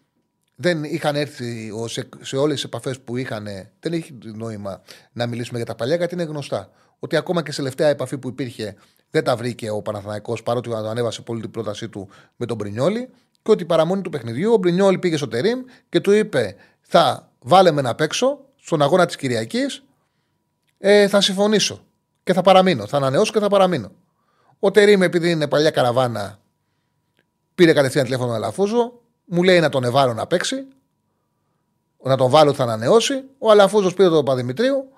[0.54, 3.44] δεν είχαν έρθει ο- σε, σε όλες τις επαφές που είχαν,
[3.80, 4.82] δεν έχει νόημα
[5.12, 6.70] να μιλήσουμε για τα παλιά, γιατί είναι γνωστά.
[6.98, 8.74] Ότι ακόμα και σε τελευταία επαφή που υπήρχε
[9.10, 13.08] δεν τα βρήκε ο Παναθηναϊκός παρότι το ανέβασε πολύ την πρότασή του με τον Μπρινιόλη
[13.42, 17.82] και ότι παραμονή του παιχνιδιού ο Μπρινιόλη πήγε στο Τερίμ και του είπε: Θα βάλεμε
[17.82, 19.82] να παίξω στον αγώνα της Κυριακής,
[20.78, 21.84] ε, θα συμφωνήσω
[22.22, 22.86] και θα παραμείνω.
[22.86, 23.90] Θα ανανεώσω και θα παραμείνω.
[24.58, 26.38] Ο Τερίμ, επειδή είναι παλιά καραβάνα,
[27.54, 30.66] πήρε κατευθείαν τηλέφωνο τον Αλαφούζο, μου λέει να τον εβάλω να παίξει,
[32.02, 33.24] να τον βάλω θα ανανεώσει.
[33.38, 34.88] Ο Αλαφούζος πήρε τον Παδημητρίου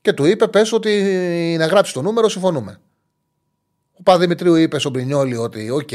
[0.00, 2.80] και του είπε: Πες ότι να γράψεις το νούμερο, συμφωνούμε.
[3.98, 5.88] Ο Παπαδημητρίου είπε στον Μπρινιόλη ότι: Οκ,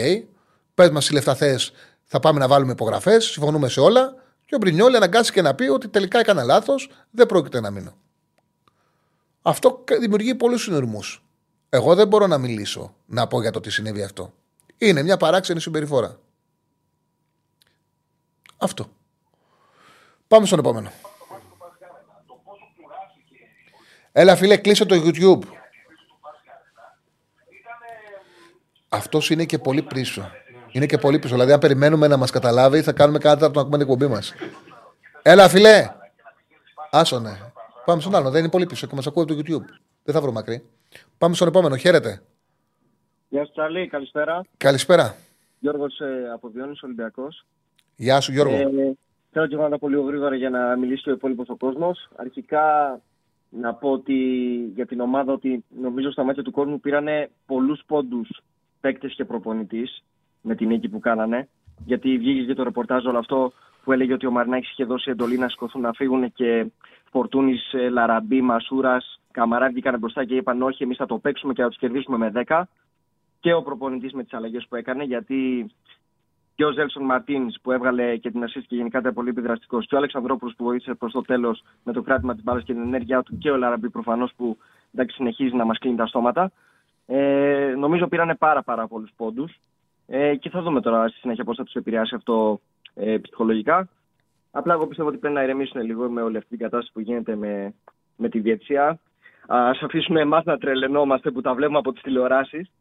[0.73, 1.71] πες μας τι λεφτά θες,
[2.03, 4.15] θα πάμε να βάλουμε υπογραφές, συμφωνούμε σε όλα.
[4.45, 7.93] Και ο Μπρινιόλη αναγκάστηκε να πει ότι τελικά έκανα λάθος, δεν πρόκειται να μείνω.
[9.41, 10.99] Αυτό δημιουργεί πολλούς συνειρμούς.
[11.69, 14.33] Εγώ δεν μπορώ να μιλήσω να πω για το τι συνέβη αυτό.
[14.77, 16.19] Είναι μια παράξενη συμπεριφορά.
[18.57, 18.89] Αυτό.
[20.27, 20.91] Πάμε στον επόμενο.
[24.15, 25.47] Έλα φίλε, κλείσε το YouTube.
[28.89, 30.31] Αυτός είναι και πολύ πίσω.
[30.71, 31.33] Είναι και πολύ πίσω.
[31.33, 34.33] Δηλαδή, αν περιμένουμε να μας καταλάβει, θα κάνουμε κάτι τέταρτο να ακούμε την εκπομπή μας.
[35.21, 35.89] Έλα, φιλέ!
[36.91, 37.31] Άσο, ναι.
[37.85, 38.29] Πάμε στον άλλο.
[38.29, 39.65] Δεν είναι πολύ πίσω και μας ακούει από το YouTube.
[40.03, 40.65] Δεν θα βρω μακρύ.
[41.17, 41.75] Πάμε στον επόμενο.
[41.75, 42.21] Χαίρετε.
[43.29, 44.41] Γεια σου Τσάρλι, καλησπέρα.
[44.57, 45.15] Καλησπέρα.
[45.59, 47.45] Γιώργος ε, από Διόνυσο Ολυμπιακός.
[47.95, 48.55] Γεια σου, Γιώργο.
[48.55, 48.67] Ε,
[49.31, 51.55] θέλω και εγώ να τα πω λίγο γρήγορα για να μιλήσει και ο υπόλοιπος ο
[51.55, 52.09] κόσμος.
[52.15, 52.99] Αρχικά
[53.55, 54.15] να πω ότι
[54.75, 58.41] για την ομάδα ότι νομίζω στα μάτια του κόσμου πήρανε πολλούς πόντους
[58.81, 60.03] παίκτες και προπονητής
[60.41, 61.47] με την νίκη που κάνανε.
[61.85, 63.51] Γιατί βγήκε και το ρεπορτάζ όλο αυτό
[63.83, 66.71] που έλεγε ότι ο Μαρινάκης είχε δώσει εντολή να σηκωθούν να φύγουν και
[67.11, 71.67] Φορτούνης, Λαραμπή, Μασούρας, Καμαρά βγήκαν μπροστά και είπαν όχι, εμείς θα το παίξουμε και θα
[71.67, 72.63] τους κερδίσουμε με 10.
[73.39, 75.69] Και ο προπονητής με τις αλλαγές που έκανε, γιατί
[76.55, 79.95] και ο Ζέλσον Μαρτίνς που έβγαλε και την assist και γενικά ήταν πολύ επιδραστικός, και
[79.95, 83.23] ο Αλεξανδρόπουλος που βοήθησε προς το τέλος με το κράτημα της μπάλας και την ενέργειά
[83.23, 84.57] του, και ο Λαραμπή προφανώς που
[84.93, 86.51] εντάξει, συνεχίζει να μας κλείνει τα στόματα.
[87.05, 89.59] Ε, νομίζω πήρανε πάρα, πάρα πολλούς πόντους.
[90.07, 92.59] Ε, και θα δούμε τώρα στη συνέχεια πώς θα τους επηρεάσει αυτό
[92.93, 93.89] ε, ψυχολογικά.
[94.51, 97.35] Απλά εγώ πιστεύω ότι πρέπει να ηρεμήσουν λίγο με όλη αυτή την κατάσταση που γίνεται
[97.35, 97.73] με,
[98.15, 98.99] με τη διετσία.
[99.47, 102.71] Α αφήσουμε εμάς να τρελαινόμαστε που τα βλέπουμε από τις τηλεοράσεις.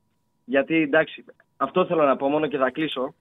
[0.45, 1.25] Γιατί εντάξει,
[1.57, 3.14] αυτό θέλω να πω μόνο και θα κλείσω.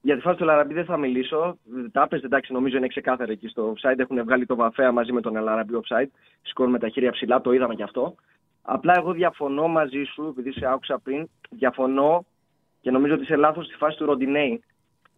[0.00, 1.58] Για τη φάση του Λαραμπή δεν θα μιλήσω.
[1.92, 3.98] Τα έπαιζε, εντάξει, νομίζω είναι ξεκάθαρο εκεί στο offside.
[3.98, 6.08] Έχουν βγάλει το βαφέα μαζί με τον Λαραμπή offside.
[6.42, 8.14] Σηκώνουμε τα χέρια ψηλά, το είδαμε κι αυτό.
[8.62, 12.24] Απλά εγώ διαφωνώ μαζί σου, επειδή σε άκουσα πριν, διαφωνώ
[12.80, 14.62] και νομίζω ότι είσαι λάθος στη φάση του Ροντινέη.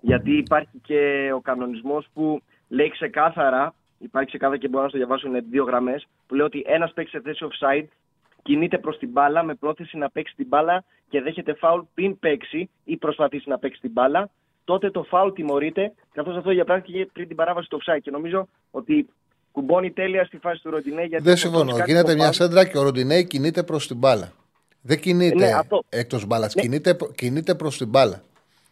[0.00, 5.26] Γιατί υπάρχει και ο κανονισμός που λέει ξεκάθαρα, υπάρχει ξεκάθαρα και μπορώ να το διαβάσω,
[5.26, 7.86] είναι δύο γραμμές, που λέει ότι ένας παίξει σε θέση offside
[8.42, 12.70] κινείται προς την μπάλα με πρόθεση να παίξει την μπάλα και δέχεται φάουλ πριν παίξει
[12.84, 14.30] ή προσπαθήσει να παίξει την μπάλα,
[14.70, 17.98] τότε το φάουλ τιμωρείται, καθώς αυτό διαπράχθηκε πριν την παράβαση του offside.
[18.02, 19.08] Και νομίζω ότι
[19.52, 21.02] κουμπώνει τέλεια στη φάση του Ροντινέ.
[21.04, 21.72] Γιατί Δεν συμφωνώ.
[21.76, 22.34] κάτι Γίνεται το μια φάουλ.
[22.34, 24.32] σέντρα και ο Ροντινέη κινείται προς την μπάλα.
[24.80, 25.82] Δεν κινείται Ναι, αυτό.
[25.88, 26.54] εκτός μπάλας.
[26.54, 26.62] Ναι.
[26.62, 28.22] Κινείται, κινείται προς την μπάλα.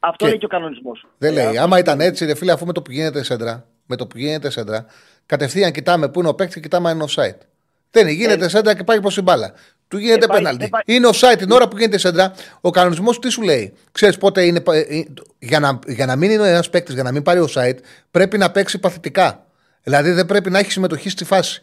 [0.01, 1.07] Αυτό Και- λέει και ο κανονισμός.
[1.19, 1.59] Δεν λέει.
[1.59, 4.51] Άμα ήταν έτσι, ρε φίλε, αφού με το που γίνεται σέντρα, με το που γίνεται
[4.51, 4.87] σέντρα,
[5.27, 7.39] κατευθείαν κοιτάμε πού είναι ο παίκτης και κοιτάμε αν είναι offside.
[8.01, 9.53] Δεν είναι, γίνεται σέντρα και πάει προς την μπάλα.
[9.89, 10.65] Του γίνεται Ε, πάει- πέναλτι.
[10.65, 12.33] ε, πάει- Είναι offside την ώρα που γίνεται σέντρα.
[12.61, 14.61] Ο κανονισμός τι σου λέει; Ξέρεις πότε είναι.
[14.61, 15.05] πα- ε,
[15.39, 17.77] Για να, για να μην είναι ένας παίκτης, για να μην πάρει offside,
[18.11, 19.47] πρέπει να παίξει παθητικά.
[19.83, 21.61] Δηλαδή δεν πρέπει να έχει συμμετοχή στη φάση.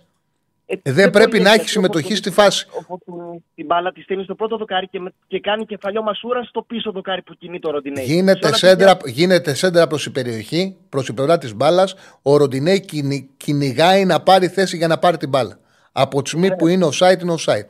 [0.66, 2.68] Ε, δεν πρέπει μπορεί να έτσι, έχει συμμετοχή όπως- στη φάση.
[2.88, 6.62] Όπου την μπάλα τη στέλνεις στο πρώτο δοκάρι και, με- και κάνει κεφαλιό μασούρας στο
[6.62, 8.06] πίσω δοκάρι που κινεί το Ροντινέη.
[8.06, 11.96] Σε Γίνεται όλα σέντρα, τα- γίνεται σέντρα προς η περιοχή, προς η πλευρά της μπάλας.
[12.22, 15.60] Ο Ροντινέη κυνη- κυνηγάει να πάρει θέση για να πάρει την μπάλα.
[15.96, 17.66] Από τη στιγμή που είναι offside, είναι offside.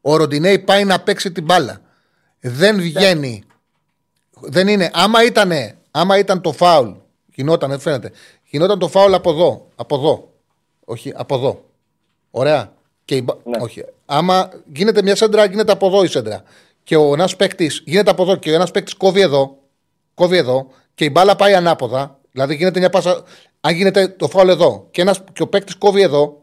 [0.00, 1.80] Ο Ροντινέη πάει να παίξει την μπάλα.
[2.40, 3.42] Δεν βγαίνει.
[4.40, 4.90] Δεν είναι.
[4.92, 5.52] Άμα ήταν,
[5.90, 6.90] άμα ήταν το φάουλ,
[7.34, 8.12] γινόταν, δεν φαίνεται.
[8.50, 9.66] Γινόταν το φάουλ από εδώ.
[9.76, 10.32] Από εδώ.
[10.84, 11.64] Όχι, από εδώ.
[12.30, 12.72] Ωραία.
[13.04, 13.62] Και η μπα- Ναι.
[13.62, 13.84] Όχι.
[14.06, 16.42] Άμα γίνεται μια σέντρα, γίνεται από εδώ η σέντρα.
[16.84, 19.58] Και ο ένας παίκτης γίνεται από εδώ και ο ένας παίκτης κόβει εδώ.
[20.14, 22.18] Κόβει εδώ και η μπάλα πάει ανάποδα.
[22.32, 23.22] Δηλαδή γίνεται μια πάσα.
[23.60, 26.37] Αν γίνεται το φάουλ εδώ και, ένας, και ο παίκτης κόβει εδώ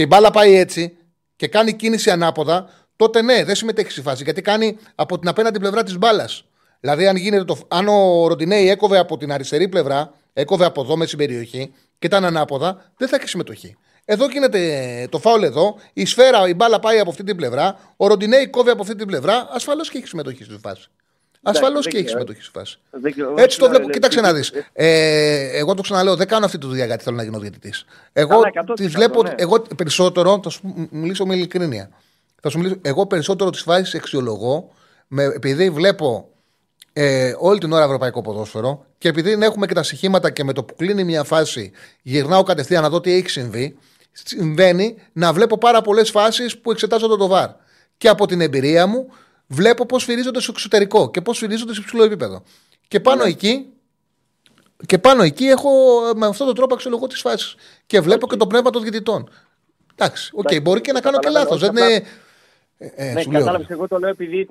[0.00, 0.96] και η μπάλα πάει έτσι
[1.36, 4.22] και κάνει κίνηση ανάποδα, τότε ναι, δεν συμμετέχεις στη φάση.
[4.22, 6.44] Γιατί κάνει από την απέναντι πλευρά της μπάλας.
[6.80, 10.96] Δηλαδή, αν, γίνεται το, αν ο Ροντινέη έκοβε από την αριστερή πλευρά, έκοβε από εδώ
[10.96, 13.76] με στην περιοχή και ήταν ανάποδα, δεν θα έχει συμμετοχή.
[14.04, 18.06] Εδώ γίνεται το φάουλ εδώ, η σφαίρα, η μπάλα πάει από αυτή την πλευρά, ο
[18.06, 20.90] Ροντινέη κόβει από αυτή την πλευρά, ασφαλώς και έχει συμμετοχή στη φάση.
[21.42, 22.20] Ασφαλώς δεν και έχει ξέρω.
[22.20, 22.78] συμμετοχή στη φάση.
[22.90, 23.86] Δεν ξέρω, Έτσι το όχι, βλέπω.
[23.86, 24.52] λέει, Κοίταξε λέει, να δεις.
[24.72, 27.84] Ε, εγώ το ξαναλέω, δεν κάνω αυτή τη δουλειά γιατί θέλω να γίνω διαιτητής.
[28.12, 29.22] Εγώ Καλά, 100%, τη βλέπω.
[29.22, 29.34] ναι.
[29.36, 31.90] Εγώ περισσότερο, θα σου μιλήσω με ειλικρίνεια.
[32.42, 34.72] Θα σου μιλήσω, εγώ περισσότερο τις φάσεις αξιολογώ
[35.08, 36.28] με, επειδή βλέπω
[36.92, 40.52] ε, όλη την ώρα ευρωπαϊκό ποδόσφαιρο και επειδή δεν έχουμε και τα στοιχήματα και με
[40.52, 41.72] το που κλείνει μια φάση
[42.02, 43.76] γυρνάω κατευθείαν να δω τι έχει συμβεί,
[44.12, 47.50] συμβαίνει να βλέπω πάρα πολλές φάσεις που εξετάζονται το βαρ.
[47.96, 49.06] Και από την εμπειρία μου
[49.50, 52.42] βλέπω πώς σφυρίζονται στο εξωτερικό και πώς σφυρίζονται σε υψηλό επίπεδο.
[52.88, 53.66] Και πάνω εκεί
[54.86, 55.70] και πάνω εκεί έχω
[56.16, 57.54] με αυτόν τον τρόπο αξιολογώ τις φάσεις.
[57.86, 59.30] Και βλέπω και το πνεύμα των διαιτητών.
[59.94, 61.72] Εντάξει, οκ, Εντάξει, μπορεί και να κάνω και καταλαβαίνω, λάθος.
[61.72, 62.06] Δεν όχι, είναι.
[62.82, 63.40] Ε, ε, Ναι, σου λέω.
[63.40, 63.68] κατάλαβες.
[63.70, 64.48] Εγώ το λέω επειδή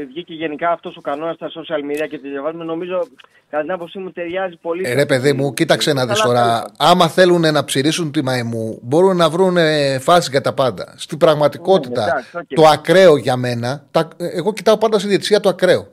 [0.00, 2.64] ε, βγήκε γενικά αυτός ο κανόνας στα social media και τη διαβάζουμε.
[2.64, 3.06] Νομίζω,
[3.50, 4.82] κατά την άποψή μου, ταιριάζει πολύ.
[4.86, 6.40] Ε, ρε παιδί μου, κοίταξε να δεις Καλά, τώρα.
[6.46, 6.70] καλά.
[6.76, 9.56] Άμα θέλουν να ψειρίσουν τη μαϊμού, μπορούν να βρουν
[10.00, 10.94] φάση για τα πάντα.
[10.96, 12.46] Στην πραγματικότητα, Ναι, εντάξει, οκ.
[12.54, 15.88] το ακραίο για μένα, τα, εγώ κοιτάω πάντα στη διαιτησία το ακραίο.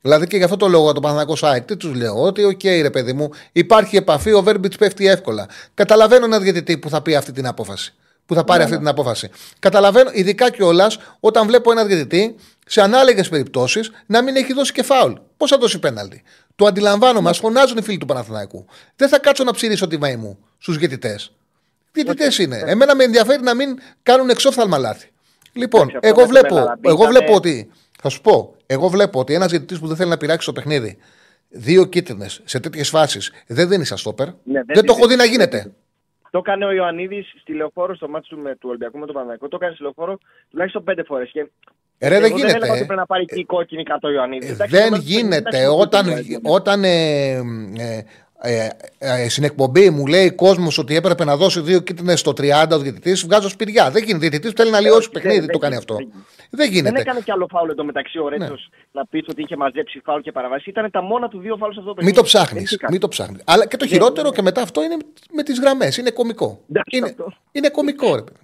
[0.00, 2.90] Δηλαδή και γι' αυτό το λόγο το Παναθηναϊκός Σάικ, τι τους λέω, ότι οκ, ρε
[2.90, 5.46] παιδί μου, υπάρχει επαφή, ο Βέρμπιτς πέφτει εύκολα.
[5.74, 7.94] Καταλαβαίνω ένα διαιτητή που θα πει αυτή την απόφαση.
[8.26, 9.30] Που θα Ναι, πάρει αυτή την απόφαση.
[9.58, 12.34] Καταλαβαίνω, ειδικά κιόλας, όταν βλέπω ένα διαιτητή
[12.66, 15.12] σε ανάλογες περιπτώσεις να μην έχει δώσει και φάουλ.
[15.36, 16.22] Πώς θα δώσει πέναλτι;
[16.56, 18.64] Το αντιλαμβάνομαι, μα φωνάζουν οι φίλοι του Παναθηναϊκού.
[18.96, 21.32] Δεν θα κάτσω να ψηρίσω τη μαϊμού στους διαιτητές.
[21.92, 22.62] Διαιτητές είναι.
[22.66, 25.08] Εμένα με ενδιαφέρει να μην κάνουν εξόφθαλμα λάθη.
[25.52, 27.70] Λοιπόν, Εντάξει, αυτό εγώ με το βλέπω, Μπεναλαμπή εγώ ήταν- βλέπω ότι.
[28.02, 30.96] Θα σου πω, εγώ βλέπω ότι ένας διαιτητής που δεν θέλει να πειράξει το παιχνίδι,
[31.48, 34.26] δύο κίτρινες σε τέτοιες φάσεις, δεν δίνει σαν στόπερ.
[34.26, 35.34] Ναι, δεν δεν το τη έχω δει να δίνει.
[35.34, 35.72] γίνεται.
[36.30, 39.48] Το έκανε ο Ιωαννίδης στη λεωφόρο στο μάτι του, με, του Ολυμπιακού με τον Παναγικό.
[39.48, 40.18] Το έκανε στη λεωφόρο
[40.50, 41.30] τουλάχιστον πέντε φορές.
[41.32, 41.50] Και
[41.98, 42.70] Ε, ρε, εγώ δεν δεν έλεγα γίνεται.
[42.70, 44.48] ότι πρέπει να πάρει και η κόκκινη κάτω ο Ιωαννίδης.
[44.48, 45.36] Ε, Εντάξει, δεν το μάτι του γίνεται.
[45.58, 46.38] εντάξει, Όταν, το κάνει.
[46.42, 47.30] όταν ε,
[47.78, 48.02] ε,
[48.40, 48.68] ε,
[48.98, 52.78] ε, στην εκπομπή μου λέει κόσμος ότι έπρεπε να δώσει δύο κίτρινες στο 30 ο
[52.78, 53.90] διαιτητής, βγάζω σπηριά.
[53.90, 54.26] Δεν γίνεται.
[54.26, 55.94] Ο διαιτητή θέλει να λιώσει όχι, παιχνίδι, δεν- το δεν κάνει γίνεται, αυτό.
[55.96, 56.24] δεν γίνεται.
[56.50, 57.00] Δεν Δεν γίνεται.
[57.00, 58.78] έκανε κι άλλο φάουλ εντωμεταξύ ο Ρέτσος Ναι.
[59.00, 60.70] να πεις ότι είχε μαζέψει φάουλ και παραβάσει.
[60.70, 62.16] Ήταν τα μόνα του δύο φάουλς σε αυτό το Μην παιχνίδι.
[62.16, 62.68] το ψάχνεις.
[62.70, 63.40] Δεν είχε Μην το ψάχνεις.
[63.44, 64.96] Αλλά και το χειρότερο και μετά αυτό είναι
[65.32, 65.96] με τις γραμμές.
[65.96, 66.60] Είναι κωμικό.
[66.70, 67.32] Εντάξει, Είναι, αυτό.
[67.52, 68.38] είναι κωμικό, ρε παιδί.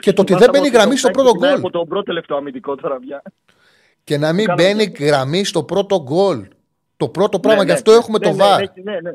[0.00, 1.60] Και το ότι Θυμάσαι δεν μπαίνει από γραμμή στο το πρώτο ξεκινάει γκολ.
[1.64, 3.22] Από τον πρώτο τελευταίο αμυντικό τώρα πια.
[4.04, 5.04] Και να μην κάνω μπαίνει αυτό.
[5.04, 6.48] γραμμή στο πρώτο γκολ.
[6.96, 8.58] Το πρώτο πράγμα, Ναι, γι' ναι, αυτό έχουμε ναι, το ναι, βαρ.
[8.60, 9.08] ναι, ναι, ναι, ναι.
[9.10, 9.14] Ε,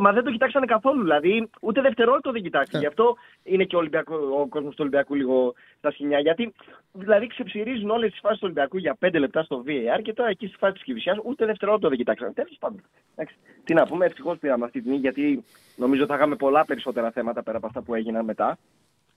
[0.00, 1.02] μα δεν το κοιτάξανε καθόλου.
[1.02, 2.46] Δηλαδή, ούτε δευτερόλεπτο δεν Ναι.
[2.48, 2.78] κοιτάξανε.
[2.82, 6.18] Γι' αυτό είναι και ο, Ολυμπιακό, ο κόσμος του Ολυμπιακού λίγο στα σκηνιά.
[6.18, 6.52] Γιατί
[6.92, 10.46] δηλαδή ξεψυρίζουν όλες τις φάσεις του Ολυμπιακού για 5 λεπτά στο VAR και τώρα εκεί
[10.46, 12.32] στη φάση της Κυβισιά ούτε δευτερόλεπτο δεν κοιτάξανε.
[12.32, 12.82] Τέλος πάντων.
[13.14, 15.44] Εντάξει, Τι να πούμε, ευτυχώς πήραμε αυτή την νίκη γιατί
[15.76, 18.58] νομίζω θα είχαμε πολλά περισσότερα θέματα πέρα από αυτά που έγιναν μετά.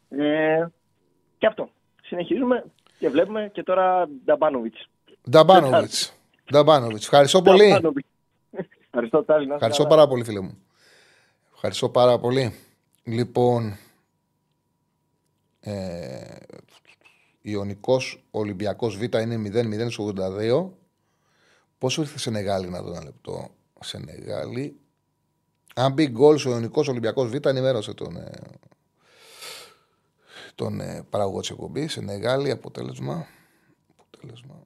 [0.10, 0.66] Ε,
[1.38, 1.70] και αυτό.
[2.04, 2.64] Συνεχίζουμε
[3.00, 4.90] και βλέπουμε και τώρα Νταμπάνοβιτς.
[5.30, 6.14] Νταμπάνοβιτς.
[6.52, 7.04] Νταμπάνοβιτς.
[7.04, 7.80] Ευχαριστώ πολύ.
[8.92, 9.40] Ευχαριστώ, Τάλη.
[9.40, 9.96] να είσαι Ευχαριστώ καλά.
[9.96, 10.58] πάρα πολύ, φίλε μου.
[11.54, 12.54] Ευχαριστώ πάρα πολύ.
[13.04, 13.78] Λοιπόν,
[15.60, 16.36] ε,
[17.42, 20.70] Ιωνικός Ολυμπιακός Β είναι 0-0 στο 82.
[21.78, 23.50] Πόσο ήρθε Σενεγάλη να δω ένα λεπτό.
[23.80, 24.80] Σενεγάλη.
[25.76, 28.32] Αν μπει γκολ στο Ιωνικός Ολυμπιακός Β, ενημέρωσε τον, ε,
[30.56, 31.92] τον ε, παραγωγό της εκπομπής.
[31.92, 33.28] Σενεγάλη, αποτέλεσμα.
[33.98, 34.64] αποτέλεσμα.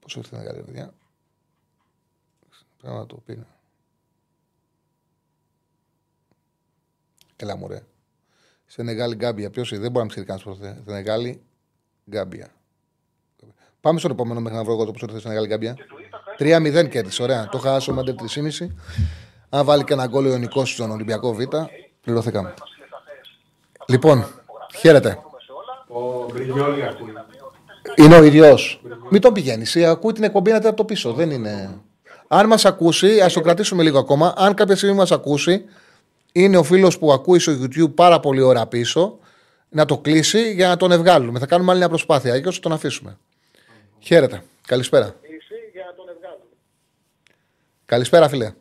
[0.00, 0.94] Πόσο ήρθε Σενεγάλη, παιδιά;
[2.80, 3.46] Πρέπει να το πει.
[7.36, 7.82] Έλα μου ρε.
[8.66, 9.50] Σενεγάλη Γκάμπια.
[9.50, 11.42] Ποιος δεν μπορεί να ψηφίσει κανένας προ Σενεγάλη
[12.10, 12.50] Γκάμπια.
[13.80, 15.76] Πάμε στον επόμενο μέχρι να βρω εγώ το πόσο ήρθε Σενεγάλη Γκάμπια.
[16.38, 17.22] 3-0 κέρδισε.
[17.22, 17.48] Ωραία.
[17.48, 18.68] Το χάσω με 3,5.
[19.48, 21.40] Αν βάλει και ένα γκολ ο Ιωνικός στον Ολυμπιακό Β,
[22.00, 22.54] πληρωθήκαμε.
[23.88, 24.26] Λοιπόν,
[24.76, 25.18] χαίρετε.
[25.88, 27.12] Ο Μπριγιόλη ακούει.
[27.96, 28.82] Είναι ο ίδιος.
[29.10, 29.76] Μην τον πηγαίνεις.
[29.76, 31.12] Ακούει την εκπομπή να από το πίσω.
[31.12, 31.80] Δεν είναι.
[32.28, 34.34] Αν μας ακούσει, ας το κρατήσουμε λίγο ακόμα.
[34.36, 35.64] Αν κάποια στιγμή μας ακούσει,
[36.32, 39.18] είναι ο φίλος που ακούει στο YouTube πάρα πολύ ώρα πίσω
[39.68, 41.38] να το κλείσει για να τον ευγάλουμε.
[41.38, 43.18] Θα κάνουμε άλλη μια προσπάθεια και όσο τον αφήσουμε.
[43.98, 44.42] Χαίρετε.
[44.66, 45.14] Καλησπέρα.
[47.86, 48.52] Καλησπέρα, φίλε.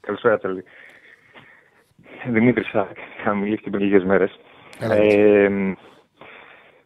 [0.00, 0.64] Καλησπέρα, Τσέλη.
[2.26, 2.70] Δημήτρης,
[3.24, 4.38] θα μιλήσει και πριν λίγες μέρες.
[4.78, 5.50] Έλα, Ε,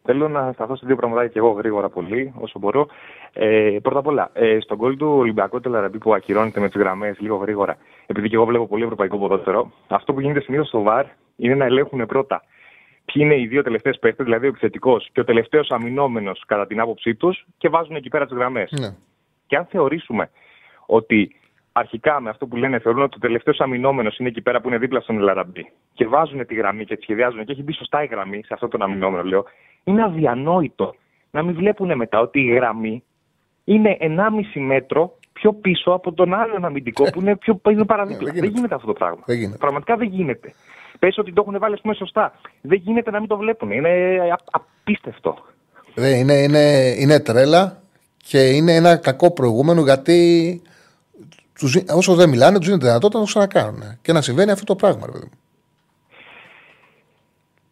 [0.03, 2.87] θέλω να σταθώ σε δύο πραγματάκια και εγώ γρήγορα πολύ, όσο μπορώ.
[3.35, 7.21] Ε, πρώτα απ' όλα, ε, στον κόλ του Ολυμπιακού Τελαραμπή που ακυρώνεται με τις γραμμές
[7.21, 7.77] λίγο γρήγορα,
[8.07, 11.07] επειδή και εγώ βλέπω πολύ ευρωπαϊκό ποδόσφαιρο, αυτό που γίνεται συνήθως στο ΒΑΡ
[11.37, 12.43] είναι να ελέγχουν πρώτα
[13.05, 16.81] ποιοι είναι οι δύο τελευταίες παίχτε, δηλαδή ο επιθετικός και ο τελευταίος αμυνόμενος κατά την
[16.81, 18.71] άποψή τους και βάζουν εκεί πέρα τις γραμμές.
[18.71, 18.95] Ναι.
[19.47, 20.31] Και αν θεωρήσουμε
[20.87, 21.37] ότι
[21.73, 24.79] αρχικά με αυτό που λένε θεωρούν ότι ο τελευταίος αμυνόμενος είναι εκεί πέρα που είναι
[24.79, 28.07] δίπλα στον Ελαραμπή και βάζουν τη γραμμή και τη σχεδιάζουν και έχει μπει σωστά η
[28.07, 29.45] γραμμή σε αυτόν τον αμυνόμενο, λέω,
[29.85, 30.95] είναι αδιανόητο
[31.31, 33.05] να μην βλέπουν μετά ότι η γραμμή
[33.65, 34.07] είναι 1,5
[34.67, 38.19] μέτρο πιο πίσω από τον άλλον αμυντικό που είναι πιο είναι παραδίπλα.
[38.19, 38.57] Ναι, δεν δεν, γίνεται.
[38.57, 38.75] γίνεται.
[38.75, 39.23] αυτό το πράγμα.
[39.27, 39.57] Δεν γίνεται.
[39.59, 40.53] Πραγματικά δεν γίνεται.
[40.99, 42.33] Πες ότι το έχουν βάλει ας πούμε, σωστά.
[42.61, 43.71] Δεν γίνεται να μην το βλέπουν.
[43.71, 43.89] Είναι
[44.33, 45.39] α- απίστευτο.
[45.95, 47.83] Δεν, είναι, είναι, είναι τρέλα
[48.17, 50.63] και είναι ένα κακό προηγούμενο γιατί
[51.55, 53.99] τους, δι- όσο δεν μιλάνε, τους δίνεται δυνατότητα να το ξανακάνουν.
[54.03, 55.39] Και να συμβαίνει αυτό το πράγμα, ρε παιδί μου.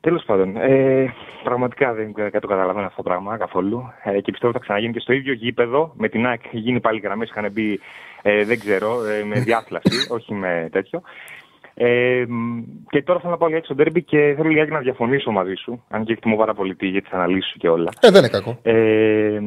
[0.01, 1.15] Τέλος πάντων, ε,
[1.45, 3.93] πραγματικά δεν δεν το καταλαβαίνω αυτό το πράγμα καθόλου.
[4.03, 5.93] Ε, και πιστεύω ότι θα ξαναγίνει και στο ίδιο γήπεδο.
[5.97, 7.81] Με την ΑΕΚ γίνει πάλι γραμμές, είχαν μπει,
[8.23, 11.03] ε, δεν ξέρω, ε, με διάθλαση, όχι με τέτοιο.
[11.75, 15.31] Ε, μ, και τώρα θέλω να πάω λιγάκι στο ντέρμπι και θέλω λιγάκι να διαφωνήσω
[15.31, 17.91] μαζί σου, αν και εκτιμώ πάρα πολύ τη για τι αναλύσει σου και όλα.
[18.01, 18.59] Ε, δεν είναι κακό.
[18.63, 19.41] Ε,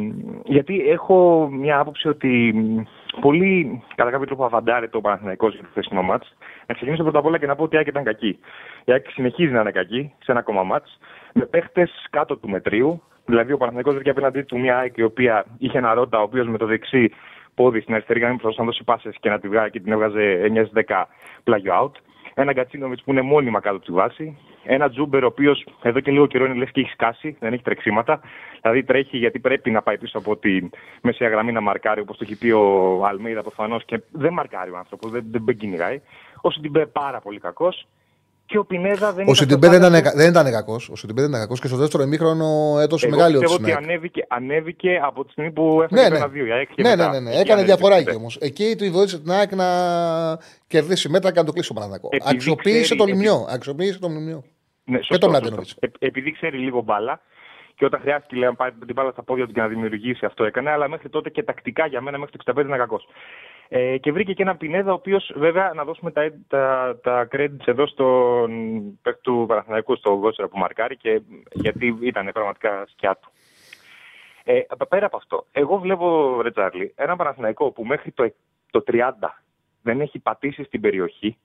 [0.46, 2.82] γιατί έχω μια άποψη ότι μ,
[3.20, 6.36] πολύ κατά κάποιο τρόπο αβαντάρεται ο Παναθηναϊκός για το χθεσινό μάτς.
[6.68, 8.40] Να ξεκινήσω πρώτα απ' όλα και να πω ότι η ΑΕΚ ήταν κακή.
[8.86, 11.00] Η ΑΕΚ συνεχίζει να είναι κακή σε ένα ακόμα μάτς,
[11.34, 13.02] με παίχτες κάτω του μετρίου.
[13.26, 16.48] Δηλαδή ο Παναθηναϊκός βρήκε απέναντί του μια ΑΕΚ η οποία είχε ένα ρότα, ο οποίος
[16.48, 17.12] με το δεξί
[17.56, 20.52] πόδι στην αριστερή γραμμή προσπαθούσε να δώσει πάσες και να τη βγάλει και την έβγαζε
[20.88, 21.04] 9-10
[21.44, 21.92] πλάγιο out.
[22.34, 24.38] Ένα Γκατσίνοβιτς που είναι μόνιμα κάτω από τη βάση.
[24.64, 27.64] Ένα Τσούμπερ ο οποίος εδώ και λίγο καιρό είναι λες και έχει σκάσει, δεν έχει
[27.64, 28.22] τρεξίματα.
[28.62, 30.70] Δηλαδή τρέχει γιατί πρέπει να πάει πίσω από τη
[31.02, 34.78] μεσαία γραμμή να μαρκάρει, όπως το έχει πει ο Αλμέιδα προφανώς και δεν μαρκάρει ο
[34.78, 36.02] άνθρωπος, δεν, δεν, δεν κυνηγάει.
[36.42, 37.88] Ο Σιντιμπέ πάρα πολύ κακός.
[38.54, 40.22] Και ο Πινέδα δεν Ο Σιντιμπέ σωστά δεν ήταν, καθόλου.
[40.24, 40.90] δεν ήταν κακός.
[40.90, 43.64] Ο Σιντιμπέ δεν ήταν κακός και στο δεύτερο ημίχρονο έδωσε Εγώ μεγάλη πιστεύω όψη.
[43.64, 43.90] ότι στην ΑΕΚ.
[43.90, 46.42] ανέβηκε, ανέβηκε από τη στιγμή που έφερε Ναι, το ναι.
[46.44, 46.48] 1-2.
[46.48, 47.10] η ΑΕΚ και Ναι, ναι, μετά.
[47.12, 47.30] ναι, ναι.
[47.30, 48.16] Εκεί Έκανε ανέβηκε, διαφοράκι ναι.
[48.16, 48.38] όμως.
[48.42, 49.68] Εκεί του βοήθησε την ΑΕΚ να
[50.68, 52.10] κερδίσει μέτρα και να το κλείσει ο Παναθηναϊκό.
[52.12, 53.46] Επειδή Αξιοποίησε ξέρει- το επει- λιμιό.
[53.50, 54.44] Αξιοποίησε το λιμιό.
[54.86, 55.30] Ναι, Και σωστό, τον σωστό.
[55.30, 55.76] Μλαντένοβιτς.
[55.80, 57.22] Ε, επειδή ξέρει λίγο μπάλα
[57.76, 60.44] και όταν χρειάστηκε λέει, να πάρει την μπάλα στα πόδια του και να δημιουργήσει αυτό
[60.44, 63.08] έκανε, αλλά μέχρι τότε και τακτικά για μένα μέχρι το 65 ήταν κακός.
[63.68, 67.66] Ε, και βρήκε και έναν Πινέδα, ο οποίος βέβαια να δώσουμε τα, τα, τα credits
[67.66, 68.52] εδώ στον
[69.02, 73.32] παίκτη του Παναθηναϊκού, στον Γκότσερα που μαρκάρει, και, γιατί ήταν πραγματικά σκιά του.
[74.44, 78.34] Ε, πέρα από αυτό, εγώ βλέπω, Ρε Τσάρλι, έναν Παναθηναϊκό που μέχρι το,
[78.72, 79.00] το 30
[79.82, 81.38] δεν έχει πατήσει στην περιοχή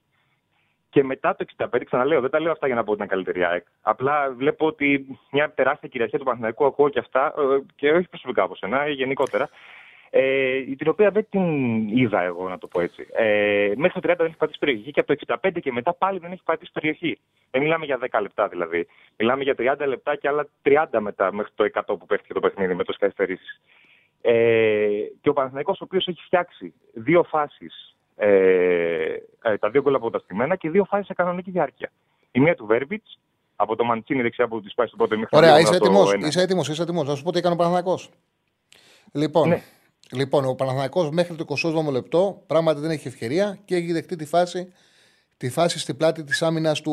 [0.90, 3.40] και μετά το 65, ξαναλέω, δεν τα λέω αυτά για να πω ότι είναι καλύτερη
[3.40, 3.66] η ΑΕΚ.
[3.82, 8.42] Απλά βλέπω ότι μια τεράστια κυριαρχία του Παναθηναϊκού ακούω και αυτά, ε, και όχι προσωπικά
[8.42, 9.48] από σένα, ε, γενικότερα,
[10.10, 13.06] ε, την οποία δεν την είδα εγώ, να το πω έτσι.
[13.12, 16.18] Ε, μέχρι το 30 δεν έχει πατήσει περιοχή και από το 65 και μετά πάλι
[16.18, 17.18] δεν έχει πατήσει περιοχή.
[17.50, 18.86] Δεν μιλάμε για 10 λεπτά δηλαδή.
[19.16, 22.74] Μιλάμε για 30 λεπτά και άλλα 30 μετά μέχρι το 100 που πέφτει το παιχνίδι
[22.74, 23.60] με τόσε καθυστερήσει.
[24.20, 24.88] Ε,
[25.20, 28.28] και ο Παναθηναϊκός ο οποίος έχει φτιάξει δύο φάσεις, ε,
[29.42, 31.90] ε, τα δύο γκολ αποταστημένα και δύο φάσεις σε κανονική διάρκεια.
[32.32, 33.02] Η μία του Βέρμπιτ,
[33.56, 35.44] από το Μαντσίνη δεξιά που της πάει στο πρώτο ημίχρονο.
[35.44, 36.12] Ωραία, λίγο είσαι από το έτοιμος.
[36.12, 36.26] ένα.
[36.26, 37.08] Είσαι έτοιμος, είσαι έτοιμος.
[37.08, 38.10] Να σου πω τι έκανε ο Παναθηναϊκός.
[39.12, 39.62] Λοιπόν, Ναι.
[40.12, 44.24] Λοιπόν ο Παναθηναϊκός μέχρι το 27ο λεπτό πράγματι δεν έχει ευκαιρία και έχει δεχτεί τη
[44.24, 44.72] φάση,
[45.36, 46.92] τη φάση στη πλάτη της άμυνας του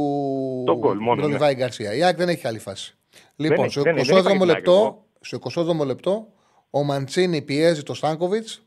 [0.66, 1.34] Το γκολ μόνο, του ναι.
[1.34, 1.94] Λιβάη Γκαρσία.
[1.94, 2.96] Η ΑΕΚ δεν έχει άλλη φάση.
[3.36, 5.06] Λοιπόν, έχει, στο δεν έχει, δεν 27ο υπάρχει την ΑΕΚ λεπτό, εγώ.
[5.50, 6.28] στο 27ο λεπτό
[6.70, 8.62] ο Μαντσίνη πιέζει το Στάνκοβιτς,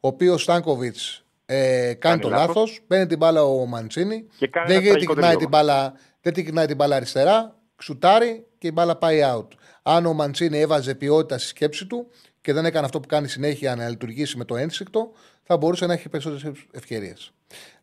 [0.00, 2.46] ο οποίος Στάνκοβιτς ε, κάνει, Κάνει το λάθος.
[2.54, 5.72] λάθος, παίρνει την μπάλα ο Μαντσίνη, Και κάνει δεν ένα την τραγικό κοινάει την τελείωμα.
[5.72, 9.46] μπάλα, δεν την κοινάει την μπάλα αριστερά, ξουτάρει και η μπάλα πάει out.
[9.82, 12.06] Αν ο Μαντσίνη έβαζε ποιότητα στη σκέψη του
[12.44, 15.10] και δεν έκανε αυτό που κάνει συνέχεια να λειτουργήσει με το ένστικτο,
[15.42, 17.32] θα μπορούσε να έχει περισσότερες ευκαιρίες.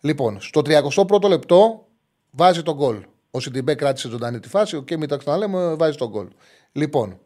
[0.02, 1.88] Λοιπόν, στο 31ο λεπτό
[2.32, 3.04] βάζει τον γκολ.
[3.32, 6.28] Ο Σιντιμπέ κράτησε ζωντανή τη φάση, ο Κέμι τα ξαναλέμε, βάζει τον γκολ.
[6.72, 7.20] Λοιπόν,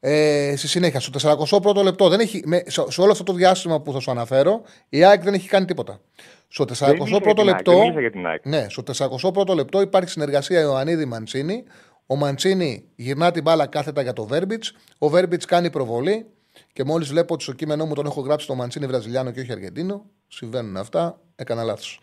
[0.00, 3.80] ε, στη συνέχεια, στο 41ο λεπτό, δεν έχει, με, σε, σε όλο αυτό το διάστημα
[3.80, 6.00] που θα σου αναφέρω, η ΑΕΚ δεν έχει κάνει τίποτα.
[6.48, 7.72] Στο Δεν μίλησα για 41ο την ΑΕΚ, λεπτό.
[7.72, 8.46] δεν μίλησα για την ΑΕΚ.
[8.46, 8.82] Ναι, στο
[9.32, 11.64] 41ο λεπτό υπάρχει συνεργασία Ιωαννίδη Μαντσίνη.
[12.06, 14.72] Ο Μαντσίνη γυρνά την μπάλα κάθετα για το Βέρμπιτς.
[14.98, 16.26] Ο Βέρμπιτς κάνει προβολή.
[16.78, 19.52] Και μόλις βλέπω ότι στο κείμενό μου τον έχω γράψει το Μαντσίνη Βραζιλιάνο και όχι
[19.52, 20.04] Αργεντίνο.
[20.28, 21.20] Συμβαίνουν αυτά.
[21.36, 22.00] Έκανα λάθος.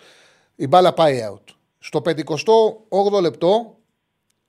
[0.56, 1.54] Η μπάλα πάει out.
[1.80, 3.78] Στο 58ο λεπτό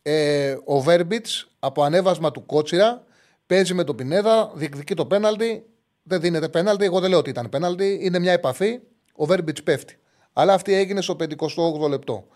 [0.03, 3.05] ε, ο Βέρμπιτς από ανέβασμα του Κότσιρα
[3.47, 5.67] παίζει με τον Πινέδα, διεκδικεί το πέναλτι.
[6.03, 6.85] Δεν δίνεται πέναλτι.
[6.85, 7.99] Εγώ δεν λέω ότι ήταν πέναλτι.
[8.03, 8.81] Είναι μια επαφή.
[9.13, 9.99] Ο Βέρμπιτς πέφτει.
[10.33, 12.27] Αλλά αυτή έγινε στο 58ο λεπτό.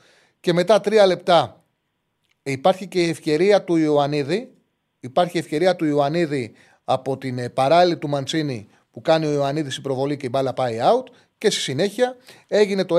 [0.41, 1.65] Και μετά τρία λεπτά
[2.43, 4.55] υπάρχει και η ευκαιρία του Ιωαννίδη.
[5.01, 6.55] Υπάρχει η ευκαιρία του Ιωαννίδη
[6.93, 10.53] από την ε, παράλληλη του Μαντσίνη που κάνει ο Ιωαννίδης η προβολή και η μπάλα
[10.53, 11.05] πάει out.
[11.39, 12.95] Και στη συνέχεια έγινε το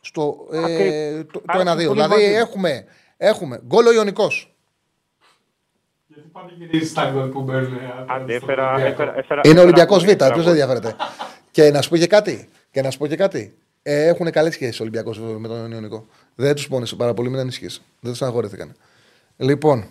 [0.00, 1.78] στο ε, Ακρι- το, το Άρα 1-2.
[1.78, 2.36] συμφωνείς Δηλαδή μαζί μου.
[2.36, 2.84] έχουμε,
[3.16, 4.56] έχουμε γκολ ο Ιωνικός.
[6.06, 7.78] Γιατί πάντα γυρίζει τα γκολ που μπαίνουν.
[8.06, 10.62] Άντε, έφερα, έφερα, έφερα, Είναι έφερα Ολυμπιακός Β, γκολ, έφερα ποιος δεν γκολ.
[10.62, 11.04] ενδιαφέρεται.
[11.50, 12.48] και να σου πω και κάτι.
[12.70, 13.54] Και να σου πω και κάτι.
[13.82, 16.06] Ε, έχουν καλές σχέσεις ο Ολυμπιακός με τον Ιωνικό.
[16.34, 17.82] Δεν τους πόνεσε πάρα πολύ, μην ανησυχείς.
[18.00, 18.76] Δεν τους αγχωρέθηκαν.
[19.36, 19.84] Λοιπόν,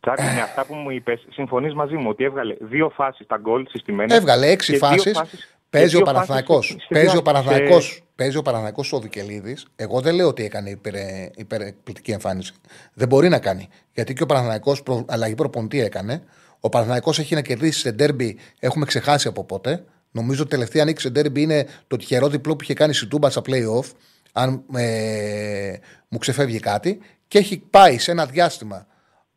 [0.00, 3.66] Τσάκη, με αυτά που μου είπες, συμφωνείς μαζί μου ότι έβγαλε δύο φάσεις τα γκολ
[3.68, 4.14] συστημένα.
[4.14, 5.12] έβγαλε έξι και δύο φάσεις.
[5.16, 6.66] φάσεις- Παίζει και ο δύο φάσεις Παναθηναϊκός.
[6.66, 7.32] στη- στη Παίζει ο διάρκεια.
[7.32, 8.02] Παναθηναϊκός.
[8.14, 9.66] Παίζει ο Παναθηναϊκός ο Βικελίδης.
[9.76, 10.94] Εγώ δεν λέω ότι έκανε υπερ,
[11.36, 12.52] υπερεκπληκτική εμφάνιση.
[12.94, 13.68] Δεν μπορεί να κάνει.
[13.92, 16.22] Γιατί και ο Παναθηναϊκός προ, αλλαγή προπονητή έκανε.
[16.60, 18.38] Ο Παναθηναϊκός έχει να κερδίσει σε ντέρμπι.
[18.60, 19.84] Έχουμε ξεχάσει από πότε.
[20.10, 23.30] Νομίζω ότι τελευταία νίκη σε ντέρμπι είναι το τυχερό διπλό που είχε κάνει η Τούμπα
[23.30, 23.92] στα playoff.
[24.32, 25.76] Αν ε,
[26.08, 27.00] μου ξεφεύγει κάτι.
[27.28, 28.86] Και έχει πάει σε ένα διάστημα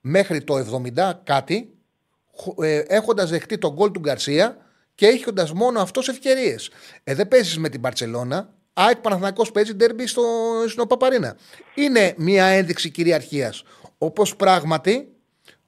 [0.02, 1.73] μέχρι το 70 κάτι
[2.88, 4.57] έχοντας δεχτεί τον γκολ του Γκαρσία
[4.95, 6.72] και έχοντας μόνο αυτός ευκαιρίες.
[7.03, 8.49] Ε, δεν παίζεις με την Παρσελώνα.
[8.73, 10.22] ΑΕΚ Παναθηναϊκός παίζει ντέρμπι στο,
[10.68, 11.38] στην Παπαρίνα.
[11.76, 13.64] Είναι μια ένδειξη κυριαρχίας.
[13.98, 15.07] Όπως πράγματι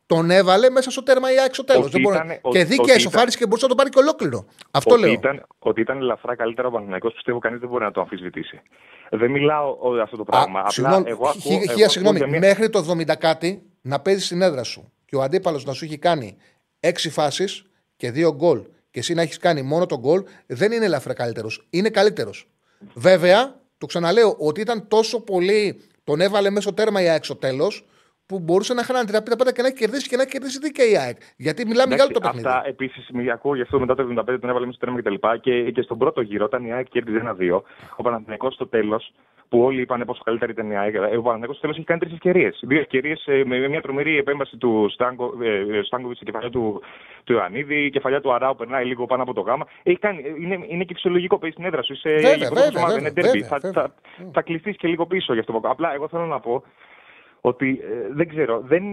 [0.05, 1.85] τον έβαλε μέσα στο τέρμα η ΑΕΚ στο τέλος.
[1.85, 4.45] Ότι ήταν- Και ότι- δίκαια ότι ισοφάρισε και μπορούσε να το πάρει και ολόκληρο.
[4.71, 5.11] Αυτό ότι λέω.
[5.11, 8.61] Ήταν, ότι ήταν ελαφρά καλύτερα ο Παναθηναϊκός, πιστεύω κανείς δεν μπορεί να το αμφισβητήσει.
[9.09, 10.57] Δεν μιλάω ο, αυτό το πράγμα.
[10.59, 12.79] Α, Απλά συγγνώμη, εγώ χι- ακούω, χι- εγώ χίλια ακούω συγγνώμη, για μια- μέχρι το
[12.79, 16.37] 70 κάτι να παίζεις στην έδρα σου και ο αντίπαλος να σου έχει κάνει
[16.79, 17.65] έξι φάσεις
[17.95, 18.61] και δύο γκολ
[18.91, 21.67] και εσύ να έχεις κάνει μόνο τον γκολ, δεν είναι ελαφρά καλύτερος.
[21.69, 22.47] Είναι καλύτερος.
[22.93, 25.81] Βέβαια, το ξαναλέω ότι ήταν τόσο πολύ.
[26.03, 27.85] Τον έβαλε μέσω τέρμα η ΑΕΚ στο τέλος
[28.25, 30.97] που μπορούσε να χάνει 35 και να έχει κερδίσει και να έχει κερδίσει δίκαια η
[30.97, 31.17] ΑΕΚ.
[31.37, 32.47] Γιατί μιλάμε για άλλο το παιχνίδι.
[32.47, 35.27] Αυτά επίσης ακούω γι' αυτό μετά το 75 τον έβαλε μέσα στο τέρμα κτλ.
[35.41, 37.63] Και, και, και στον πρώτο γύρο, όταν η ΑΕΚ κέρδιζε ένα-δύο,
[37.95, 39.13] ο Παναθηναϊκός στο τέλος,
[39.49, 41.99] που όλοι είπαν πόσο καλύτερη ήταν η ΑΕΚ, ε, ο Παναθηναϊκός στο τέλος έχει κάνει
[41.99, 42.59] τρεις ευκαιρίες.
[42.61, 46.81] Δύο ευκαιρίες με μια τρομερή επέμβαση του Στάνκο, ε, Στάνκοβιτς στην κεφαλιά του,
[47.23, 49.67] του Ιωαννίδη, η κεφαλιά του Αράου περνάει λίγο πάνω από το γάμα.
[49.83, 51.93] Έχει κάνει, είναι, είναι και φυσιολογικό παίζει στην έδρα σου.
[51.93, 53.31] Είσαι Βέβαια, ηγετικός βέβαια, της ομάδας, βέβαια, είναι derby.
[53.31, 53.81] βέβαια, θα, βέβαια.
[53.81, 53.93] θα,
[54.33, 55.59] θα κλειστεί και λίγο πίσω γι' αυτό.
[55.63, 56.63] Απλά εγώ θέλω να πω
[57.41, 58.83] ότι ε, δεν ξέρω, δεν,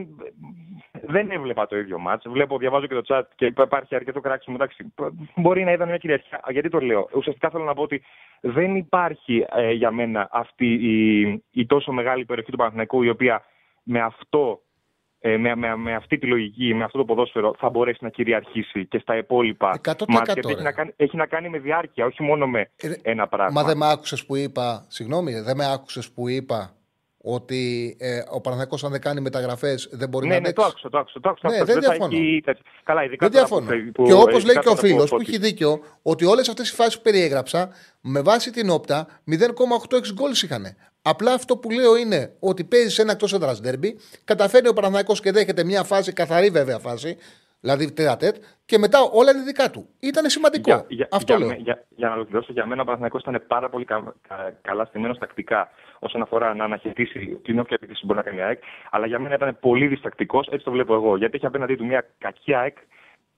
[1.07, 2.29] δεν έβλεπα το ίδιο μάτς.
[2.29, 4.57] Βλέπω, διαβάζω και το chat και υπά- υπάρχει αρκετό κράξιμο.
[4.61, 4.93] Εντάξει,
[5.37, 6.41] μπορεί να ήταν μια κυριαρχία.
[6.49, 8.03] Γιατί το λέω; Ουσιαστικά θέλω να πω ότι
[8.41, 11.21] δεν υπάρχει ε, για μένα αυτή η,
[11.51, 13.45] η τόσο μεγάλη περιοχή του Παναθηναϊκού η οποία
[13.83, 14.61] με αυτό
[15.23, 18.87] ε, με, με, με αυτή τη λογική, με αυτό το ποδόσφαιρο, θα μπορέσει να κυριαρχήσει
[18.87, 20.33] και στα υπόλοιπα 100% μάτια.
[20.33, 20.53] Γιατί ρε.
[20.53, 23.61] έχει να, κάνει, έχει να κάνει με διάρκεια, όχι μόνο με Ε, ένα πράγμα.
[23.61, 26.75] Μα δεν με άκουσες που είπα, συγγνώμη, δεν με άκουσες που είπα
[27.23, 30.63] ότι ε, ο Παναθηναϊκός αν δεν κάνει μεταγραφές δεν μπορεί ναι, να ναι, αντέξει.
[30.65, 31.21] το άκουσα, το άκουσα.
[31.21, 31.65] Το άκουσα Ναι, αυτό.
[31.67, 32.17] δεν θα διαφωνώ.
[32.17, 32.63] έχει τέτοιο.
[32.85, 33.83] Καλά, ειδικά Δεν τώρα διαφωνώ.
[33.85, 35.81] που- που- και όπως ειδικά λέει και ο τώρα που- φίλος που- που έχει δίκιο,
[36.03, 37.71] ότι όλες αυτές οι φάσεις που περιέγραψα
[38.01, 40.77] με βάση την όπτα 0,86 γκολ είχαν.
[41.03, 45.33] Απλά αυτό που λέω είναι ότι παίζει ένα εκτός έδρα ντέρμπι, καταφέρνει ο Παναθηναϊκός και
[45.33, 47.17] δέχεται μια φάση, καθαρή βέβαια φάση,
[47.61, 49.89] δηλαδή τέτα-τέτ, και μετά όλα είναι δικά του.
[50.01, 50.71] Ήταν σημαντικό.
[50.71, 51.49] Για, για, αυτό για, λέω.
[51.57, 54.85] με- για, για να ολοκληρώσω, για μένα ο Παναθηναϊκός ήταν πάρα πολύ κα, κα- καλά
[54.85, 55.69] στημένος τακτικά
[55.99, 58.63] όσον αφορά να αναχαιτήσει την όποια επίθεση μπορεί να κάνει η ΑΕΚ.
[58.91, 61.17] Αλλά για μένα ήταν πολύ διστακτικός, έτσι το βλέπω εγώ.
[61.17, 62.77] Γιατί έχει απέναντί του μια κακή ΑΕΚ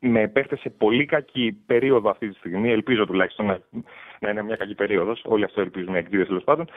[0.04, 2.70] με παίχτες σε πολύ κακή περίοδο αυτή τη στιγμή.
[2.70, 3.58] Ελπίζω τουλάχιστον να,
[4.20, 5.22] να είναι μια κακή περίοδος.
[5.24, 6.68] Όλοι αυτό ελπίζουμε, εκδίδες τέλος πάντων.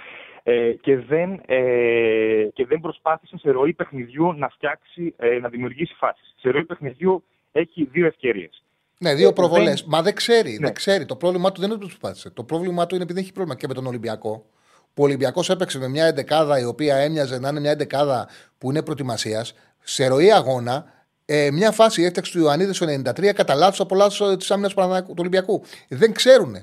[0.43, 5.93] Ε, και, δεν, ε, και δεν προσπάθησε σε ροή παιχνιδιού να φτιάξει, ε, να δημιουργήσει
[5.97, 6.33] φάσεις.
[6.37, 7.23] Σε ροή παιχνιδιού
[7.59, 8.63] έχει δύο ευκαιρίες.
[8.99, 9.79] Ναι, δύο Ε, προβολές.
[9.79, 10.57] δεν- Μα δεν ξέρει, Ναι.
[10.65, 11.05] δεν ξέρει.
[11.05, 12.29] Το πρόβλημά του δεν είναι ότι του πάτησε.
[12.29, 14.45] Το πρόβλημά του είναι επειδή έχει πρόβλημα και με τον Ολυμπιακό.
[14.93, 18.27] Που ο Ολυμπιακός έπαιξε με μια εντεκάδα η οποία έμοιαζε να είναι μια εντεκάδα
[18.57, 19.53] που είναι προετοιμασίας.
[19.83, 20.85] Σε ροή αγώνα,
[21.25, 25.13] ε, μια φάση έφτιαξε του Ιωαννίδης στο 93 κατά λάθος από λάθος της άμυνας του
[25.17, 25.63] Ολυμπιακού.
[25.89, 26.55] Δεν ξέρουν.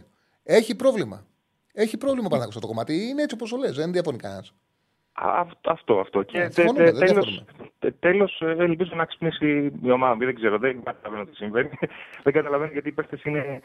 [0.42, 1.26] Έχει πρόβλημα.
[1.72, 3.08] Έχει πρόβλημα ο Παναθηναϊκός αυτό το κομμάτι.
[3.08, 3.76] Είναι έτσι όπως το λες.
[3.76, 4.52] Δεν διαφωνεί κανένας.
[5.12, 6.22] Α, Αυτό, αυτό.
[6.22, 7.70] Και Ναι, τε- συμφωνούμε, τε- δεν τέλος, διαφωνούμε.
[7.78, 10.14] τε- τέλος, ε, ελπίζω να ξυπνήσει η ομάδα.
[10.14, 11.68] Δεν ξέρω, δεν καταλαβαίνω τι συμβαίνει.
[12.24, 13.60] δεν καταλαβαίνω γιατί οι παίχτες είναι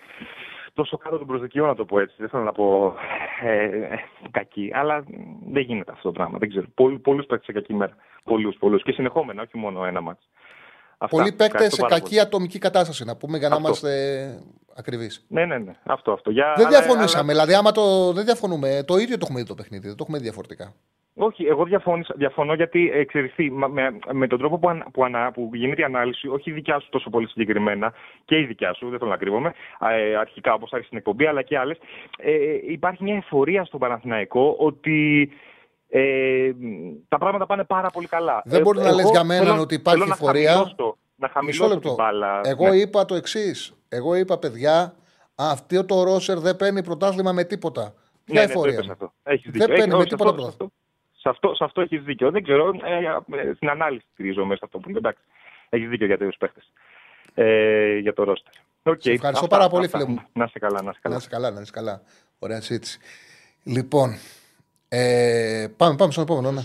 [0.74, 2.16] τόσο κάτω των προσδοκιών, να το πω έτσι.
[2.18, 2.96] Δεν θέλω να πω
[3.44, 3.88] ε, ε,
[4.32, 5.04] κακοί, αλλά
[5.52, 6.38] δεν γίνεται αυτό το πράγμα.
[6.38, 6.66] Δεν ξέρω.
[6.74, 7.96] Πολλού, πολλούς παίχτες σε κακή μέρα.
[8.24, 8.84] Πολλούς, πολλούς.
[8.84, 10.30] Και συνεχόμενα, όχι μόνο ένα μάτς.
[10.98, 11.18] Αυτά.
[11.18, 12.20] Πολλοί παίκτες Ευχαριστώ σε πάρα κακή πολύ.
[12.22, 13.68] ατομική κατάσταση, να πούμε, για να Αυτό.
[13.68, 13.90] είμαστε
[14.76, 15.26] ακριβείς.
[15.28, 15.76] Ναι, ναι, ναι.
[15.84, 16.32] Αυτό, αυτό.
[16.32, 17.32] Για, Δεν αλλά- διαφωνήσαμε.
[17.32, 18.14] αλλά- Δηλαδή, άμα το.
[18.14, 18.84] Δεν διαφωνούμε.
[18.88, 19.88] Το ίδιο το έχουμε δει το παιχνίδι.
[19.88, 20.74] Δεν το έχουμε δει διαφορετικά.
[21.20, 25.50] Όχι, εγώ διαφώνησα, διαφωνώ γιατί εξαιρεθεί με, με τον τρόπο που, ανα- που, ανα- που
[25.54, 27.94] γίνεται η ανάλυση, όχι η δικιά σου τόσο πολύ συγκεκριμένα
[28.26, 31.42] και η δικιά σου, δεν θέλω να κρύβομαι, ε, αρχικά όπως άρχισε στην εκπομπή, αλλά
[31.42, 31.78] και άλλες.
[32.18, 32.32] Ε,
[32.70, 35.30] υπάρχει μια εφορία στον Παναθηναϊκό ότι
[35.90, 36.52] ε,
[37.08, 38.42] τα πράγματα πάνε πάρα πολύ καλά.
[38.46, 40.52] Δεν Ε, μπορεί να εγώ λες για μένα θέλω- ότι υπάρχει θέλω να εφορία.
[40.52, 41.88] χαμηλώσω- Να Μισό χαμηλώσω λεπτό.
[41.88, 42.42] την μπάλα.
[42.44, 42.76] Εγώ Ναι.
[42.76, 43.74] είπα το εξής.
[43.90, 44.96] Εγώ είπα, παιδιά,
[45.36, 47.94] αυτό το Ρόσερ δεν παίρνει πρωτάθλημα με τίποτα.
[48.24, 48.74] Ποια Ναι, ναι, το εφορία.
[48.74, 49.14] είπες είναι; αυτό.
[49.24, 49.68] Έχεις Δεν δίκιο.
[49.68, 50.72] παίρνει Έχεις- με όχι, τίποτα σε αυτό- πρωτάθλημα.
[51.28, 52.32] Σε αυτό, σε αυτό έχεις δίκιο.
[52.32, 52.98] Δεν ξέρω, ε,
[53.42, 54.98] ε, στην ανάλυση στηρίζομαι σε αυτό που είναι.
[54.98, 55.22] Εντάξει,
[55.70, 56.72] έχεις δίκιο για τους παίχτες.
[57.34, 58.54] Ε, για το ρόστερ.
[58.84, 59.02] Okay.
[59.02, 60.22] Σε ευχαριστώ αυτά, πάρα πολύ, φίλε μου.
[60.34, 61.16] Να είσαι καλά, να είσαι καλά.
[61.16, 62.02] Να είσαι καλά, να είσαι καλά.
[62.40, 63.00] Ωραία συζήτηση.
[63.64, 64.18] Λοιπόν,
[64.90, 66.52] ε, πάμε, πάμε στον επόμενο.
[66.52, 66.62] Ναι,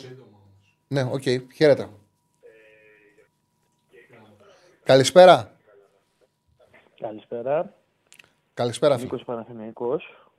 [0.88, 1.38] ναι ok, okay.
[1.54, 1.88] χαίρετε.
[4.82, 5.50] Καλησπέρα.
[7.00, 7.74] Καλησπέρα.
[8.54, 9.04] Καλησπέρα, φίλε.
[9.04, 10.30] Νίκος Παναθηναϊκός.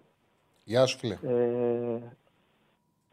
[0.64, 1.18] Γεια σου, φίλε.
[1.24, 2.00] Ε,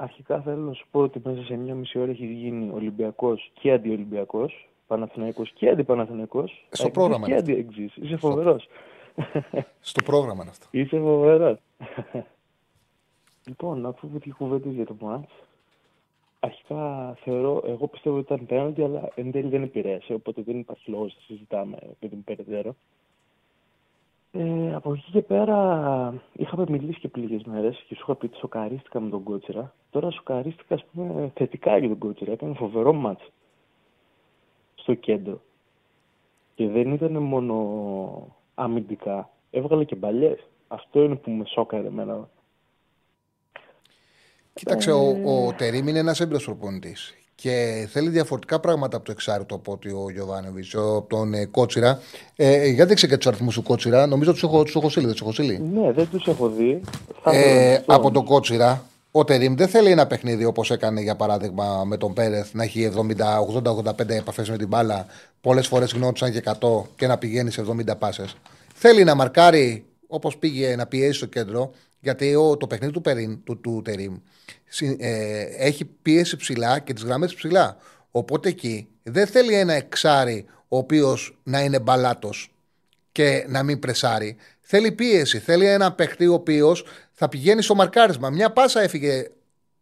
[0.00, 3.72] αρχικά θέλω να σου πω ότι μέσα σε μια μισή ώρα έχει γίνει Ολυμπιακός και
[3.72, 4.68] αντιολυμπιακός.
[4.86, 6.66] Παναθηναϊκός και αντιπαναθηναϊκός.
[6.70, 7.96] Στο πρόγραμμα και αντιεξής.
[7.96, 8.68] Είσαι φοβερός.
[9.80, 10.66] Στο πρόγραμμα είναι αυτό.
[10.70, 11.58] Είσαι φοβερός.
[13.46, 15.32] λοιπόν, να πούμε τι κουβέντες για το μάτς.
[16.40, 20.90] Αρχικά θεωρώ, εγώ πιστεύω ότι ήταν πέναντι, αλλά εν τέλει δεν επηρέασε, οπότε δεν υπάρχει
[20.90, 22.74] λόγος να συζητάμε με την περαιτέρω.
[24.32, 28.26] Ε, από εκεί και πέρα είχαμε μιλήσει και πριν λίγες μέρες και σου είχα πει
[28.26, 29.74] ότι σοκαρίστηκα με τον Κότσιρα.
[29.90, 32.32] Τώρα σοκαρίστηκα ας πούμε, θετικά για τον Κότσιρα.
[32.32, 33.30] Έκανε φοβερό μάτς
[34.74, 35.40] στο κέντρο.
[36.54, 39.30] Και δεν ήταν μόνο αμυντικά.
[39.50, 40.48] Έβγαλε και μπαλιές.
[40.68, 42.28] Αυτό είναι που με σόκαρε εμένα.
[44.54, 45.08] Κοίταξε, ο,
[45.46, 49.88] ο Τερήμ είναι ένας έμπειρος προπονητής και θέλει διαφορετικά πράγματα από το εξάρτητο από ότι
[49.88, 52.00] ο Γιωβάνοβιτς, από τον ε, Κότσιρα.
[52.36, 54.06] Ε, για δείξε και τους αριθμούς του Κότσιρα.
[54.06, 55.14] Νομίζω τους έχω, τους έχω στείλει.
[55.20, 55.62] έχω στείλει.
[55.74, 56.80] Ναι, δεν τους έχω δει.
[57.24, 61.96] Ε, από τον Κότσιρα, ο Τερήμ δεν θέλει ένα παιχνίδι όπως έκανε για παράδειγμα με
[61.96, 62.92] τον Πέρεθ να έχει
[63.54, 65.06] 70-80-85 επαφές με την μπάλα,
[65.40, 66.52] πολλές φορές γινόντουσαν και 100
[66.96, 68.36] και να πηγαίνει σε 70 πάσες.
[68.74, 73.44] Θέλει να μαρκάρει όπως πήγε να πιέσει στο κέντρο, γιατί ο, το παιχνίδι του, Περίν,
[73.44, 74.16] του, του Τερήμ
[74.98, 77.76] ε, έχει πίεση ψηλά και τις γραμμές ψηλά.
[78.10, 82.54] Οπότε εκεί δεν θέλει ένα εξάρι ο οποίος να είναι μπαλάτος
[83.12, 84.36] και να μην πρεσάρει.
[84.60, 85.38] Θέλει πίεση.
[85.38, 88.30] Θέλει ένα παίχτη ο οποίος θα πηγαίνει στο μαρκάρισμα.
[88.30, 89.30] Μια πάσα έφυγε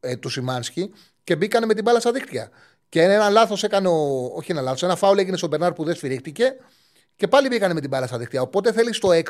[0.01, 0.93] ε, του Σιμάνσκι
[1.24, 2.51] και μπήκανε με την μπάλα στα δίκτυα.
[2.89, 5.95] Και ένα λάθος έκανε, ο, όχι ένα λάθος, ένα φάουλ έγινε στον Μπερνάρ που δεν
[5.95, 6.57] σφυρίχτηκε
[7.19, 8.43] και πάλι μπήκανε με την μπάλα στα δίκτυα.
[8.43, 9.23] Οπότε θέλει στο 6,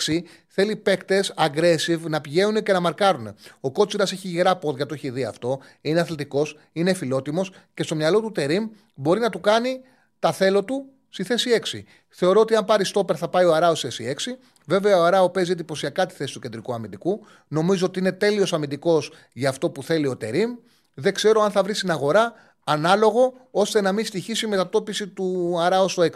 [0.46, 3.34] θέλει παίκτες aggressive να πηγαίνουν και να μαρκάρουν.
[3.60, 5.60] Ο Κότσιρας έχει γερά πόδια, το έχει δει αυτό.
[5.80, 9.80] Είναι αθλητικός, είναι φιλότιμος και στο μυαλό του Τερήμ μπορεί να του κάνει
[10.18, 11.82] τα θέλω του στη θέση 6.
[12.08, 14.38] Θεωρώ ότι αν πάρει στόπερ θα πάει ο Αράο στη θέση 6.
[14.66, 17.26] Βέβαια, ο Αράο παίζει εντυπωσιακά τη θέση του κεντρικού αμυντικού.
[17.48, 20.56] Νομίζω ότι είναι τέλειος αμυντικός για αυτό που θέλει ο Τερήμ.
[20.94, 22.32] Δεν ξέρω αν θα βρει στην αγορά
[22.64, 26.08] ανάλογο ώστε να μην στοιχήσει η μετατόπιση του Αράο στο 6.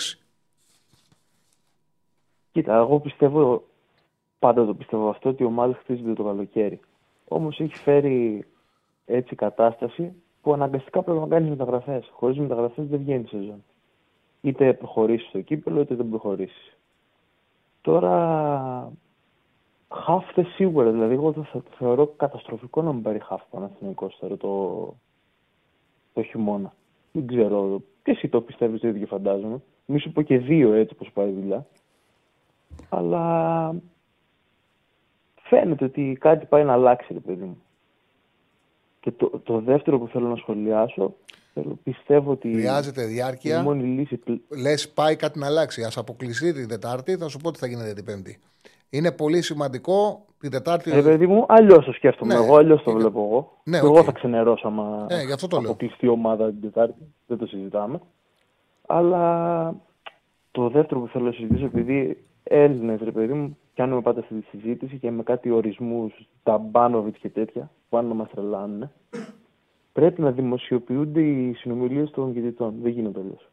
[2.52, 3.62] Κοίτα, εγώ πιστεύω,
[4.38, 6.80] πάντα το πιστεύω αυτό, ότι η ομάδα χτίζεται το καλοκαίρι.
[7.28, 8.44] Όμως έχει φέρει
[9.04, 10.12] έτσι κατάσταση
[10.42, 12.10] που αναγκαστικά πρέπει να κάνεις μεταγραφές.
[12.12, 13.64] Χωρίς μεταγραφές δεν βγαίνει σεζόν.
[14.40, 16.76] Είτε προχωρήσεις στο κύπελο, είτε δεν προχωρήσεις.
[17.80, 18.92] Τώρα,
[19.94, 20.90] χάφτες σίγουρα.
[20.90, 24.94] Δηλαδή, εγώ θα θεωρώ καταστροφικό να μην πάρει χάφ Παναθηναϊκός τώρα το,
[26.12, 26.72] το χειμώνα.
[27.12, 27.82] Δεν ξέρω.
[28.02, 29.62] Και εσύ το πιστεύεις το ίδιο, φαντάζομαι.
[29.86, 31.66] Μη σου πω και δύο έτσι όπω πάει η δουλειά
[32.88, 33.74] αλλά
[35.42, 37.62] φαίνεται ότι κάτι πάει να αλλάξει, ρε παιδί μου.
[39.00, 41.14] Και το, το δεύτερο που θέλω να σχολιάσω,
[41.54, 42.52] θέλω, πιστεύω ότι.
[42.52, 43.60] Χρειάζεται διάρκεια.
[43.60, 44.20] Η μόνη λύση.
[44.62, 45.82] Λες, πάει κάτι να αλλάξει.
[45.82, 48.38] Α αποκλειστεί την Τετάρτη, θα σου πω τι θα γίνεται την Πέμπτη.
[48.90, 50.90] Είναι πολύ σημαντικό την Τετάρτη.
[50.90, 52.34] Ε, παιδί μου, αλλιώς το σκέφτομαι.
[52.34, 53.60] Ναι, εγώ αλλιώς το βλέπω εγώ.
[53.64, 53.84] Ναι, okay.
[53.84, 57.14] Εγώ θα ξενερώσω άμα ναι, γι αυτό το αποκλειστεί η ομάδα την Τετάρτη.
[57.26, 58.00] Δεν το συζητάμε.
[58.86, 59.74] Αλλά
[60.50, 64.46] το δεύτερο που θέλω να συζητήσω, επειδή Έλληνες, ρε παιδί μου, κάνουμε πάντα αυτή τη
[64.46, 68.90] συζήτηση και με κάτι ορισμούς, τα Μπάνοβιτ και τέτοια, που αν να μας τρελάνουν,
[69.92, 72.74] πρέπει να δημοσιοποιούνται οι συνομιλίες των διαιτητών.
[72.82, 73.50] Δεν γίνεται αλλιώς.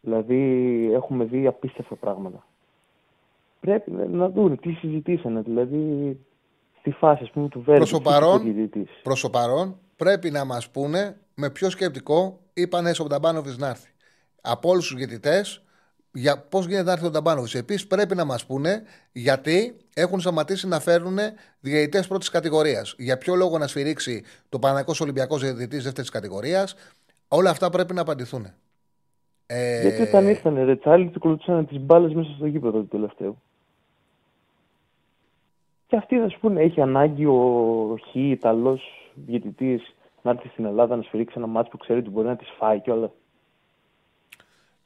[0.00, 0.40] Δηλαδή,
[0.92, 2.46] έχουμε δει απίστευτα πράγματα.
[3.60, 5.40] Πρέπει να δουν τι συζητήσανε.
[5.40, 6.18] Δηλαδή,
[6.78, 7.78] στη φάση πούμε, του Βέρνη.
[9.02, 13.90] Προς το παρόν, πρέπει να μας πούνε με ποιο σκεπτικό είπαν στον Ταμπάνοβιτς να έρθει.
[14.40, 15.64] Από όλους τους διαιτητές,
[16.12, 17.54] για πώς γίνεται να έρθει ο Νταμπάνοβιτς.
[17.54, 18.82] Επίσης, πρέπει να μας πούνε
[19.12, 21.18] γιατί έχουν σταματήσει να φέρουν
[21.60, 22.94] διαιτητές πρώτης κατηγορίας.
[22.98, 26.74] Για ποιο λόγο να σφυρίξει το Παναγικό Ολυμπιακός διαιτητής δεύτερης κατηγορίας.
[27.28, 28.46] Όλα αυτά πρέπει να απαντηθούν.
[29.46, 29.80] Ε...
[29.80, 33.42] Γιατί όταν ήρθαν ρε Τσάρλι, του κλωτσάνε τις μπάλες μέσα στο γήπεδο του τελευταίου.
[35.86, 38.82] Και αυτοί θα σου πούνε, έχει ανάγκη ο Χ Ιταλός
[39.14, 42.44] διαιτητής να έρθει στην Ελλάδα να σφυρίξει ένα μάτσο που ξέρει ότι μπορεί να τη
[42.58, 43.12] φάει κιόλας.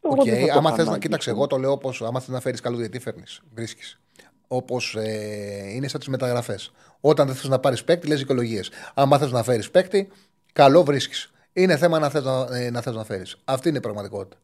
[0.08, 0.48] OK, okay.
[0.52, 3.22] άμα θες να κοίταξε, εγώ το λέω όπως άμα θες να φέρεις καλό διαιτή, φέρνει.
[3.54, 4.00] Βρίσκεις.
[4.48, 6.72] Όπως ε, είναι σαν τις μεταγραφές.
[7.00, 8.60] Όταν δεν θες να πάρεις παίκτη, λες δικαιολογίε.
[8.94, 10.08] Άμα θες να φέρεις παίκτη,
[10.52, 11.32] καλό βρίσκεις.
[11.52, 13.36] Είναι θέμα να θες να, ε, να, θες να φέρεις.
[13.44, 14.36] Αυτή είναι η πραγματικότητα.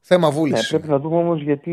[0.00, 0.72] Θέμα βούλησης.
[0.72, 1.72] Ναι, πρέπει να δούμε όμως γιατί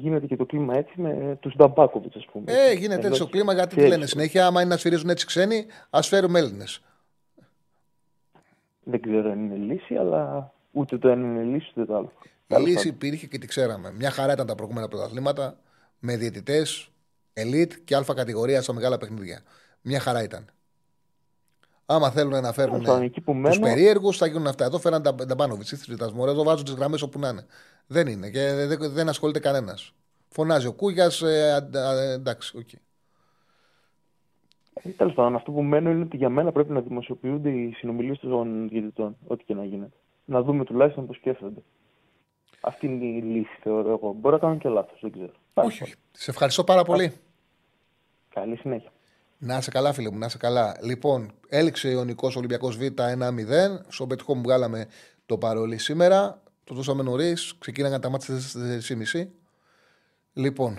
[0.00, 2.52] γίνεται και το κλίμα έτσι με τους Νταμπάκοβιτς, ας πούμε.
[2.52, 4.46] Ε, γίνεται έτσι το κλίμα γιατί τι λένε συνέχεια.
[4.46, 6.82] Άμα είναι να σφυρίζουν έτσι ξένοι, ας φέρουμε Έλληνες.
[8.82, 12.12] Δεν ξέρω αν είναι λύση, αλλά ούτε το ένα είναι λύση, ούτε το άλλο.
[12.46, 13.92] Η λύση υπήρχε και τη ξέραμε.
[13.92, 15.58] Μια χαρά ήταν τα προηγούμενα πρωταθλήματα
[15.98, 16.90] με διαιτητές,
[17.34, 19.42] elite και αλφα κατηγορία στα μεγάλα παιχνίδια.
[19.82, 20.48] Μια χαρά ήταν.
[21.86, 24.64] Άμα θέλουν να φέρουν Στον εκεί που τους μένω, περίεργους, θα γίνουν αυτά.
[24.64, 27.46] Εδώ φέραν τα, τα πάνω βυθί τη Εδώ βάζουν τις γραμμές όπου να είναι.
[27.86, 29.94] Δεν είναι και δεν, δεν ασχολείται κανένας.
[30.28, 32.68] Φωνάζει ο Κούγιας, ε, αντα- ε, εντάξει, οκ.
[34.96, 38.68] Τέλος πάντων, αυτό που μένω είναι ότι για μένα πρέπει να δημοσιοποιούνται οι συνομιλίες των
[38.68, 39.96] διαιτητών, ό,τι και να γίνεται.
[40.24, 41.62] Να δούμε τουλάχιστον πώς σκέφτονται.
[42.66, 44.12] Αυτή είναι η λύση, θεωρώ εγώ.
[44.12, 45.32] Μπορεί να κάνω και λάθος, δεν ξέρω.
[45.54, 45.94] Όχι, όχι.
[46.12, 47.12] Σε ευχαριστώ πάρα πολύ.
[48.34, 48.92] Καλή συνέχεια.
[49.38, 50.76] Να είσαι καλά, φίλε μου, να είσαι καλά.
[50.82, 53.84] Λοιπόν, έληξε ο Ιωνικό Ολυμπιακός Β 1-0.
[53.88, 54.86] Στο πετυχό μου βγάλαμε
[55.26, 56.42] το παρόλι σήμερα.
[56.64, 57.54] Το δώσαμε νωρίς.
[57.58, 59.28] Ξεκίναγαν τα μάτια στις 4.30.
[60.32, 60.78] Λοιπόν,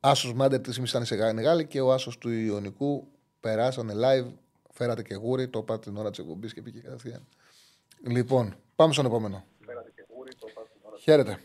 [0.00, 3.08] Άσος Μάντερ 3.30 ήταν σε Γάλλη και ο Άσος του Ιωνικού
[3.40, 4.32] περάσανε live.
[4.70, 7.26] Φέρατε και γούρι, το είπα την ώρα της εκπομπής και πήγε κατευθείαν.
[8.06, 9.44] Λοιπόν, πάμε στον επόμενο.
[11.02, 11.38] Χαίρετε.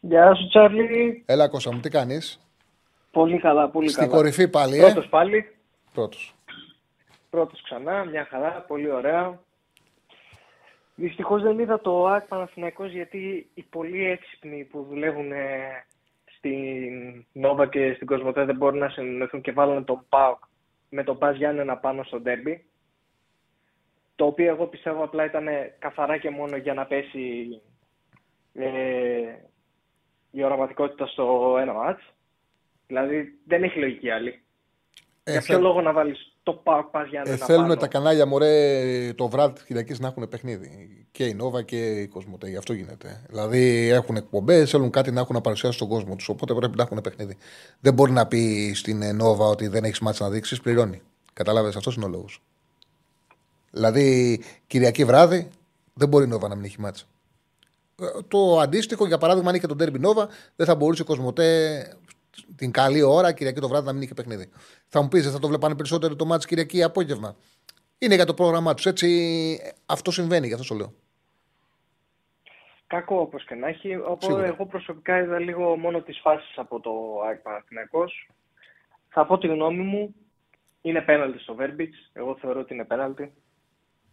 [0.00, 1.24] Γεια σου, Τσάρλι.
[1.26, 2.40] Έλα, Κώστα μου, τι κάνεις;
[3.10, 4.16] Πολύ καλά, πολύ Στην καλά.
[4.16, 5.56] κορυφή πάλι, ε; Πρώτος πάλι.
[5.94, 6.34] Πρώτος.
[7.30, 9.40] Πρώτος ξανά, μια χαρά, πολύ ωραία.
[10.94, 15.84] Δυστυχώς δεν είδα το ΑΚ Παναθηναϊκός γιατί οι πολύ έξυπνοι που δουλεύουν ε,
[16.36, 20.38] στην Νόβα και στην Κοσμοτέ δεν μπορούν να συνεννοηθούν και βάλανε τον ΠΑΟΚ
[20.88, 22.64] με τον Πας Γιάννενα πάνω στο ντέρμπι.
[24.16, 25.46] Το οποίο εγώ πιστεύω απλά ήταν
[25.78, 27.60] καθαρά και μόνο για να πέσει
[28.54, 28.68] ε,
[30.30, 32.02] η οραματικότητα στο ένα μάτς.
[32.86, 34.42] Δηλαδή δεν έχει λογική άλλη.
[35.24, 37.86] Ε, Για θε- ποιο λόγο να βάλεις το ΠΑΟΚ Πας Ε, Γιάννενα θέλουν πάνω; τα
[37.88, 40.88] κανάλια μωρέ το βράδυ της Κυριακής να έχουν παιχνίδι.
[41.12, 42.48] Και η Νόβα και η Κοσμοτέ.
[42.48, 43.24] Γι' αυτό γίνεται.
[43.28, 46.28] Δηλαδή έχουν εκπομπές, θέλουν κάτι να έχουν να παρουσιάσουν στον κόσμο τους.
[46.28, 47.36] Οπότε πρέπει να έχουν παιχνίδι.
[47.80, 51.02] Δεν μπορεί να πει στην ε, Νόβα ότι δεν έχεις μάτσα να δείξεις, πληρώνει.
[51.32, 52.42] Κατάλαβες, αυτός είναι ο λόγος.
[53.70, 55.48] Δηλαδή Κυριακή βράδυ
[55.94, 57.04] δεν μπορεί η Νόβα να μην έχει μάτσα.
[58.00, 61.86] Ε, Το αντίστοιχο, για παράδειγμα, αν είχε τον Τέρμπι Νόβα, δεν θα μπορούσε η Κοσμοτέ
[62.56, 64.50] την καλή ώρα Κυριακή το βράδυ να μην είχε παιχνίδι.
[64.88, 67.36] Θα μου πεις, δεν θα το βλέπανε περισσότερο το μάτι Κυριακή απόγευμα.
[67.98, 68.86] Είναι για το πρόγραμμά τους.
[68.86, 69.08] Έτσι,
[69.86, 70.92] αυτό συμβαίνει, γι' αυτό το λέω.
[72.86, 73.96] Κακό όπως και να έχει.
[73.96, 74.44] Οπότε Σίγουρα.
[74.46, 76.90] εγώ προσωπικά είδα λίγο μόνο τις φάσεις από το
[77.26, 78.30] ΑΕΚ Παναθηναϊκός.
[79.08, 80.14] Θα πω τη γνώμη μου.
[80.82, 82.10] Είναι πέναλτι στο Verbits.
[82.12, 83.32] Εγώ θεωρώ ότι είναι πέναλτι.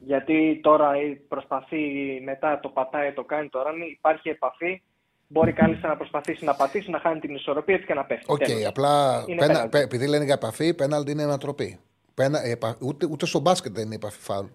[0.05, 0.91] Γιατί τώρα
[1.27, 1.77] προσπαθεί,
[2.25, 4.81] μετά το πατάει, το κάνει το ράνι, υπάρχει επαφή.
[5.27, 8.25] Μπορεί κάλλιστα να προσπαθήσει να πατήσει, να χάνει την ισορροπία έτσι και να πέφτει.
[8.27, 8.65] Οκ, Τέλος.
[8.65, 9.69] απλά Είναι πένα, πέναλτι.
[9.69, 11.79] πε- επειδή λένε για επαφή, πέναλτι είναι ανατροπή.
[12.13, 14.45] Πένα, επα, ούτε, ούτε στο μπάσκετ δεν είναι επαφή φάουλ.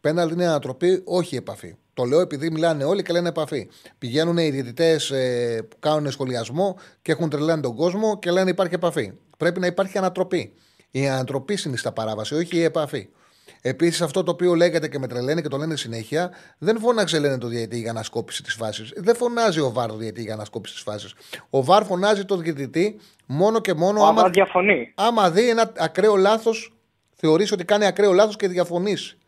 [0.00, 1.74] Πέναλτι είναι ανατροπή, όχι επαφή.
[1.94, 3.68] Το λέω επειδή μιλάνε όλοι και λένε επαφή.
[3.98, 8.74] Πηγαίνουν οι διαιτητές ε, που κάνουν σχολιασμό και έχουν τρελάνει τον κόσμο και λένε υπάρχει
[8.74, 9.12] επαφή.
[9.36, 10.52] Πρέπει να υπάρχει ανατροπή.
[10.90, 13.08] Η ανατροπή συνιστά παράβαση, όχι η επαφή.
[13.60, 17.38] Επίσης, αυτό το οποίο λέγεται και με τρελαίνει και το λένε συνέχεια, δεν φώναξε λένε
[17.38, 18.92] το διαιτητή για ανασκόπηση της φάσης.
[18.96, 21.14] Δεν φωνάζει ο Βάρ το διαιτητή για ανασκόπηση της φάσης.
[21.50, 24.92] Ο Βάρ φωνάζει το διαιτητή μόνο και μόνο Ο άμα, Αβά διαφωνεί.
[24.94, 26.72] άμα δει ένα ακραίο λάθος,
[27.16, 29.18] θεωρήσει ότι κάνει ακραίο λάθος και διαφωνήσει.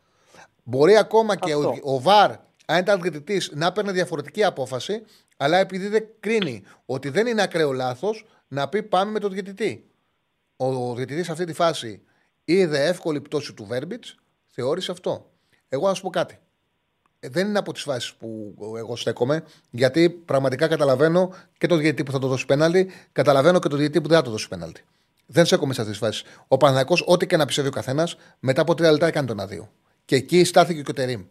[0.62, 2.30] Μπορεί ακόμα και ο, ο Βαρ,
[2.66, 5.02] αν ήταν διαιτητής, να παίρνει διαφορετική απόφαση,
[5.36, 9.84] αλλά επειδή δεν κρίνει ότι δεν είναι ακραίο λάθος, να πει πάμε με τον διαιτητή.
[10.56, 12.02] Ο διαιτητής σε αυτή τη φάση
[12.44, 14.14] είδε εύκολη πτώση του Βέρμπιτς,
[14.47, 15.31] θεώρησε αυτό.
[15.69, 16.39] Εγώ να σου πω κάτι.
[17.20, 22.02] Ε, Δεν είναι από τις φάσεις που εγώ στέκομαι, γιατί πραγματικά καταλαβαίνω και το διαιτητή
[22.02, 24.85] που θα το δώσει πέναλτι, καταλαβαίνω και το διαιτητή που δεν θα το δώσει πέναλτι.
[25.27, 26.24] Δεν στέκομαι σε αυτές τις φάσεις.
[26.48, 29.70] Ο Παναγιακό, ό,τι και να πιστεύει ο καθένας, μετά από τρία λεπτά έκανε τον αδείο.
[30.05, 31.24] Και εκεί στάθηκε και ο Τερήμ.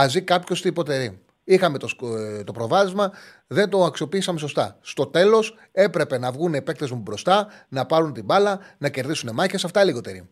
[0.00, 1.14] Α ζει κάποιος τι είπε ο Τερήμ.
[1.44, 3.12] Είχαμε το, σκο- ε, το προβάδισμα,
[3.46, 4.78] δεν το αξιοποιήσαμε σωστά.
[4.80, 9.34] Στο τέλος έπρεπε να βγουν οι παίκτες μου μπροστά, να πάρουν την μπάλα, να κερδίσουν
[9.34, 9.64] μάχες.
[9.64, 10.24] Αυτά έλεγε ο Τερήμ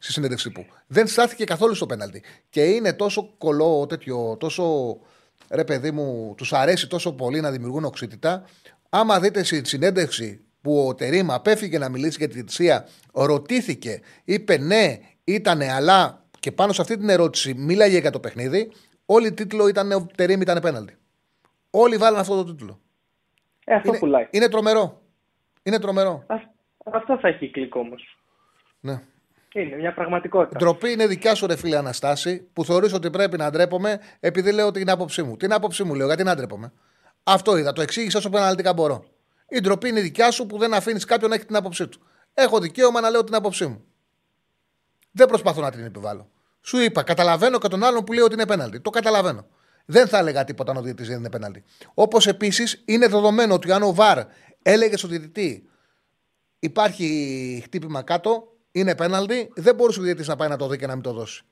[0.00, 0.66] στη συνέντευξη τύπου.
[0.86, 2.22] Δεν στάθηκε καθόλου στο πέναλτι.
[2.50, 4.96] Και είναι τόσο κολό, τέτοιο, τόσο
[5.50, 8.44] ρε παιδί μου, τους αρέσει τόσο πολύ να δημιουργούν οξύτητα.
[8.88, 14.56] Άμα δείτε στη συνέντευξη που ο Τερήμα απέφυγε να μιλήσει για τη διετησία, ρωτήθηκε, είπε
[14.56, 18.72] ναι, ήτανε, αλλά και πάνω σε αυτή την ερώτηση μίλαγε για το παιχνίδι.
[19.06, 20.96] Όλη τίτλο ήταν ο Τερήμ ήταν πέναλτι.
[21.70, 22.80] Όλοι βάλαν αυτό το τίτλο.
[23.64, 24.28] Ε, αυτό είναι, πουλάει.
[24.30, 25.02] είναι τρομερό.
[25.62, 26.26] Είναι τρομερό.
[26.84, 28.18] Αυτό θα έχει κλικ όμως.
[28.80, 29.02] Ναι.
[29.54, 30.58] Είναι μια πραγματικότητα.
[30.58, 34.70] Ντροπή είναι δικιά σου, ρε φίλε Αναστάση, που θεωρείς ότι πρέπει να ντρέπομαι επειδή λέω
[34.70, 35.36] την άποψή μου.
[35.36, 36.72] Την άποψή μου λέω, γιατί να ντρέπομαι.
[37.22, 39.04] Αυτό είδα, το εξήγησα όσο αναλυτικά μπορώ.
[39.48, 42.00] Η ντροπή είναι δικιά σου που δεν αφήνεις κάποιον να έχει την άποψή του.
[42.34, 43.84] Έχω δικαίωμα να λέω την άποψή μου.
[45.12, 46.30] Δεν προσπαθώ να την επιβάλλω.
[46.60, 48.80] Σου είπα, καταλαβαίνω και τον άλλον που λέει ότι είναι πέναλτι.
[48.80, 49.46] Το καταλαβαίνω.
[49.84, 51.64] Δεν θα έλεγα τίποτα αν ο διαιτητής δεν είναι πέναλτι.
[51.94, 54.18] Όπως επίσης είναι δεδομένο ότι αν ο Βαρ
[54.62, 55.68] έλεγε στον διαιτητή
[56.58, 60.86] υπάρχει χτύπημα κάτω, είναι πέναλτι, δεν μπορούσε ο διαιτητής να πάει να το δει και
[60.86, 61.42] να μην το δώσει.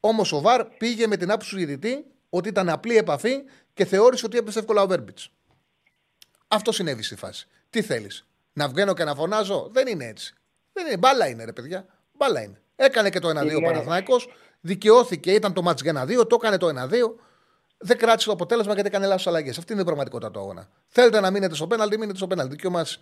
[0.00, 3.34] Όμως ο Βαρ πήγε με την άποψη του διαιτητή ότι ήταν απλή επαφή
[3.74, 5.28] και θεώρησε ότι έπεσε εύκολα ο Βέρμπιτς.
[6.48, 7.48] Αυτό συνέβη στη φάση.
[7.70, 10.34] Τι θέλεις, Να βγαίνω και να φωνάζω; Δεν είναι έτσι.
[10.72, 10.96] Δεν είναι.
[10.96, 11.86] Μπάλα είναι, ρε παιδιά.
[12.12, 12.60] Μπάλα είναι.
[12.76, 14.28] Έκανε και το 1-2 ο Είναι- Παναθηναϊκός,
[14.60, 17.16] Δικαιώθηκε, ήταν το μάτς για 1-2, το έκανε το 1-2.
[17.78, 19.58] Δεν κράτησε το αποτέλεσμα γιατί έκανε λάθος αλλαγές.
[19.58, 20.68] Αυτή είναι η πραγματικότητα του αγώνα.
[20.88, 22.50] Θέλετε να μείνετε στο πέναλτι, μείνετε στο πέναλτι.
[22.54, 23.00] Δικαίωμά σας.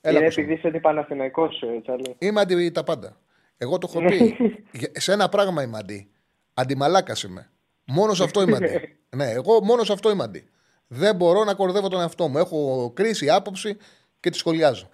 [0.00, 0.46] Έλα, Είναι ακούσαμε.
[0.46, 2.16] επειδή είσαι αντιπαναθηναϊκός, ε, Τσάρλι.
[2.18, 3.16] Είμαι αντι τα πάντα.
[3.58, 4.36] Εγώ το έχω πει.
[4.78, 6.10] Για- σε ένα πράγμα είμαι αντί.
[6.54, 7.50] Αντιμαλάκας είμαι.
[7.86, 8.96] Μόνο σε αυτό είμαι αντί.
[9.16, 10.48] ναι, εγώ μόνο σε αυτό είμαι αντί.
[10.88, 12.38] Δεν μπορώ να κοροϊδεύω τον εαυτό μου.
[12.38, 13.76] Έχω κρίση, άποψη
[14.20, 14.88] και τη σχολιάζω.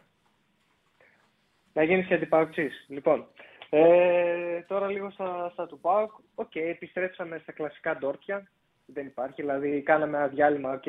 [1.72, 2.84] Να γίνεις και αντιπαοκτσής.
[2.88, 3.26] Λοιπόν,
[3.70, 6.10] ε, τώρα λίγο στα, στα του ΠΑΟΚ.
[6.34, 8.48] Οκ, επιστρέψαμε στα κλασικά ντόρτια.
[8.86, 9.42] Δεν υπάρχει.
[9.42, 10.84] Δηλαδή, κάναμε ένα διάλειμμα, οκ,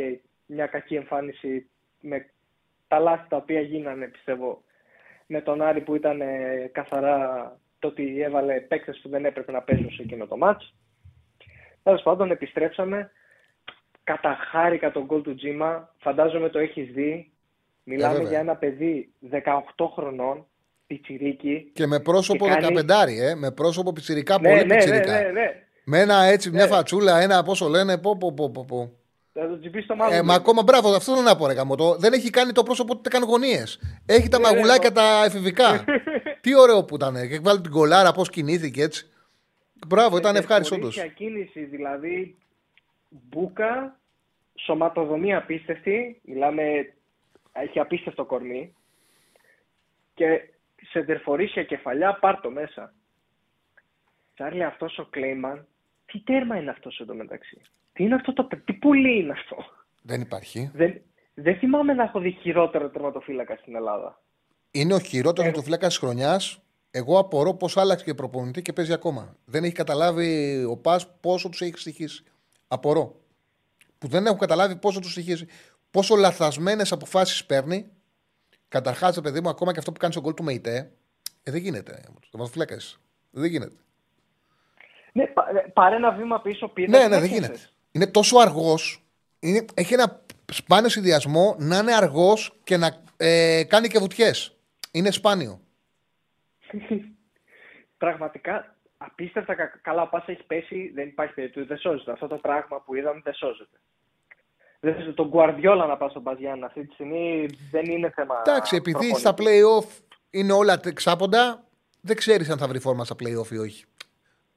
[0.46, 1.70] μια κακή εμφάνιση
[2.00, 2.30] με
[2.88, 4.64] τα λάθη τα οποία γίνανε, πιστεύω,
[5.26, 9.62] με τον Άρη που ήταν ε, καθαρά το ότι έβαλε παίκτες που δεν έπρεπε να
[9.62, 10.74] παίζουν σε εκείνο το μάτς.
[11.84, 13.12] Τέλος πάντων, επιστρέψαμε.
[14.04, 15.94] Καταχάρηκα τον γκολ του Τζίμα.
[15.98, 17.32] Φαντάζομαι το έχεις δει.
[17.84, 18.30] Μιλάμε βέβαια.
[18.30, 20.46] για ένα παιδί 18 χρονών,
[20.88, 21.72] πιτσιρίκι.
[21.74, 25.22] Και με πρόσωπο Και κάνει- δεκαπεντάρι, ε, με πρόσωπο πιτσιρικά, Ναι, πολύ ναι, ναι, πιτσιρικά.
[25.22, 25.52] ναι, ναι.
[25.84, 28.97] Με ένα έτσι, μια φατσούλα, ένα πόσο λένε, πω, πω, πω, πω, πω.
[29.40, 30.16] Θα το τσιμπήσεις το μάλλον.
[30.16, 31.96] Ε, μα ακόμα μπράβο, αυτό θέλω να πω, ρε γαμώτο.
[31.96, 33.80] Δεν έχει κάνει το πρόσωπο ούτε καν γωνίες.
[34.06, 35.84] Έχει τα μαγουλάκια τα εφηβικά.
[36.42, 37.28] Τι ωραίο που ήταν.
[37.30, 39.12] Και βάλει την κολάρα, πώς κινήθηκε έτσι.
[39.88, 40.88] Μπράβο, ήταν ευχάριστο όντω.
[40.88, 42.38] Τέτοια κίνηση, δηλαδή
[43.10, 44.00] μπούκα,
[44.56, 46.94] σωματοδομία απίστευτη, μιλάμε,
[47.52, 48.76] έχει απίστευτο κορμί
[50.14, 50.50] και
[50.90, 52.94] σε τερφορήσια κεφαλιά πάρ' το μέσα.
[54.34, 55.68] Τσάρλι, αυτός ο Κλέιμαν,
[56.06, 57.62] τι τέρμα είναι αυτός εδώ μεταξύ.
[57.98, 59.56] Τι είναι αυτό το παι- τι πουλί είναι αυτό;
[60.02, 60.72] Δεν υπάρχει.
[60.74, 61.02] Δεν,
[61.34, 64.22] δεν θυμάμαι να έχω δει χειρότερο τερματοφύλακα στην Ελλάδα.
[64.72, 66.62] Είναι ο χειρότερος του φύλακα της χρονιάς.
[66.92, 69.36] Εγώ απορώ πώς άλλαξε και προπονητή και παίζει ακόμα.
[69.46, 72.24] Δεν έχει καταλάβει ο Πας πόσο τους έχει στοιχήσει.
[72.68, 73.22] Απορώ.
[73.98, 75.48] Που δεν έχουν καταλάβει πόσο τους στοιχήσει.
[75.92, 77.92] Πόσο λαθασμένες αποφάσεις παίρνει.
[78.68, 80.92] Καταρχάς, παιδί μου, ακόμα και αυτό που κάνει στον γκολ του Μεϊτέ.
[81.44, 82.04] Ε, δεν γίνεται.
[82.30, 82.98] Το φύλακα είσαι.
[83.32, 83.76] Δεν γίνεται.
[85.14, 86.98] Ναι, πα- ε, πάρε ένα βήμα πίσω, πήρε.
[86.98, 87.60] Ναι, ναι, δεν γίνεται.
[87.98, 89.04] Είναι τόσο αργός.
[89.74, 90.22] Έχει ένα
[90.52, 94.56] σπάνιο συνδυασμό να είναι αργός και να ε, κάνει και βουτιές.
[94.92, 95.60] Είναι σπάνιο.
[97.98, 100.02] Πραγματικά απίστευτα κα- καλά.
[100.02, 102.12] Ο Πάσα έχει πέσει, δεν υπάρχει περίπτωση, δεν σώζεται.
[102.12, 103.78] Αυτό το πράγμα που είδαμε δεν σώζεται.
[104.80, 105.14] Δεν σώζεται.
[105.14, 108.42] Τον Γκουαρδιόλα να πα στον Παζιάννα αυτή τη στιγμή δεν είναι θέμα.
[108.46, 109.22] Εντάξει, επειδή προπονητής.
[109.22, 111.64] στα playoff είναι όλα ξάποντα,
[112.02, 113.86] δεν ξέρεις αν θα βρει φόρμα στα playoff ή όχι.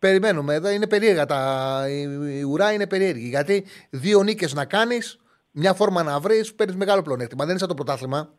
[0.00, 0.54] Περιμένουμε.
[0.54, 1.26] Εδώ είναι περίεργα.
[1.26, 1.84] Τα...
[1.88, 2.02] Η,
[2.38, 3.28] η ουρά είναι περίεργη.
[3.28, 5.20] Γιατί δύο νίκες να κάνεις,
[5.50, 7.40] μια φόρμα να βρεις, παίρνεις μεγάλο πλεονέκτημα.
[7.40, 8.34] Δεν είναι σαν το πρωτάθλημα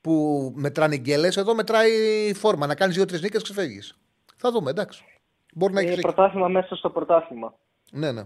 [0.00, 0.12] που
[0.56, 1.36] μετράνε γκέλες.
[1.36, 1.90] Εδώ μετράει
[2.34, 2.66] φόρμα.
[2.66, 3.98] Να κάνεις δύο-τρεις νίκες ξεφεύγεις.
[4.36, 5.04] Θα δούμε, εντάξει.
[5.54, 7.54] Μπορεί να Είναι έχεις πρωτάθλημα μέσα στο πρωτάθλημα.
[7.92, 8.22] Ναι, ναι.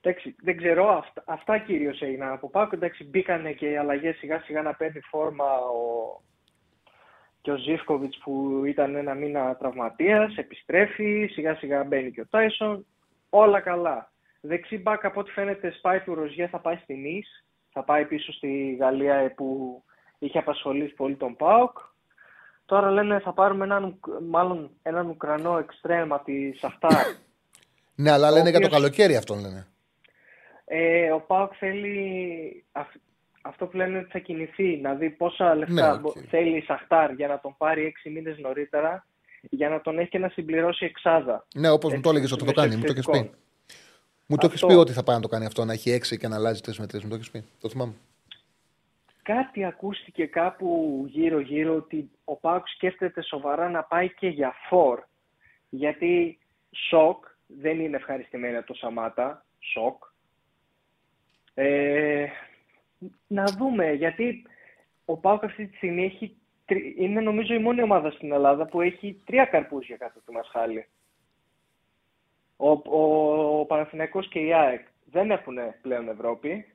[0.00, 2.74] Εντάξει, δεν ξέρω, αυτά, αυτά κυρίως έγιναν από ΠΑΟΚ.
[2.74, 6.20] Εντάξει, μπήκανε και οι αλλαγές σιγά σιγά να παίρνει φόρμα ο,
[7.46, 10.36] και ο Ζίβκοβιτς που ήταν ένα μήνα τραυματίας.
[10.36, 12.86] Επιστρέφει, σιγά σιγά μπαίνει και ο Τάισον.
[13.30, 14.10] Όλα καλά.
[14.40, 17.44] Δεξί μπακ από ό,τι φαίνεται σπάει του Ροζιέ, θα πάει στη Νις.
[17.72, 19.82] Θα πάει πίσω στη Γαλλία ε, που
[20.18, 21.78] είχε απασχολήσει πολύ τον ΠΑΟΚ.
[22.66, 26.92] Τώρα λένε θα πάρουμε έναν, Ουκ- μάλλον έναν Ουκρανό εξτρέμ από τη Σαχτάρ.
[27.94, 29.66] Ναι, αλλά Ο λένε για το οποίος- καλοκαίρι αυτόν λένε.
[30.64, 32.96] Ε, ο ΠΑΟΚ θέλει αυ-
[33.46, 36.16] αυτό που λένε ότι θα κινηθεί, να δει πόσα λεφτά Ναι, μπο- οκ.
[36.28, 39.06] θέλει η Σαχτάρ για να τον πάρει έξι μήνες νωρίτερα,
[39.50, 41.46] για να τον έχει και να συμπληρώσει εξάδα.
[41.54, 42.76] Ναι, όπως μου Έτσι, το έλεγες ότι θα το κάνει.
[42.76, 43.10] Μου το έχεις πει.
[43.10, 43.44] μεσοεπιθετικών.
[44.26, 44.66] Μου το έχεις Αυτό.
[44.74, 46.78] πει ότι θα πάει να το κάνει αυτό, να έχει έξι και να αλλάζει τρεις
[46.78, 47.02] με τρεις.
[47.02, 47.44] Μου το έχεις πει.
[47.60, 47.94] Το θυμάμαι.
[49.22, 55.00] Κάτι ακούστηκε κάπου γύρω-γύρω ότι ο ΠΑΟΚ σκέφτεται σοβαρά να πάει και για φορ.
[55.68, 56.38] Γιατί
[56.88, 60.02] σοκ, δεν είναι ευχαριστημένη από το Σαμάτα, σοκ.
[61.54, 62.26] Ε,
[63.26, 64.46] να δούμε, γιατί
[65.04, 68.80] ο Πάοκ αυτή τη στιγμή έχει, τρι- είναι νομίζω η μόνη ομάδα στην Ελλάδα που
[68.80, 70.86] έχει τρία καρπούζια κάτω του Μασχάλη.
[72.56, 76.66] Ο, ο, ο Παναθηναϊκός και η ΑΕΚ δεν έχουν πλέον Ευρώπη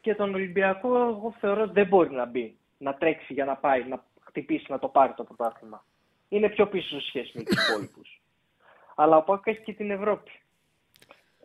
[0.00, 3.84] και τον Ολυμπιακό εγώ θεωρώ ότι δεν μπορεί να μπει, να τρέξει για να πάει,
[3.84, 5.84] να χτυπήσει, να το πάρει το πρωτάθλημα.
[6.28, 8.22] Είναι πιο πίσω σε σχέση με τους υπόλοιπους.
[8.94, 10.30] Αλλά ο Πάοκ έχει και την Ευρώπη.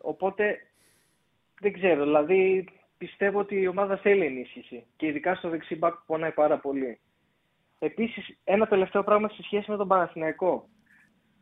[0.00, 0.66] Οπότε
[1.60, 2.68] δεν ξέρω, δηλαδή
[2.98, 7.00] πιστεύω ότι η ομάδα θέλει ενίσχυση και ειδικά στο δεξί μπακ που πονάει πάρα πολύ.
[7.78, 10.68] Επίσης, ένα τελευταίο πράγμα σε σχέση με τον Παναθηναϊκό.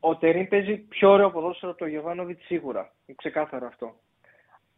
[0.01, 2.93] Ο Τερίν παίζει πιο ωραίο ποδόσφαιρο από τον Γιωβάνοβιτς σίγουρα.
[3.07, 3.95] Είναι ξεκάθαρο αυτό.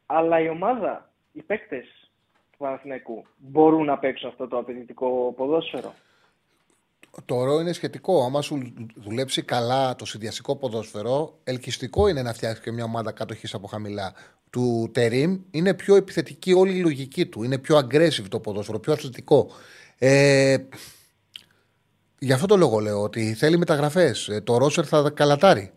[0.06, 2.10] Αλλά η ομάδα, οι παίκτες
[2.50, 5.94] του Παναθηναϊκού μπορούν να παίξουν αυτό το απαιτητικό ποδόσφαιρο.
[7.24, 8.24] Το ρο είναι σχετικό.
[8.24, 13.56] Άμα σου δουλέψει καλά το συνδυαστικό ποδόσφαιρο, ελκυστικό είναι να φτιάξεις και μια ομάδα κάτοχη
[13.56, 14.14] από χαμηλά.
[14.50, 17.42] Του Τερίμ είναι πιο επιθετική όλη η λογική του.
[17.42, 19.50] Είναι πιο aggressive το ποδόσφαιρο, πιο αθλητικό.
[19.98, 20.56] Ε,
[22.18, 24.40] γι' αυτό το λόγο λέω ότι θέλει μεταγραφές.
[24.44, 25.72] Το Ρόσερ θα καλατάρει.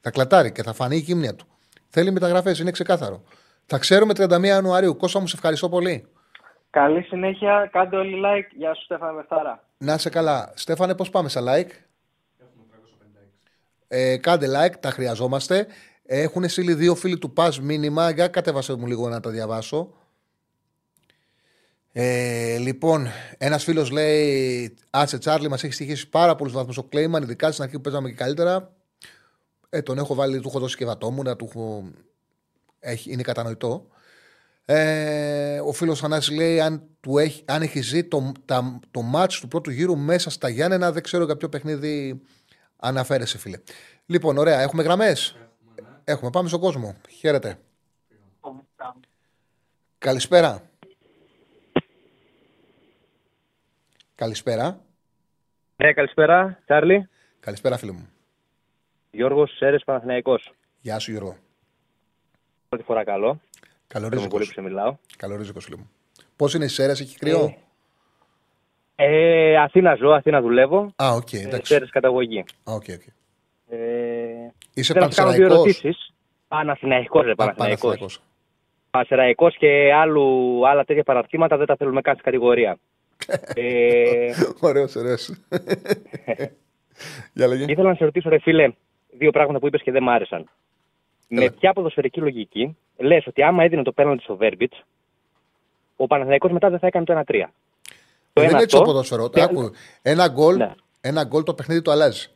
[0.00, 1.46] Θα κλατάρει και θα φανεί η γύμνια του.
[1.88, 3.22] Θέλει μεταγραφές, είναι ξεκάθαρο.
[3.66, 4.96] Θα ξέρουμε 31 Ιανουαρίου.
[4.96, 6.06] Κώστα μου, σε ευχαριστώ πολύ.
[6.70, 7.68] Καλή συνέχεια.
[7.72, 8.54] Κάντε όλοι like.
[8.56, 9.64] Γεια σου, Στέφανε Μεφτάρα.
[9.84, 10.52] Να σε καλά.
[10.54, 11.70] Στέφανε, πώς πάμε σε like;
[13.88, 15.66] Ε, κάντε like, τα χρειαζόμαστε.
[16.02, 18.10] Έχουν στείλει δύο φίλοι του Πας μήνυμα.
[18.10, 19.92] Για κατέβασε μου λίγο να τα διαβάσω.
[21.92, 23.08] Ε, λοιπόν,
[23.38, 27.62] ένας φίλος λέει: Άτσε Τσάρλι, μας έχει στοιχήσει πάρα πολλούς βαθμούς ο Κλέιμαν, ειδικά στην
[27.64, 28.72] αρχή που παίζαμε και καλύτερα.
[29.68, 31.90] Ε, τον έχω βάλει, του έχω δώσει και βατόμουνα, του έχω...
[32.78, 33.86] έχει, είναι κατανοητό.
[34.72, 39.40] Ε, ο φίλος Ανάση λέει: αν, του έχει, αν έχει ζει το, τα, το μάτς
[39.40, 42.22] του πρώτου γύρου μέσα στα Γιάννενα, δεν ξέρω για ποιο παιχνίδι
[42.76, 43.58] αναφέρεσαι, φίλε.
[44.06, 45.36] Λοιπόν, ωραία, έχουμε γραμμές.
[45.74, 46.96] Έχουμε, έχουμε, πάμε στον κόσμο.
[47.08, 47.58] Χαίρετε.
[49.98, 50.62] Καλησπέρα.
[54.14, 54.80] Καλησπέρα.
[55.76, 57.08] Ναι, καλησπέρα, Τσάρλι.
[57.40, 58.08] Καλησπέρα, φίλε μου.
[59.10, 60.38] Γιώργος Σέρρες Παναθηναϊκό.
[60.80, 61.36] Γεια σου, Γιώργο.
[62.68, 63.40] Πρώτη φορά καλό.
[63.92, 64.28] Καλορίζικο.
[64.28, 64.96] πολύ που σε μιλάω.
[65.16, 65.90] Καλορίζικο, φίλε μου.
[66.36, 67.54] Πώς είναι οι Σέρρες, έχει κρύο;
[68.94, 70.92] Ε, ε, Αθήνα ζω, Αθήνα δουλεύω.
[70.96, 71.72] Α, OK, okay, εντάξει.
[71.72, 72.38] Σέρρες καταγωγή.
[72.38, 73.12] Α, OK, okay, okay.
[73.68, 73.78] Ε,
[74.74, 75.64] Είσαι Παναθηναϊκό.
[76.48, 77.94] Παναθηναϊκό, ρε Παναθηναϊκό.
[78.90, 82.78] Παναθηναϊκό και άλλου, άλλα τέτοια παραρτήματα δεν τα θέλουμε καν στην κατηγορία.
[83.54, 84.32] ε...
[84.60, 85.30] Ωραίος, ωραίος.
[87.32, 87.64] Για λέγε.
[87.68, 88.72] Ήθελα να σε ρωτήσω, ρε φίλε,
[89.10, 90.50] δύο πράγματα που είπες και δεν μ' άρεσαν.
[91.32, 94.84] Με ποια ποδοσφαιρική λογική λες ότι άμα έδινε το πέναλτι στο Βέρμπιτς,
[95.96, 97.44] ο Παναθηναϊκός μετά δεν θα έκανε το 1-3.
[98.32, 99.28] Το δεν είναι έτσι το ποδοσφαιρό.
[99.28, 99.48] Και...
[100.02, 100.74] Ένα γκολ ναι.
[101.00, 102.28] ένα γκολ το παιχνίδι του αλλάζει.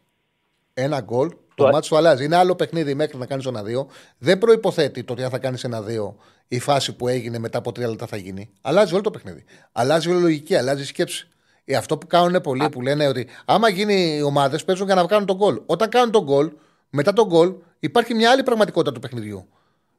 [0.74, 2.24] Ένα γκολ το, το μάτι του αλλάζει.
[2.24, 3.86] Είναι άλλο παιχνίδι μέχρι να κάνεις ένα 2.
[4.18, 6.14] Δεν προποθέτει το ότι αν θα κάνεις ένα 2
[6.48, 8.50] η φάση που έγινε μετά από τρία λεπτά θα γίνει.
[8.60, 9.44] Αλλάζει όλο το παιχνίδι.
[9.72, 11.28] Αλλάζει όλη η λογική, αλλάζει η σκέψη.
[11.64, 15.06] Ε, αυτό που κάνουν πολλοί που λένε ότι άμα γίνει οι ομάδες παίζουν για να
[15.06, 15.60] κάνουν τον γκολ.
[15.66, 16.52] Όταν κάνουν τον γκολ,
[16.90, 17.54] μετά τον γκολ
[17.84, 19.48] υπάρχει μια άλλη πραγματικότητα του παιχνιδιού.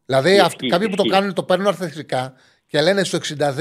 [0.05, 2.33] Δηλαδή αυτοί, κάποιοι που το κάνουν το παίρνουν αρθρικά
[2.67, 3.51] και λένε στο 62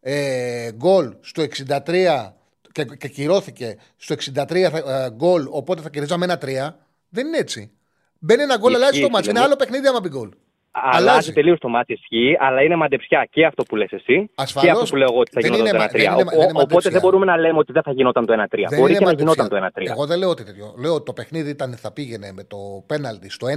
[0.00, 2.30] ε, γκολ, στο 63
[2.72, 4.70] και, και κυρώθηκε στο 63 ε,
[5.10, 6.74] γκολ, οπότε θα κερδίζαμε ένα 3.
[7.08, 7.70] Δεν είναι έτσι.
[8.18, 9.30] Μπαίνει ένα γκολ, αλλάζει το μάτσο.
[9.30, 10.30] Είναι άλλο παιχνίδι άμα μπει γκολ.
[10.70, 14.76] Αλλάζει τελείως το μάτι ισχύει, αλλά είναι μαντεψιά και αυτό που λες εσύ Ασφαλώς, και
[14.76, 15.98] αυτό που λέω εγώ ότι θα γινόταν το
[16.52, 16.54] 1-3.
[16.54, 18.76] οπότε δεν μπορούμε να λέμε ότι δεν θα γινόταν το 1-3.
[18.76, 19.70] Μπορεί και να γινόταν το 1-3.
[19.74, 20.74] Εγώ δεν λέω ότι τέτοιο.
[20.78, 23.50] Λέω ότι το παιχνίδι ήταν, θα πήγαινε με το πέναλτι στο 1-2.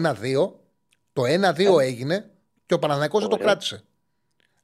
[1.13, 1.85] Το 1-2 ε.
[1.85, 2.29] έγινε
[2.65, 3.83] και ο Παναναναϊκό δεν το κράτησε.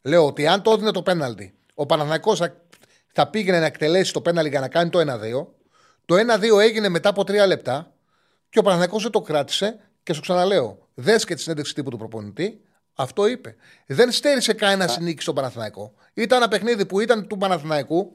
[0.01, 2.55] Λέω ότι αν το έδινε το πέναλτι, ο Παναναναϊκό θα,
[3.13, 5.03] θα πήγαινε να εκτελέσει το πέναλτι για να κάνει το 1-2.
[6.05, 7.91] Το 1-2 έγινε μετά από 3 λεπτά
[8.49, 11.97] και ο Παναναναϊκό δεν το κράτησε και σου ξαναλέω, δες και τη συνέντευξη τύπου του
[11.97, 12.61] προπονητή,
[12.93, 13.55] αυτό είπε.
[13.85, 15.93] Δεν στέρισε κανένα νίκη στον Παναθηναϊκό.
[16.13, 18.11] Ήταν ένα παιχνίδι που ήταν του Παναθηναϊκού,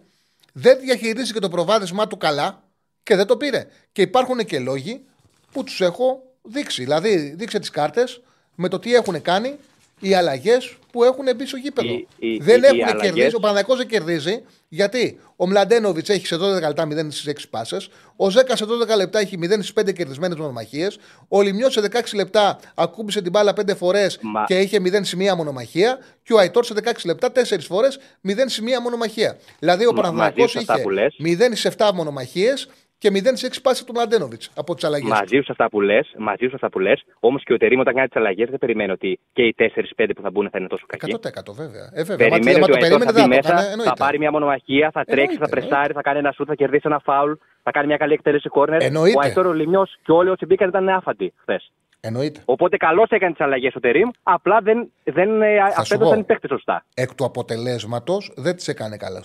[0.52, 2.62] δεν διαχειρίστηκε το προβάδισμά του καλά
[3.02, 3.66] και δεν το πήρε.
[3.92, 5.04] Και υπάρχουν και λόγοι
[5.52, 6.82] που τους έχω δείξει.
[6.82, 8.20] Δηλαδή, δείξε τις κάρτες
[8.54, 9.58] με το τι έχουν κάνει
[10.02, 12.06] οι αλλαγές που έχουν μπει στο γήπεδο.
[12.40, 13.34] δεν έχουν κερδίσει.
[13.34, 17.88] Ο Παναγιακό δεν κερδίζει γιατί ο Μλαντένοβιτς έχει σε 12 λεπτά 0 στις 6 πάσες.
[18.16, 20.98] Ο Ζέκα σε 12 λεπτά έχει 0 στις 5 κερδισμένες μονομαχίες.
[21.28, 25.98] Ο Λιμιός σε 16 λεπτά ακούμπησε την μπάλα 5 φορές και είχε 0 σημεία μονομαχία.
[26.22, 27.98] Και ο Αϊτόρ σε 16 λεπτά 4 φορές
[28.28, 29.38] 0 σημεία μονομαχία.
[29.58, 30.82] Δηλαδή ο Παναγιακό είχε
[31.22, 32.68] 0 στις 7 μονομαχίες
[33.02, 35.08] και 0 σε 6 πάσει του Μλαντένοβιτς από τις αλλαγές.
[35.08, 37.94] Μαζί σου αυτά που λες, μαζί σου αυτά που λες, όμως και ο Τερήμ όταν
[37.94, 40.84] κάνει τις αλλαγές δεν περιμένει ότι και οι 4-5 που θα μπουν θα είναι τόσο
[40.86, 41.18] κακοί.
[41.22, 41.90] 100% βέβαια.
[41.92, 42.28] Ε, βέβαια.
[42.28, 45.92] Περιμένει ότι ο Αϊτόρ θα μπει μέσα, θα πάρει μια μονομαχία, θα τρέξει, θα πρεσάρει,
[45.92, 48.96] θα κάνει ένα σουτ, θα κερδίσει ένα φάουλ, θα κάνει μια καλή εκτέλεση κόρνερ.
[48.96, 51.72] Ο Αϊτόρ ο Λιμιός και όλοι όσοι μπήκαν ήταν άφαντοι χθες.
[52.00, 52.40] Εννοείται.
[52.44, 56.84] Οπότε καλώς έκανε τις αλλαγές ο Τερήμ, απλά δεν, δεν ε, απέδωσαν οι παίχτε σωστά.
[56.94, 59.20] Εκ του αποτελέσματος δεν τις έκανε καλά.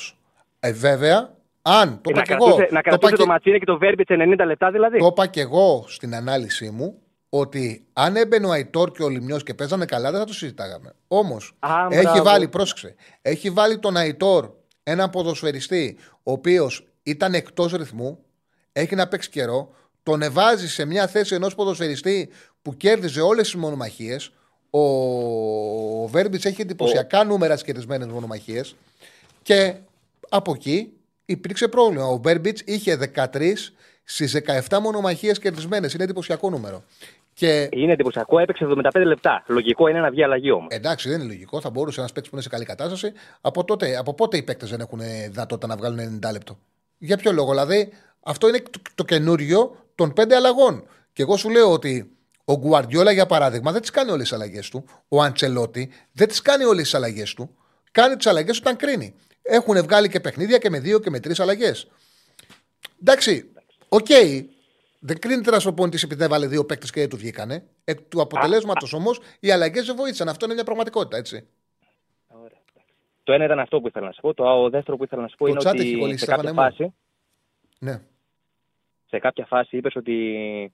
[0.59, 1.36] Ε, βέβαια,
[1.69, 4.71] αν το ε, να, κρατούσε, να κρατούσε το, το Ματσίνε και το Βέρμπιτ 90 λεπτά
[4.71, 4.99] δηλαδή.
[4.99, 9.37] Το είπα και εγώ στην ανάλυση μου ότι αν έμπαινε ο Αϊτόρ και ο Λιμιό
[9.37, 10.93] και παίζανε καλά δεν θα το συζητάγαμε.
[11.07, 11.53] Όμως
[11.89, 14.49] έχει βάλει, πρόσεξε, έχει βάλει τον Αϊτόρ
[14.83, 18.19] ένα ποδοσφαιριστή ο οποίος ήταν εκτός ρυθμού,
[18.71, 19.69] έχει να παίξει καιρό,
[20.03, 22.29] τον εβάζει σε μια θέση ενός ποδοσφαιριστή
[22.61, 24.31] που κέρδιζε όλες τις μονομαχίες.
[24.69, 24.79] Ο,
[26.03, 28.75] ο Βέρμπιτς έχει εντυπωσιακά νούμερα στι κερδισμένε μονομαχίες.
[29.41, 29.73] Και
[30.29, 30.96] από εκεί
[31.27, 32.05] υπήρξε πρόβλημα.
[32.05, 33.53] Ο Μπέρμπιτς είχε 13
[34.03, 35.93] στις 17 μονομαχίες κερδισμένες.
[35.93, 36.83] Είναι εντυπωσιακό νούμερο.
[37.33, 37.69] Και...
[37.71, 39.43] Είναι εντυπωσιακό, έπαιξε 75 λεπτά.
[39.47, 40.67] Λογικό είναι να βγει αλλαγή όμως.
[40.69, 41.61] Εντάξει, δεν είναι λογικό.
[41.61, 43.13] Θα μπορούσε ένας παίκτης που είναι σε καλή κατάσταση.
[43.41, 44.99] Από, τότε, από πότε οι παίκτες δεν έχουν
[45.29, 46.57] δυνατότητα να βγάλουν 90 λεπτό;
[46.97, 47.89] Για ποιο λόγο, δηλαδή,
[48.23, 50.87] Αυτό είναι το, το καινούριο των πέντε αλλαγών.
[51.13, 52.11] Και εγώ σου λέω ότι
[52.45, 54.85] ο Γκουαρδιόλα, για παράδειγμα, δεν τις κάνει όλες τις αλλαγές του.
[55.07, 57.49] Ο Αντσελότη δεν τις κάνει όλες τις αλλαγές του.
[57.91, 59.13] Κάνει τις αλλαγές όταν κρίνει.
[59.49, 61.87] Έχουν βγάλει και παιχνίδια και με δύο και με τρεις αλλαγές.
[63.01, 63.51] Εντάξει,
[63.89, 64.05] OK.
[64.09, 64.43] Okay.
[64.99, 67.63] Δεν κρίνεται ένα προπονητή επειδή έβαλε δύο παίκτες και δεν του βγήκανε.
[67.83, 70.29] Εκ του αποτελέσματος όμως οι αλλαγές δεν βοήθησαν.
[70.29, 71.47] Αυτό είναι μια πραγματικότητα, έτσι.
[73.23, 74.33] Το ένα ήταν αυτό που ήθελα να σου πω.
[74.33, 76.43] Το δεύτερο που ήθελα να σου πω Το είναι chat ότι έχει κολλήσει, σε κάποια
[76.43, 76.75] Στέφανε μου.
[76.77, 76.93] φάση,
[77.79, 78.01] Ναι.
[79.09, 80.73] σε κάποια φάση είπες ότι.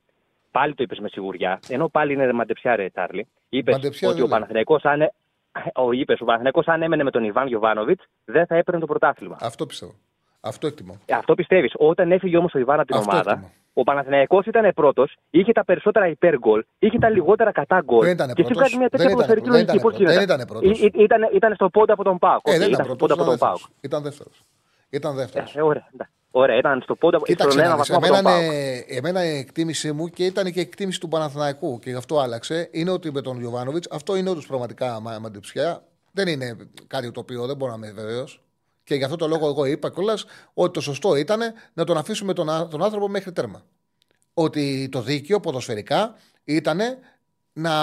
[0.51, 1.59] Πάλι το είπες με σιγουριά.
[1.67, 3.27] Ενώ πάλι είναι μαντεψιά, ρε Τσάρλι.
[3.49, 4.35] Είπες Μαντεψιά ότι δεν ο λέω.
[4.37, 5.13] Παναθηναϊκός αν, έ-
[5.75, 9.37] ο, είπες, ο Παναθηναϊκός αν έμενε με τον Ιβάν Γιοβάνοβιτς δεν θα έπαιρνε το πρωτάθλημα.
[9.41, 9.93] Αυτό πιστεύω.
[10.41, 10.99] Αυτό εκτιμώ.
[11.05, 11.73] Ε, Αυτό πιστεύεις.
[11.77, 13.51] Όταν έφυγε όμως ο Ιβάν από την Αυτό ομάδα, εκτιμώ.
[13.73, 18.03] ο Παναθηναϊκός ήταν πρώτος, είχε τα περισσότερα υπέρ γκολ, είχε τα λιγότερα κατά γκολ.
[18.03, 18.57] Δεν ήταν και εσύ πρώτος.
[18.57, 19.65] βγάζει μια τέτοια Δεν ήταν ποδοσφαιρική πρώτος.
[19.65, 19.83] λογική.
[19.83, 20.67] Πώς Δεν ήταν γίνεται; πρώτος.
[20.67, 20.97] Δεν ήταν πρώτος.
[20.97, 22.41] Ή- ή- Ήταν, ήταν στο πόντα από τον ΠΑΟΚ.
[22.47, 23.17] Ε, Οκ, δεν ήταν ήταν στο πρώτος.
[23.17, 23.59] πόντα από τον ΠΑΟΚ.
[23.81, 24.41] Ήταν δεύτερος.
[24.89, 25.55] Ήταν δεύτερος.
[25.55, 26.13] Ε, ωραία, εντάξει.
[26.35, 28.53] Ωραία, ήταν στο πόντα Κοίταξε, στον ένα να δεις, βαθμό από εμένα, τον ΠΑΟΚ.
[28.53, 32.19] είναι, εμένα η εκτίμησή μου και ήταν και η εκτίμηση του Παναθηναϊκού και γι' αυτό
[32.19, 35.83] άλλαξε είναι ότι με τον Γιοβάνοβιτς αυτό είναι όντως πραγματικά μα- μαντεψιά.
[36.11, 36.57] Δεν είναι
[36.87, 38.25] κάτι το οποίο δεν μπορώ να είμαι βεβαίω.
[38.83, 41.39] Και γι' αυτό το λόγο εγώ είπα κιόλας ότι το σωστό ήταν
[41.73, 43.61] να τον αφήσουμε τον, α- τον άνθρωπο μέχρι τέρμα.
[44.33, 46.79] Ότι το δίκαιο ποδοσφαιρικά ήταν
[47.53, 47.73] να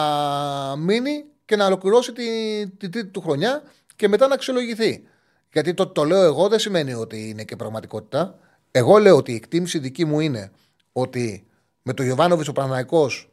[0.77, 3.63] μείνει και να ολοκληρώσει την τη τρίτη του χρονιά
[3.97, 5.05] και μετά να αξιολογηθεί.
[5.53, 8.39] Γιατί το, το λέω εγώ δεν σημαίνει ότι είναι και πραγματικότητα.
[8.71, 10.51] Εγώ λέω ότι η εκτίμηση δική μου είναι
[10.93, 11.47] ότι
[11.83, 13.31] με τον Γιωβάνοβιτ ο Παναναϊκός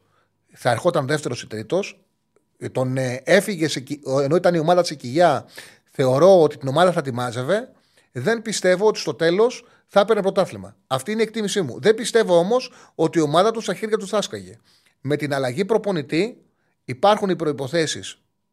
[0.52, 2.00] θα ερχόταν δεύτερος ή τρίτος.
[2.72, 5.46] Τον ε, έφυγε σε, κι- ενώ ήταν η ομάδα της οικηγιά.
[5.90, 7.68] Θεωρώ ότι την ομάδα θα τη μάζευε.
[8.12, 10.76] Δεν πιστεύω ότι στο τέλος θα έπαιρνε πρωτάθλημα.
[10.86, 11.80] Αυτή είναι η εκτίμησή μου.
[11.80, 14.58] Δεν πιστεύω όμως ότι η ομάδα του στα χέρια του θα σκαγε.
[15.00, 16.42] Με την αλλαγή προπονητή
[16.84, 18.00] υπάρχουν οι προποθέσει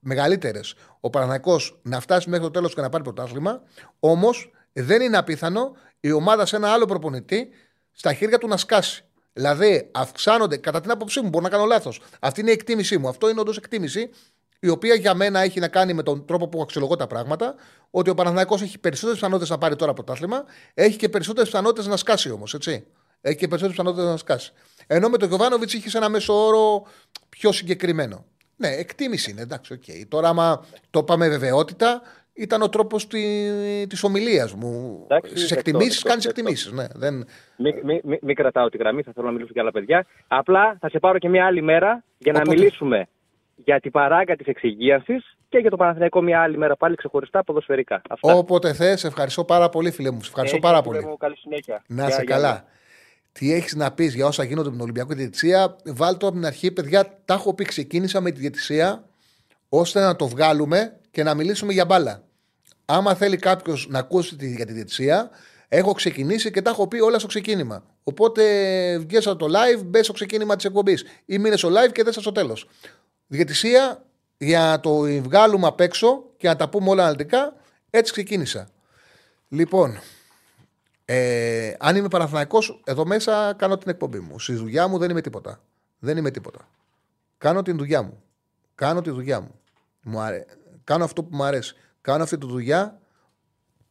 [0.05, 0.75] μεγαλύτερες.
[0.99, 3.61] Ο Παναναϊκός να φτάσει μέχρι το τέλος και να πάρει πρωτάθλημα.
[3.99, 7.49] Όμως δεν είναι απίθανο η ομάδα σε ένα άλλο προπονητή
[7.91, 9.05] στα χέρια του να σκάσει.
[9.33, 12.01] Δηλαδή αυξάνονται, κατά την άποψή μου, μπορώ να κάνω λάθος.
[12.19, 13.07] Αυτή είναι η εκτίμησή μου.
[13.07, 14.09] Αυτό είναι όντως εκτίμηση,
[14.59, 17.55] η οποία για μένα έχει να κάνει με τον τρόπο που αξιολογώ τα πράγματα.
[17.89, 21.97] Ότι ο Παναθηναϊκός έχει περισσότερες πιθανότητες να πάρει τώρα πρωτάθλημα, έχει και περισσότερες πιθανότητες να
[21.97, 22.87] σκάσει όμως, έτσι.
[23.21, 24.53] Έχει και περισσότερες πιθανότητες να σκάσει.
[24.87, 26.85] Ενώ με τον Γιοβάνοβιτς είχες ένα μέσο όρο
[27.29, 28.25] πιο συγκεκριμένο.
[28.55, 30.07] Ναι, εκτίμηση είναι, εντάξει, οκ.
[30.07, 32.01] Τώρα, άμα το πάμε βεβαιότητα,
[32.33, 33.21] ήταν ο τρόπος τη
[33.87, 35.01] της ομιλίας μου.
[35.03, 36.39] Εντάξει, Στις δεκτό, εκτιμήσεις δεκτό, κάνεις δεκτό.
[36.39, 36.71] εκτιμήσεις.
[36.71, 37.13] Ναι, δεν...
[37.57, 40.05] Μην μη, μη, μη κρατάω τη γραμμή, θα θέλω να μιλήσω και άλλα παιδιά.
[40.27, 42.55] Απλά θα σε πάρω και μια άλλη μέρα για να Οπότε.
[42.55, 43.07] μιλήσουμε
[43.55, 45.13] για την παράγκα της εξυγίανση
[45.49, 48.01] και για το Παναθηναϊκό μια άλλη μέρα πάλι ξεχωριστά ποδοσφαιρικά.
[48.09, 48.33] Αυτά.
[48.33, 50.21] Όποτε θες, ευχαριστώ πάρα πολύ, φίλε μου.
[50.21, 51.07] Σε ευχαριστώ Έχεις, πάρα φίλε πολύ.
[51.09, 51.83] Μου, καλή συνέχεια.
[51.87, 52.49] Να Γεια, είσαι γεια, καλά.
[52.51, 52.65] γεια.
[53.39, 56.45] Τι έχεις να πεις για όσα γίνονται με την Ολυμπιακή Διαιτησία, βάλ το από την
[56.45, 57.19] αρχή, παιδιά.
[57.25, 59.03] Τα έχω πει, ξεκίνησα με τη διαιτησία
[59.69, 62.23] ώστε να το βγάλουμε και να μιλήσουμε για μπάλα.
[62.85, 65.29] Άμα θέλει κάποιος να ακούσει τη, για τη διαιτησία,
[65.67, 67.83] έχω ξεκινήσει και τα έχω πει όλα στο ξεκίνημα.
[68.03, 68.43] Οπότε
[68.97, 71.03] βγες από το live, μπες στο ξεκίνημα της εκπομπής.
[71.25, 72.69] Ή μείνες στο live και δεν στο τέλος.
[73.27, 74.05] Διαιτησία
[74.37, 77.53] για να το βγάλουμε απ' έξω και να τα πούμε όλα αναλυτικά,
[77.89, 78.69] έτσι ξεκίνησα.
[79.47, 79.99] Λοιπόν,
[81.05, 84.39] ε, αν είμαι Παναθηναϊκός, εδώ μέσα κάνω την εκπομπή μου.
[84.39, 85.59] Στη δουλειά μου δεν είμαι τίποτα.
[85.99, 86.67] Δεν είμαι τίποτα.
[87.37, 88.23] Κάνω την δουλειά μου.
[88.75, 89.51] Κάνω τη δουλειά μου.
[90.01, 90.45] μου αρέ...
[90.83, 91.75] Κάνω αυτό που μου αρέσει.
[92.01, 92.99] Κάνω αυτή τη δουλειά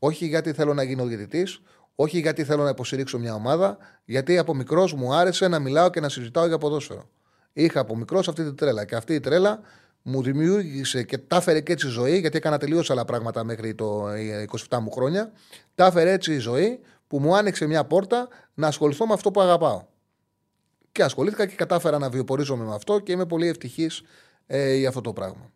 [0.07, 1.61] όχι γιατί θέλω να γίνω διαιτητής,
[1.95, 6.01] όχι γιατί θέλω να υποστηρίξω μια ομάδα, γιατί από μικρός μου άρεσε να μιλάω και
[6.01, 7.09] να συζητάω για ποδόσφαιρο.
[7.53, 9.61] Είχα από μικρός αυτή τη τρέλα και αυτή η τρέλα
[10.03, 13.74] μου δημιούργησε και τα έφερε και έτσι η ζωή, γιατί έκανα τελείως άλλα πράγματα μέχρι
[13.74, 15.32] το ε, 27 μου χρόνια.
[15.74, 19.40] Τα έφερε έτσι η ζωή που μου άνοιξε μια πόρτα να ασχοληθώ με αυτό που
[19.40, 19.82] αγαπάω.
[20.93, 24.02] Και ασχολήθηκα και κατάφερα να βιοπορίζομαι με αυτό και είμαι πολύ ευτυχής
[24.47, 25.52] ε, για αυτό το πράγμα.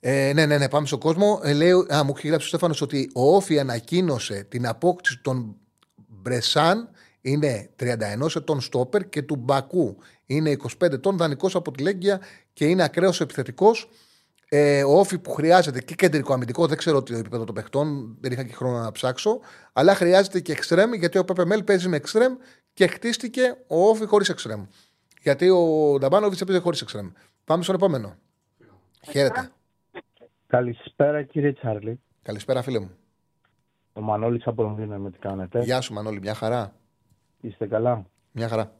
[0.00, 1.40] Ε, ναι, ναι, ναι, πάμε στον κόσμο.
[1.42, 5.56] Ε, λέει, α, μου έχει γράψει ο Στέφανος ότι ο Όφη ανακοίνωσε την απόκτηση των
[5.96, 6.90] Μπρεσάν
[7.20, 7.96] είναι 31
[8.36, 9.96] ετών στόπερ και του Μπακού
[10.26, 12.20] είναι 25 ετών δανεικός από τη Λέγκια
[12.52, 13.88] και είναι ακραίος επιθετικός.
[14.52, 18.32] Ε, ο Όφη που χρειάζεται και κεντρικό αμυντικό, δεν ξέρω τι επίπεδο των παιχτών, δεν
[18.32, 19.40] είχα και χρόνο να ψάξω,
[19.72, 22.34] αλλά χρειάζεται και εξτρέμ γιατί ο Πεπεμέλ παίζει με εξτρέμ
[22.72, 24.64] και χτίστηκε ο Όφη χωρίς εξτρέμ.
[25.22, 27.10] Γιατί ο Νταμπάνοβιτς έπαιζε χωρίς εξτρέμ.
[27.44, 28.14] Πάμε στον επόμενο.
[29.10, 29.50] Χαίρετε.
[30.46, 32.00] Καλησπέρα κύριε Τσάρλι.
[32.22, 32.90] Καλησπέρα, φίλε μου.
[33.92, 35.62] Ο Μανώλης από Λονδίνο με τι κάνετε.
[35.62, 36.72] Γεια σου, Μανώλη, μια χαρά.
[37.40, 38.72] Είστε καλά; Μια χαρά.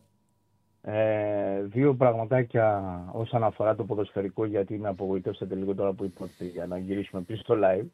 [0.82, 2.82] Ε, δύο πραγματάκια
[3.12, 7.42] όσον αφορά το ποδοσφαιρικό, γιατί με απογοητεύσατε λίγο τώρα που είπατε για να γυρίσουμε πίσω
[7.42, 7.86] στο live.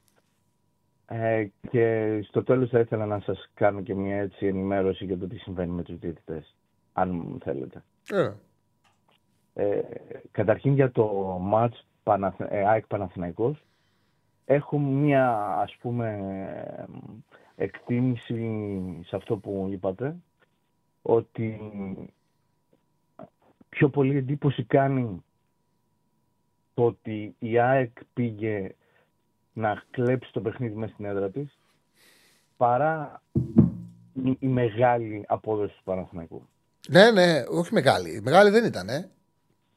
[1.07, 5.27] Ε, και στο τέλος θα ήθελα να σας κάνω και μια έτσι ενημέρωση για το
[5.27, 6.57] τι συμβαίνει με τους διαιτητές,
[6.93, 7.83] αν θέλετε.
[8.11, 8.33] Ε.
[9.55, 9.83] Ε,
[10.31, 11.07] καταρχήν για το
[11.41, 12.41] μάτς Παναθ...
[12.41, 13.65] ε, ΑΕΚ Παναθηναϊκός
[14.45, 15.31] έχω μια
[15.61, 16.21] ας πούμε
[17.57, 18.61] εκτίμηση
[19.07, 20.17] σε αυτό που είπατε,
[21.03, 21.61] ότι
[23.77, 25.23] πιο πολύ εντύπωση κάνει
[26.75, 28.75] το ότι η ΑΕΚ πήγε
[29.53, 31.59] να κλέψει το παιχνίδι μέσα στην έδρα της
[32.57, 33.23] παρά
[34.25, 36.43] η- η μεγάλη απόδοση του Παναθηναϊκού.
[36.89, 38.21] Ναι, ναι, όχι μεγάλη.
[38.25, 38.89] Μεγάλη δεν ήταν.
[38.89, 39.11] Ε.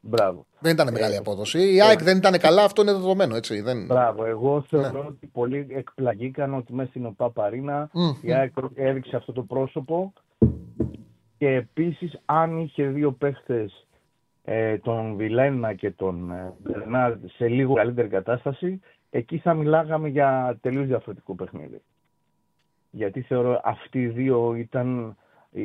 [0.01, 0.45] Μπράβο.
[0.59, 1.73] Δεν ήταν μεγάλη απόδοση.
[1.73, 3.35] Η ΑΕΚ δεν ήταν καλά, αυτό είναι δεδομένο.
[3.35, 3.61] Έτσι.
[3.61, 3.85] Δεν...
[3.85, 4.25] Μπράβο.
[4.25, 8.09] Εγώ θεωρώ ότι πολλοί εκπλαγήκαν ότι μέσα στην ΟΠΑ Παρίνα Μμ.
[8.21, 10.13] η ΑΕΚ έδειξε αυτό το πρόσωπο
[11.37, 13.87] και επίσης αν είχε δύο παίχτες
[14.51, 20.57] ε, τον Βιλένα και τον ε, Μπερνάρ σε λίγο καλύτερη κατάσταση εκεί θα μιλάγαμε για
[20.61, 21.81] τελείως διαφορετικό παιχνίδι.
[22.89, 25.17] Γιατί θεωρώ αυτοί οι δύο ήταν
[25.51, 25.63] οι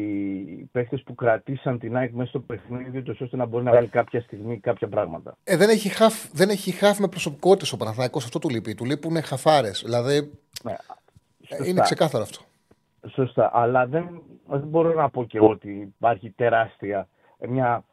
[0.73, 4.21] παίχτες που κρατήσαν την ΑΕΚ μέσα στο παιχνίδι τους ώστε να μπορεί να βγάλει κάποια
[4.21, 5.37] στιγμή κάποια πράγματα.
[5.45, 8.75] Ε, δεν, έχει χαφ, δεν έχει χαφ με προσωπικότητες ο Παναθηναϊκός, αυτό του λείπει.
[8.75, 9.83] Του λείπουν χαφάρες.
[9.85, 10.31] Δηλαδή.
[10.63, 10.77] Ναι, ε,
[11.47, 11.67] σωστά.
[11.67, 12.43] είναι ξεκάθαρο αυτό.
[13.09, 13.51] Σωστά.
[13.55, 17.09] Αλλά δεν, δεν μπορώ να πω και εγώ ότι υπάρχει τεράστια
[17.39, 17.85] ε, μια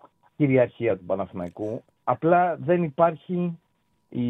[0.45, 1.84] κυριαρχία του Παναθηναϊκού.
[2.03, 3.59] Απλά δεν υπάρχει
[4.09, 4.23] η...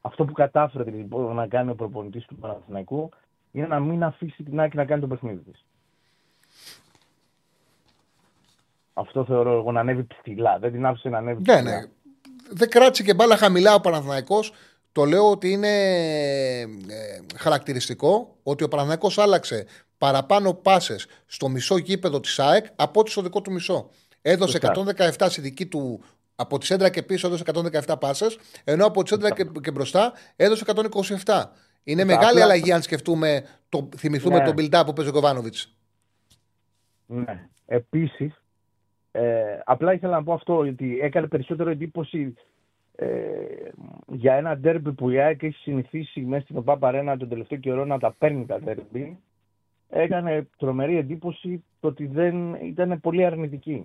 [0.00, 3.08] αυτό που κατάφερε λοιπόν, να κάνει ο προπονητής του Παναθηναϊκού
[3.52, 5.64] είναι να μην αφήσει την άκρη να κάνει το παιχνίδι της.
[8.94, 10.58] Αυτό θεωρώ εγώ να ανέβει ψηλά.
[10.58, 11.70] Δεν την άφησε να ανέβει Ναι, ψηλά.
[11.70, 11.86] ναι.
[12.50, 14.52] Δεν κράτησε και μπάλα χαμηλά ο Παναθηναϊκός.
[14.92, 15.68] Το λέω ότι είναι
[16.60, 16.66] ε,
[17.36, 19.66] χαρακτηριστικό ότι ο Παναθηναϊκός άλλαξε
[19.98, 23.90] παραπάνω πάσες στο μισό γήπεδο της ΑΕΚ από ότι στο δικό του μισό.
[24.28, 25.16] Έδωσε Σωστά.
[25.18, 26.00] 117 στη δική του
[26.36, 27.42] από τη σέντρα και πίσω έδωσε
[27.86, 30.74] 117 πάσες, ενώ από τη σέντρα και, και μπροστά έδωσε 127.
[30.74, 32.04] Είναι Σωστά.
[32.04, 34.44] μεγάλη Απλά- αλλαγή αν σκεφτούμε, το, θυμηθούμε Ναι.
[34.44, 35.76] τον build-up που παίζει ο Κοβάνοβιτς.
[37.06, 37.48] Ναι.
[37.66, 38.42] Επίσης,
[39.12, 42.34] ε, απλά ήθελα να πω αυτό, ότι έκανε περισσότερο εντύπωση
[42.96, 43.06] ε,
[44.06, 47.84] για ένα ντέρμπι που η ΑΕΚ έχει συνηθίσει μέσα στην ΟΠΑ Παρένα τον τελευταίο καιρό
[47.84, 49.18] να τα παίρνει τα ντέρμπι.
[49.88, 53.84] Έκανε τρομερή εντύπωση το ότι δεν ήταν πολύ αρνητική.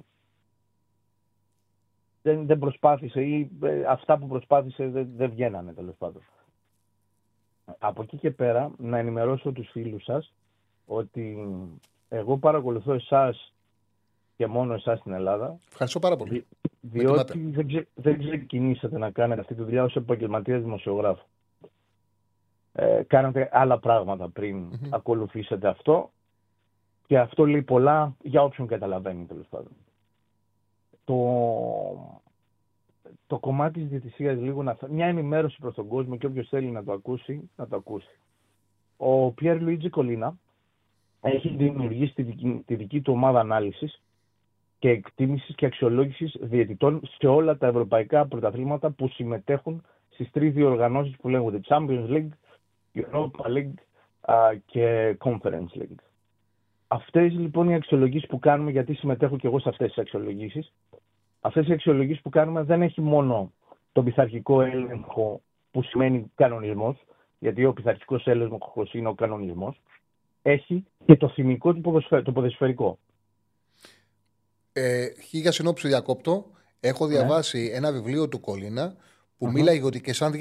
[2.21, 6.21] Δεν, δεν προσπάθησε ή ε, αυτά που προσπάθησε δεν, δεν βγαίνανε τέλος πάντων.
[7.79, 10.33] Από εκεί και πέρα να ενημερώσω τους φίλους σας
[10.85, 11.37] ότι
[12.09, 13.53] εγώ παρακολουθώ εσάς
[14.37, 16.45] και μόνο εσάς στην Ελλάδα Ευχαριστώ πάρα πολύ.
[16.81, 21.25] διότι δεν, ξε, δεν ξεκινήσατε να κάνετε αυτή τη δουλειά ως επαγγελματίας δημοσιογράφο.
[22.73, 26.11] Ε, κάνατε άλλα πράγματα πριν ακολουθήσετε αυτό
[27.07, 29.71] και αυτό λέει πολλά για όποιον καταλαβαίνει τέλος πάντων.
[31.05, 32.21] Το,
[33.27, 34.77] το κομμάτι της διαιτησίας λίγο να...
[34.89, 38.19] μια ενημέρωση προς τον κόσμο και όποιος θέλει να το ακούσει, να το ακούσει.
[38.97, 40.37] Ο Πιέρ Λουίτζι Κολίνα
[41.21, 44.01] έχει δημιουργήσει τη δική, τη δική του ομάδα ανάλυσης
[44.79, 51.15] και εκτίμησης και αξιολόγησης διαιτητών σε όλα τα ευρωπαϊκά πρωταθλήματα που συμμετέχουν στις τρεις διοργανώσεις
[51.17, 52.29] που λέγονται Champions League,
[52.93, 53.73] Europa League
[54.21, 56.10] α, και Conference League.
[56.93, 60.71] Αυτές λοιπόν οι αξιολογήσεις που κάνουμε, γιατί συμμετέχω και εγώ σε αυτές τις αξιολογήσεις,
[61.41, 63.51] αυτές οι αξιολογήσεις που κάνουμε δεν έχει μόνο
[63.91, 65.41] τον πειθαρχικό έλεγχο
[65.71, 67.05] που σημαίνει κανονισμός,
[67.39, 69.81] γιατί ο πειθαρχικός έλεγχος είναι ο κανονισμός,
[70.41, 72.97] έχει και το θυμικό του ποδοσφαι- το ποδοσφαιρικό.
[74.73, 76.45] Ε, χίλια συνόψη διακόπτω.
[76.79, 77.11] Έχω Ναι.
[77.13, 78.95] διαβάσει ένα βιβλίο του Κολίνα
[79.37, 79.53] που Αχα.
[79.53, 80.31] μίλαγε ότι και σαν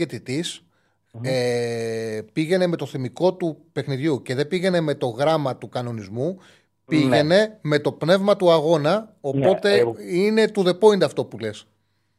[1.12, 5.68] διαιτητής ε, πήγαινε με το θυμικό του παιχνιδιού και δεν πήγαινε με το γράμμα του
[5.68, 6.38] κανονισμού.
[6.86, 9.14] Πήγαινε με το πνεύμα του αγώνα.
[9.20, 11.66] Οπότε Ναι, εγώ- είναι to the point αυτό που λες.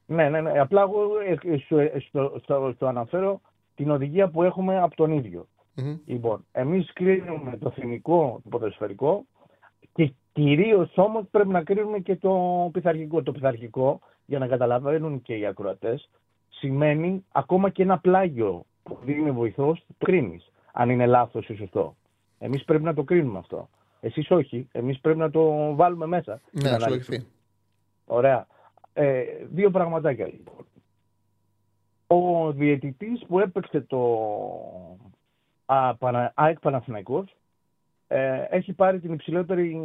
[0.06, 0.60] Ναι, ναι, ναι.
[0.60, 3.42] Απλά εγώ ε, ε, στο, ε, στο, στο, στο αναφέρω
[3.76, 5.48] την οδηγία που έχουμε από τον ίδιο.
[5.76, 5.98] Μμμ.
[6.06, 9.26] Λοιπόν, εμείς κρίνουμε το θυμικό, το ποδοσφαιρικό
[9.94, 13.24] και κυρίως όμως πρέπει να κρίνουμε και το πειθαρχικό.
[13.24, 16.10] Το πειθαρχικό, για να καταλαβαίνουν και οι ακροατές,
[16.50, 21.96] σημαίνει ακόμα και ένα πλάγιο που δίνει βοηθός, το κρίνεις, αν είναι λάθος ή σωστό.
[22.40, 23.70] Εμείς πρέπει να το κρίνουμε αυτό.
[24.00, 26.42] Εσείς όχι, εμείς πρέπει να το βάλουμε μέσα.
[26.48, 27.12] στην Ναι, να σου ανάλυση.
[27.12, 27.28] λεχθεί.
[28.06, 28.48] Ωραία.
[28.94, 30.66] Ε, δύο πραγματάκια λοιπόν.
[32.08, 34.00] Ο διαιτητής που έπαιξε το
[35.66, 37.36] Α, Πανα- ΑΕΚ Παναθηναϊκός
[38.08, 39.78] ε, έχει πάρει την υψηλότερη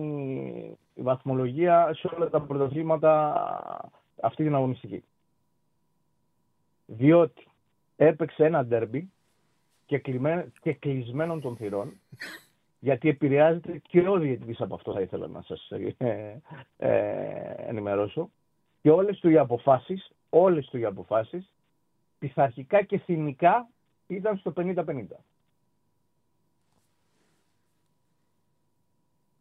[0.95, 3.91] βαθμολογία σε όλα τα πρωταθλήματα
[4.21, 5.05] αυτή την αγωνιστική.
[6.87, 7.47] Διότι
[7.97, 9.11] έπαιξε ένα ντέρμπι
[9.87, 12.01] και, κλειμέ- και κλεισμένων των θυρών
[12.79, 16.41] γιατί επηρεάζεται και ο διαιτητής από αυτό θα ήθελα να σας ε,
[16.77, 18.31] ε, ενημερώσω
[18.83, 21.53] και όλες του οι αποφάσεις, όλες του οι αποφάσεις
[22.19, 23.69] πειθαρχικά και θυμικά
[24.07, 25.05] ήταν στο 50-50.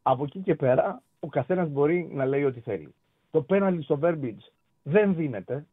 [0.01, 2.93] Από εκεί και πέρα ο καθένας μπορεί να λέει ό,τι θέλει.
[3.31, 4.49] Το πέναλτι στο Verbage
[4.83, 5.65] δεν δίνεται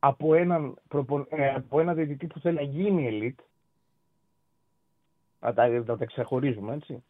[0.00, 1.26] από έναν, προπο...
[1.28, 3.44] ε, από έναν διαιτητή που θέλει να γίνει elite
[5.40, 7.02] Να τα, να τα ξεχωρίζουμε, έτσι.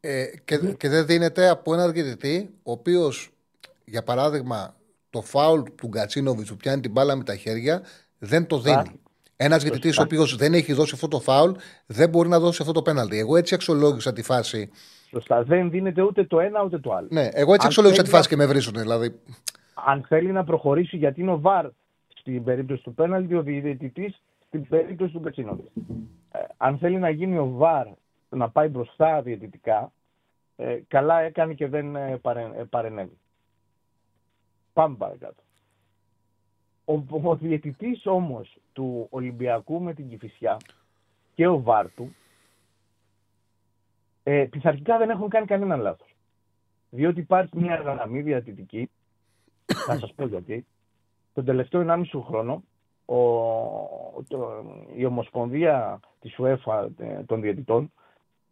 [0.00, 3.30] Ε, και, και δεν δίνεται από έναν διαιτητή, ο οποίος,
[3.84, 4.74] για παράδειγμα,
[5.10, 7.82] το φάουλ του Γκατσίνοβιτ που πιάνει την μπάλα με τα χέρια,
[8.18, 9.00] δεν το δίνει.
[9.36, 11.52] Ένας διαιτητής ο οποίος δεν έχει δώσει αυτό το φάουλ,
[11.86, 13.18] δεν μπορεί να δώσει αυτό το πέναλτι.
[13.18, 14.70] Εγώ έτσι αξιολόγησα τη φάση.
[15.10, 15.42] Σωστά.
[15.42, 17.08] Δεν δίνεται ούτε το ένα ούτε το άλλο.
[17.10, 18.74] Ναι, εγώ έτσι Αν αξιολόγησα τη θέλει φάση και με βρίζουν.
[18.74, 19.20] Δηλαδή.
[19.74, 21.66] Αν θέλει να προχωρήσει, γιατί είναι ο Βαρ
[22.26, 25.66] στην περίπτωση του πέναλτι, ο διαιτητής στην περίπτωση του Μπετσίνοβιτ.
[26.32, 27.86] Ε, αν θέλει να γίνει ο Βαρ
[28.28, 29.92] να πάει μπροστά διαιτητικά,
[30.56, 33.18] ε, καλά έκανε και δεν ε, παρε, ε, παρενέβη.
[34.72, 35.42] Πάμε παρακάτω.
[36.84, 40.56] Ο, ο διαιτητής όμως του Ολυμπιακού με την Κηφισιά
[41.34, 42.14] και ο Βάρ του
[44.22, 46.14] ε, πειθαρχικά δεν έχουν κάνει κανέναν λάθος.
[46.90, 48.90] Διότι υπάρχει μια γραμμή διατητική,
[49.66, 50.66] θα σας πω γιατί,
[51.36, 52.62] τον τελευταίο 1,5 χρόνο
[53.04, 53.16] ο,
[54.28, 54.64] το,
[54.96, 57.92] η Ομοσπονδία της UEFA ε, των διαιτητών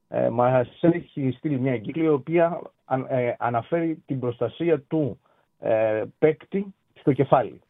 [0.08, 5.20] ε, μας έχει στείλει μια εγκύκλη η οποία αν- ε, αναφέρει την προστασία του
[5.58, 7.60] ε, παίκτη στο κεφάλι.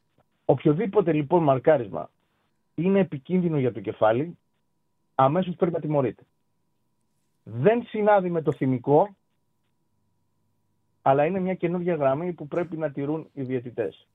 [0.44, 2.10] Οποιοδήποτε λοιπόν μαρκάρισμα
[2.74, 4.38] είναι επικίνδυνο για το κεφάλι,
[5.14, 6.22] αμέσως πρέπει να τιμωρείται.
[7.42, 9.14] Δεν συνάδει με το θυμικό,
[11.02, 14.06] αλλά είναι μια καινούργια γραμμή που πρέπει να τηρούν οι διαιτητές.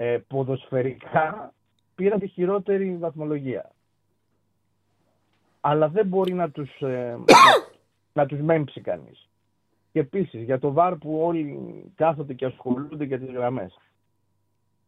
[0.00, 1.54] Ε, ποδοσφαιρικά
[1.94, 3.70] πήραν τη χειρότερη βαθμολογία.
[5.60, 7.24] Αλλά δεν μπορεί να τους, ε, να,
[8.12, 9.28] να τους μέμψει κανείς.
[9.92, 13.78] Και επίσης για το ΒΑΡ που όλοι κάθονται και ασχολούνται για τις γραμμές.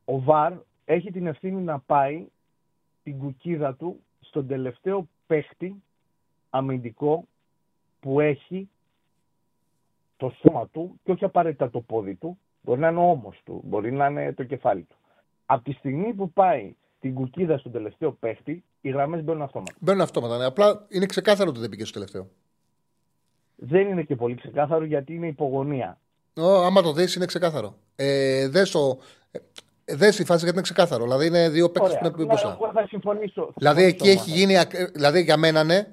[0.05, 0.53] Ο ΒΑΡ
[0.85, 2.27] έχει την ευθύνη να πάει
[3.03, 5.83] την κουκίδα του στον τελευταίο παίχτη
[6.51, 7.25] αμυντικό
[8.01, 8.69] που έχει
[10.17, 12.39] το σώμα του και όχι απαραίτητα το πόδι του.
[12.63, 14.95] Μπορεί να είναι ο ώμος του, μπορεί να είναι το κεφάλι του.
[15.53, 19.73] Από τη στιγμή που πάει την κουκίδα στον τελευταίο παίχτη, οι γραμμές μπαίνουν αυτόματα.
[19.79, 20.39] Μπαίνουν αυτόματα.
[20.39, 20.45] ναι.
[20.45, 22.29] Απλά είναι ξεκάθαρο ότι δεν πήγε στο τελευταίο.
[23.57, 25.99] Δεν είναι και πολύ ξεκάθαρο γιατί είναι υπογωνία.
[26.37, 27.75] Ω, άμα το δεις, είναι ξεκάθαρο.
[27.97, 28.99] Ε, δες το.
[29.85, 31.03] Ε, δες τη φάση γιατί είναι ξεκάθαρο.
[31.03, 32.07] Δηλαδή είναι δύο παίκτες που Ωραία.
[32.09, 32.59] είναι πιο Να- μπροστά.
[32.61, 33.43] εγώ θα συμφωνήσω.
[33.47, 34.41] θα Δηλαδή εκεί συμφωνήσω έχει μαζί.
[34.41, 34.59] γίνει.
[34.59, 35.87] ακ- Δηλαδή για μένα ναι,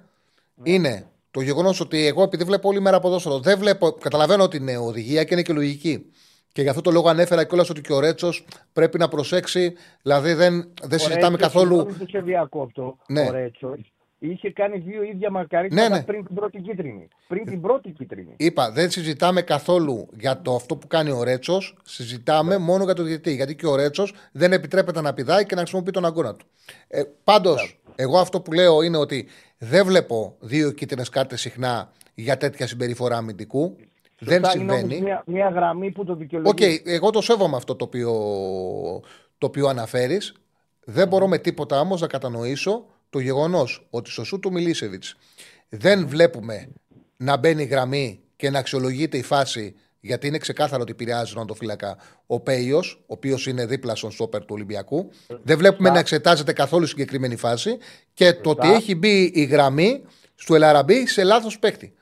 [0.63, 3.91] είναι το γεγονός ότι εγώ επειδή βλέπω όλη μέρα ποδόσφαιρο, δεν βλέπω.
[3.91, 6.11] Καταλαβαίνω ότι είναι οδηγία και είναι και λογική.
[6.57, 9.73] Και γι' αυτό το λόγο ανέφερα κιόλας ότι και ο Ρέτσος πρέπει να προσέξει.
[10.01, 11.75] Δηλαδή δεν, δεν Ο συζητάμε Ρέτσος, καθόλου.
[11.75, 12.97] συγγνώμη που σε διακόπτω.
[13.07, 13.21] Ναι.
[13.21, 16.03] Ο Ρέτσος είχε κάνει δύο ίδια μαρκαρίσματα Ναι, ναι.
[16.03, 17.07] πριν την πρώτη κίτρινη.
[17.27, 18.33] Πριν την πρώτη κίτρινη.
[18.37, 21.75] Είπα, δεν συζητάμε καθόλου για το αυτό που κάνει ο Ρέτσος.
[21.83, 22.63] Συζητάμε Ναι.
[22.63, 23.35] μόνο για το διαιτητή.
[23.35, 26.45] Γιατί και ο Ρέτσος δεν επιτρέπεται να πηδάει και να χρησιμοποιεί τον αγκώνα του.
[26.87, 29.27] Ε, Πάντως, εγώ αυτό που λέω είναι ότι
[29.57, 33.75] δεν βλέπω δύο κίτρινες κάρτες συχνά για τέτοια συμπεριφορά αμυντικού.
[34.19, 35.01] Δεν Σωστά, είναι όμως συμβαίνει.
[35.01, 36.81] Μια, μια γραμμή που το Οκ, δικαιολογεί.
[36.85, 38.11] εγώ το σέβομαι αυτό το οποίο,
[39.37, 40.33] το οποίο αναφέρεις.
[40.83, 45.15] Δεν μπορώ με τίποτα όμως να κατανοήσω το γεγονός ότι στο σουτ του Μιλίσεβιτς
[45.69, 46.69] δεν βλέπουμε
[47.17, 51.97] να μπαίνει γραμμή και να αξιολογείται η φάση γιατί είναι ξεκάθαρο ότι επηρεάζει τον φύλακα
[52.25, 55.09] ο Πέιος, ο οποίος είναι δίπλα στον στόπερ του Ολυμπιακού.
[55.43, 57.77] Δεν βλέπουμε να εξετάζεται καθόλου η συγκεκριμένη φάση
[58.13, 60.03] και το ότι έχει μπει η γραμμή
[60.35, 61.93] στο Ελαραμπή σε λάθος παίκτη.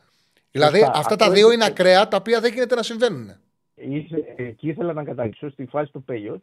[0.56, 0.98] Δηλαδή Σωστά.
[0.99, 3.30] αυτά τα Αυτό δύο είναι- είναι ακραία τα οποία δεν γίνεται να συμβαίνουν.
[3.76, 6.41] Είσαι- Εκεί ήθελα να καταλήξω στη φάση του Πέγιο.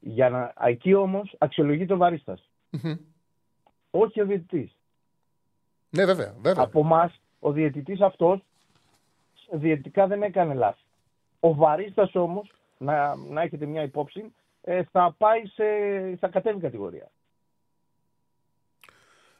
[0.00, 2.38] Για να, εκεί όμως αξιολογεί το βαρίστα.
[3.90, 4.76] Όχι ο διαιτητής.
[5.90, 6.34] Ναι, βέβαια.
[6.40, 6.64] βέβαια.
[6.64, 8.40] Από εμά, ο διαιτητής αυτός
[9.52, 10.82] διαιτητικά δεν έκανε λάθη.
[11.40, 14.32] Ο βαρίστα όμως, να, να έχετε μια υπόψη,
[14.62, 15.64] ε, θα πάει σε.
[16.20, 17.10] θα κατέβει κατηγορία.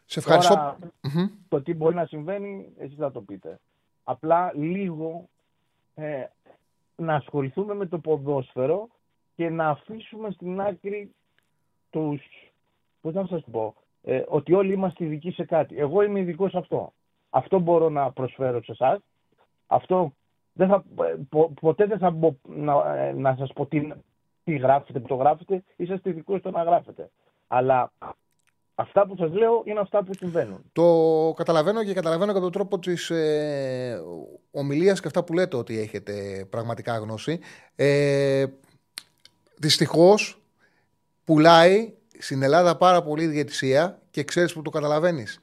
[0.05, 0.55] Σε ευχαριστώ.
[0.55, 0.79] Τώρα,
[1.49, 3.59] το τι μπορεί να συμβαίνει, εσείς θα το πείτε.
[4.11, 5.29] Απλά λίγο
[5.95, 6.25] ε,
[6.97, 8.89] να ασχοληθούμε με το ποδόσφαιρο
[9.35, 11.15] και να αφήσουμε στην άκρη
[11.91, 12.23] τους,
[13.01, 15.79] πώς να σας πω, ε, ότι όλοι είμαστε ειδικοί σε κάτι.
[15.79, 16.93] Εγώ είμαι ειδικός σε αυτό.
[17.31, 19.01] Αυτό μπορώ να προσφέρω σε εσάς.
[19.67, 20.13] Αυτό
[20.53, 23.89] δεν θα, ε, πο- ποτέ δεν θα μπω να, ε, να σας πω τι,
[24.45, 25.65] τι γράφετε, που το γράφετε.
[25.77, 27.11] Είσαστε ειδικό στο να γράφετε.
[27.47, 27.93] Αλλά
[28.81, 30.61] αυτά που σας λέω είναι αυτά που συμβαίνουν.
[30.73, 34.03] Το καταλαβαίνω και καταλαβαίνω και τον τρόπο της ε,
[34.51, 37.41] ομιλίας και αυτά που λέτε ότι έχετε πραγματικά γνώση.
[37.77, 38.45] Ε,
[39.59, 40.41] Δυστυχώς
[41.25, 45.41] πουλάει στην Ελλάδα πάρα πολύ η διαιτησία και ξέρεις που το καταλαβαίνεις.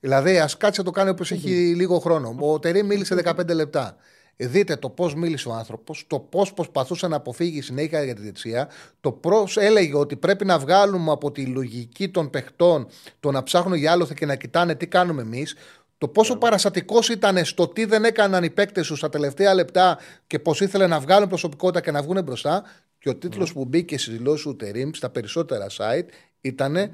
[0.00, 2.36] Δηλαδή, ας κάτσε να το κάνει όπως έχει λίγο χρόνο.
[2.40, 3.96] Ο Τερή μίλησε 15 λεπτά.
[4.36, 8.68] Δείτε το πώς μίλησε ο άνθρωπος, το πώς προσπαθούσε να αποφύγει συνέχεια για τη διετησία,
[9.00, 12.86] το πώς έλεγε ότι πρέπει να βγάλουμε από τη λογική των παιχτών
[13.20, 15.54] το να ψάχνουν για άλοθη και να κοιτάνε τι κάνουμε εμείς,
[15.98, 20.38] το πόσο παραστατικό ήταν στο τι δεν έκαναν οι παίκτες τους στα τελευταία λεπτά και
[20.38, 22.62] πώς ήθελε να βγάλουν προσωπικότητα και να βγουν μπροστά.
[22.98, 26.06] Και ο τίτλος που μπήκε στις δηλώσεις του Τερήμ στα περισσότερα site
[26.40, 26.88] ήταν μας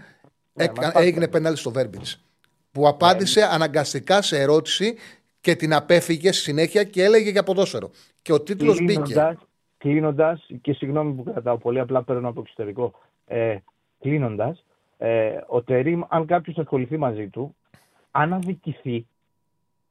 [0.55, 1.07] έκα- πάθει.
[1.07, 2.05] έγινε πέναλτι στο Βέρμπιτ.
[2.73, 4.95] Που απάντησε αναγκαστικά σε ερώτηση
[5.43, 7.91] και την απέφυγε στη συνέχεια και έλεγε για ποδόσφαιρο.
[8.23, 9.37] Και ο τίτλος μπήκε.
[9.79, 12.93] Κλείνοντας, και συγγνώμη που κρατάω πολύ, απλά παίρνω από εξωτερικό.
[13.27, 13.57] Ε,
[14.01, 14.65] Κλείνοντας,
[14.99, 17.57] ε, ο Τερήμ, αν κάποιος ασχοληθεί μαζί του,
[18.11, 19.07] αν αδικηθεί,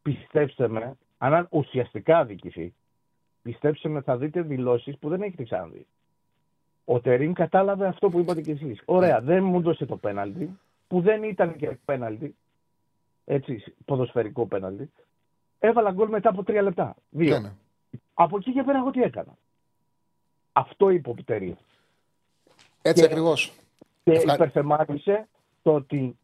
[0.02, 2.74] πιστέψτε με, αν ουσιαστικά αδικηθεί,
[3.42, 5.86] πιστέψτε με, θα δείτε δηλώσεις που δεν έχετε ξαναδεί.
[6.86, 8.82] Ο Τερήμ κατάλαβε αυτό που είπατε κι εσείς.
[8.86, 10.58] Ωραία, δεν μου έδωσε το πέναλτι,
[10.88, 12.36] που δεν ήταν και πέναλτι.
[13.26, 14.92] Έτσι, ποδοσφαιρικό πέναλτι.
[15.64, 16.96] Έβαλα γκολ μετά από τρία λεπτά.
[17.10, 17.34] Δύο.
[17.40, 17.54] Ναι, ναι.
[18.14, 19.38] Από εκεί και πέρα εγώ τι έκανα.
[20.52, 21.54] Αυτό είπε ο Τερήμ.
[22.82, 23.54] Έτσι Και- ακριβώς.
[24.04, 25.28] Και Ευχα- υπερθεμάτισε
[25.62, 26.18] το ότι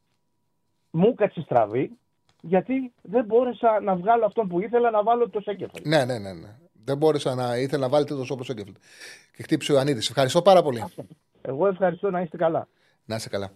[0.92, 1.92] μου κάτσε στραβή
[2.42, 5.82] γιατί δεν μπόρεσα να βγάλω αυτό που ήθελα να βάλω το Σέκεφελ.
[5.86, 6.56] Ναι, ναι, ναι, ναι.
[6.84, 8.76] Δεν μπόρεσα να ήθελα να βάλετε το σώπρο Σέγκεφελτ.
[9.36, 10.00] Και χτύπησε ο Ιωαννίδη.
[10.00, 10.84] Ευχαριστώ πάρα πολύ.
[11.42, 12.68] Εγώ ευχαριστώ να είστε καλά.
[13.06, 13.50] Να είσαι καλά.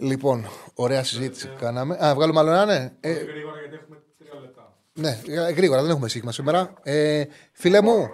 [0.00, 0.44] Λοιπόν,
[0.74, 1.96] ωραία συζήτηση κάναμε.
[2.04, 2.92] Α, βγάλουμε άλλο ένα, ναι.
[3.00, 4.07] Ε, Γρήγορα γιατί έχουμε τρία λεπτά.
[4.98, 6.72] Ναι, ε, γρήγορα, δεν έχουμε σύγχυμα σήμερα.
[6.82, 8.08] Ε, φίλε μου.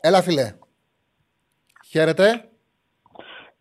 [0.00, 0.52] Έλα, φίλε.
[1.86, 2.44] Χαίρετε.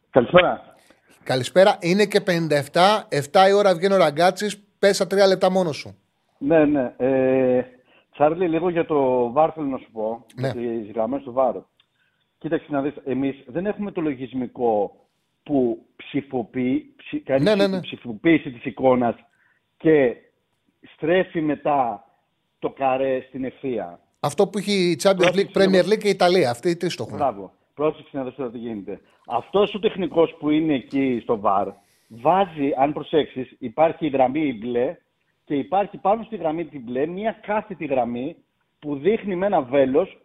[0.10, 0.76] Καλησπέρα.
[1.24, 1.78] Καλησπέρα.
[1.80, 3.08] Είναι και 57.
[3.10, 4.64] 7 η ώρα βγαίνει ο ραγκάτσι.
[4.80, 5.98] Πέσα τρία λεπτά μόνος σου.
[6.38, 6.94] Ναι, ναι.
[6.98, 7.64] Ε,
[8.12, 10.26] Τσάρλι, λίγο για το ΒΑΡ θέλω να σου πω.
[10.36, 10.48] Ναι.
[10.48, 11.56] Για τις γραμμές του ΒΑΡ.
[12.38, 14.96] Κοίταξε να δεις, εμείς δεν έχουμε το λογισμικό
[15.44, 17.82] που ψηφοποιεί, ψη, κάνει Ναι, ναι, ναι.
[17.82, 19.16] ψηφοποίηση της εικόνας
[19.78, 20.16] και
[20.94, 22.04] στρέφει μετά
[22.60, 24.00] το καρέ στην ευθεία.
[24.20, 25.90] Αυτό που έχει η Champions League, Πρόσεξε, Premier λίγο.
[25.90, 26.50] League και η Ιταλία.
[26.50, 27.18] Αυτοί οι τρει το έχουν.
[27.18, 27.54] Μπράβο.
[27.74, 29.02] Πρόσεξε να δεις τώρα τι γίνεται.
[29.28, 31.68] Αυτός ο τεχνικός που είναι εκεί στο ΒΑΡ
[32.10, 34.98] βάζει, αν προσέξεις, υπάρχει η γραμμή η μπλε
[35.46, 38.36] και υπάρχει πάνω στη γραμμή την μπλε μια κάθετη γραμμή
[38.80, 40.18] που δείχνει με ένα βέλος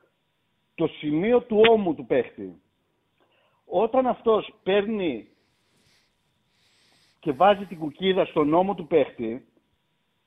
[0.74, 2.60] το σημείο του ώμου του παίχτη.
[3.64, 5.28] Όταν αυτός παίρνει
[7.20, 9.46] και βάζει την κουκίδα στον ώμο του παίχτη,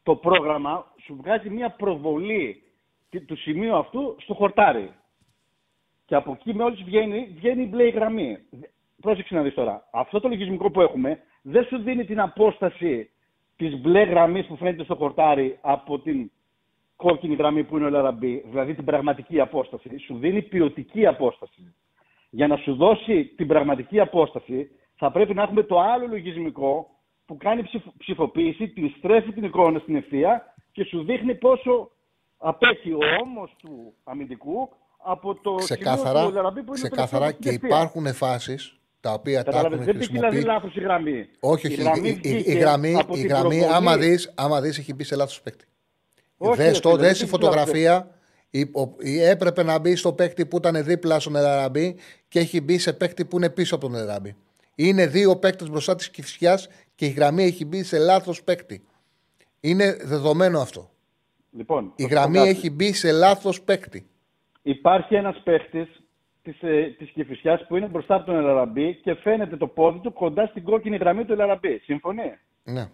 [0.08, 2.64] το πρόγραμμα σου βγάζει μια προβολή
[3.26, 4.92] του σημείου αυτού στο χορτάρι.
[6.06, 8.38] Και από εκεί με όλους βγαίνει, βγαίνει η μπλε η γραμμή.
[9.02, 9.88] Πρόσεξε να δεις τώρα.
[9.92, 13.10] Αυτό το λογισμικό που έχουμε δεν σου δίνει την απόσταση
[13.56, 16.32] της μπλε γραμμής που φαίνεται στο χορτάρι από την
[16.96, 19.98] κόκκινη γραμμή που είναι ο LRB, δηλαδή την πραγματική απόσταση.
[19.98, 21.76] Σου δίνει ποιοτική απόσταση.
[22.30, 26.97] Για να σου δώσει την πραγματική απόσταση θα πρέπει να έχουμε το άλλο λογισμικό
[27.28, 31.92] που κάνει ψηφ- ψηφοποίηση, την στρέφει την εικόνα στην ευθεία και σου δείχνει πόσο
[32.38, 34.70] απέχει ο ώμος του αμυντικού
[35.04, 39.44] από το Ξεκάθαρα, σημείο του LRB που είναι ξεκάθαρα το και υπάρχουν φάσεις τα οποία
[39.44, 40.46] τα Κατάλαβες, έχουν δεν πήγε δηλαδή χρησιμοποιήσει.
[40.46, 41.28] λάθος η γραμμή.
[41.40, 41.82] Όχι, Η όχι.
[41.82, 43.76] γραμμή Η, η- η βγήκε γραμμή, από η την γραμμή προβολή.
[43.76, 45.66] άμα δεις, άμα δεις, έχει μπει σε λάθος παίκτη.
[46.38, 48.12] Όχι, Δες ρε το, φίλε, δες δεν η έχει φωτογραφία,
[48.50, 51.98] η, ο- η- έπρεπε να μπει στο παίκτη που ήταν δίπλα στον Ελαραμπή
[52.28, 54.36] και έχει μπει σε παίκτη που είναι πίσω από τον Ελαραμπή.
[54.76, 56.68] Είναι δύο παίκτες μπροστά της κυφσιάς
[56.98, 58.84] και η γραμμή έχει μπει σε λάθος παίκτη.
[59.60, 60.90] Είναι δεδομένο αυτό.
[61.52, 62.50] Λοιπόν, Η θα σου γραμμή πω κάτι.
[62.50, 64.08] έχει μπει σε λάθος παίκτη.
[64.62, 65.88] Υπάρχει ένας παίχτης
[66.42, 70.14] της, ε, της Κηφισιάς που είναι μπροστά από τον Ελαραμπή και φαίνεται το πόδι του
[70.14, 71.78] κοντά στην κόκκινη γραμμή του Ελαραμπή.
[71.84, 72.90] Συμφωνεί; Ναι.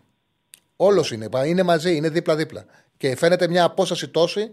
[0.76, 1.30] Όλος είναι.
[1.30, 2.66] πα- Είναι μαζί, είναι δίπλα-δίπλα.
[2.98, 4.52] Και φαίνεται μια απόσταση τόση, ενώ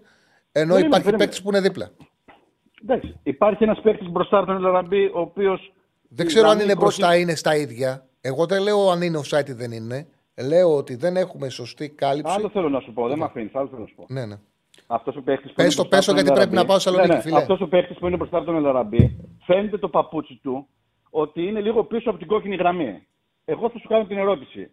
[0.53, 1.17] Περίμενε, υπάρχει περίμενε.
[1.25, 1.91] παίκτης που είναι δίπλα.
[2.83, 3.19] Εντάξει.
[3.23, 5.73] Υπάρχει ένας παίχτης μπροστά από τον Ελαραμπή ο οποίος...
[6.09, 8.07] Δεν η ξέρω αν γραμμή είναι μπροστά κόκκινη- ή είναι στα ίδια.
[8.21, 10.07] Εγώ δεν λέω αν είναι offside ή δεν είναι.
[10.49, 12.35] Λέω ότι δεν έχουμε σωστή κάλυψη.
[12.37, 13.55] Άλλο θέλω να σου πω, δεν με αφήνεις.
[13.55, 14.07] Άλλο θέλω να σου πω.
[14.09, 14.39] Ναι, ναι.
[14.87, 15.53] Αυτός ο παίχτης.
[15.53, 17.37] Πες το, πες το, γιατί πρέπει να πάω στη Θεσσαλονίκη, φίλε.
[17.37, 20.69] Αυτός ο παίχτης που είναι μπροστά από τον Ελαραμπή, φαίνεται το παπούτσι του
[21.11, 23.07] ότι είναι λίγο πίσω από την κόκκινη γραμμή.
[23.45, 24.71] Εγώ θα σου κάνω την ερώτηση.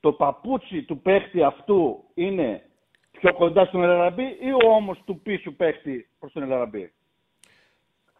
[0.00, 2.62] Το παπούτσι του παίχτη αυτού είναι
[3.10, 6.92] πιο κοντά στον Ελαραμπή ή ο ώμος του πίσω παίχτη προς τον Ελαραμπή.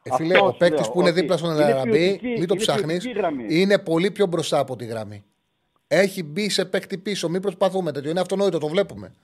[0.03, 2.39] Ε, φίλε, Αυτός ο σου παίκτης λέω, που είναι ότι δίπλα στον είναι Ελαραμπή, ποιοτική-
[2.39, 3.45] μην το είναι ψάχνεις, ποιοτική γραμμή.
[3.49, 5.25] είναι πολύ πιο μπροστά από τη γραμμή.
[5.89, 7.29] Έχει μπει σε παίκτη πίσω.
[7.29, 8.11] Μην προσπαθούμε τέτοιο.
[8.11, 9.15] Είναι αυτονόητο, το βλέπουμε.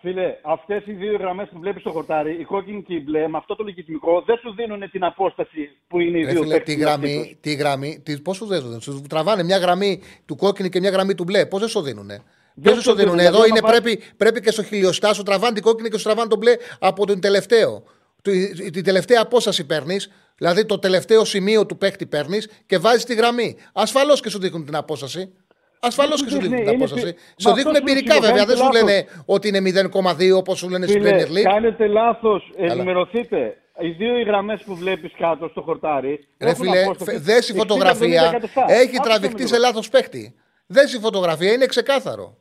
[0.00, 3.36] Φίλε, αυτές οι δύο γραμμές που βλέπεις στο χορτάρι, η κόκκινη και η μπλε, με
[3.36, 6.74] αυτό το λογισμικό δεν σου δίνουν την απόσταση που είναι οι Ρε δύο φίλε, παίκτες
[6.74, 7.40] τη μεταξύ γραμμή, τους.
[7.40, 11.14] τη γραμμή, τη, πώς σου δίνουν, σου τραβάνε μια γραμμή του κόκκινη και μια γραμμή
[11.14, 11.46] του μπλε.
[11.46, 12.22] Πώ δεν σου δίνουνε;
[12.54, 13.04] Δεν σου σου δίνουν.
[13.04, 15.88] δίνουν, Εδώ δηλαδή, είναι, άμα πάρεις- πρέπει, πρέπει και στο χιλιοστά σου τραβάνε την κόκκινη
[15.88, 17.82] και σου τραβάνε τον μπλε από τον τελευταίο.
[18.22, 23.14] Τη- Την τελευταία απόσταση παίρνεις, δηλαδή το τελευταίο σημείο του παίκτη παίρνεις και βάζεις τη
[23.14, 23.56] γραμμή.
[23.72, 25.32] Ασφαλώς και σου δείχνουν την απόσταση.
[25.80, 27.12] Ασφαλώς σου και σου δείχνει, δείχνουν την είναι απόσταση.
[27.14, 28.46] πι- Σου Μα δείχνουν αυτό σου εμπειρικά δείχνει, βέβαια.
[28.46, 31.42] Δεν σου κάνετε λένε ότι είναι 0,2 όπως σου λένε στην Φίλε, Premier League.
[31.42, 32.42] κάνετε λάθος.
[32.56, 33.56] Ενημερωθείτε.
[33.80, 36.26] Οι δύο οι γραμμές που βλέπεις κάτω στο χορτάρι.
[36.40, 38.22] Ρε έχουν φίλε, απόσταση φε- δες η 60-70 φωτογραφία.
[38.28, 38.64] εκατοστά.
[38.68, 39.66] Έχει Άκουσε τραβηχτεί με σε λίγο.
[39.66, 40.34] λάθος παίκτη.
[40.66, 42.36] Δες η φωτογραφία, είναι ξεκάθαρο.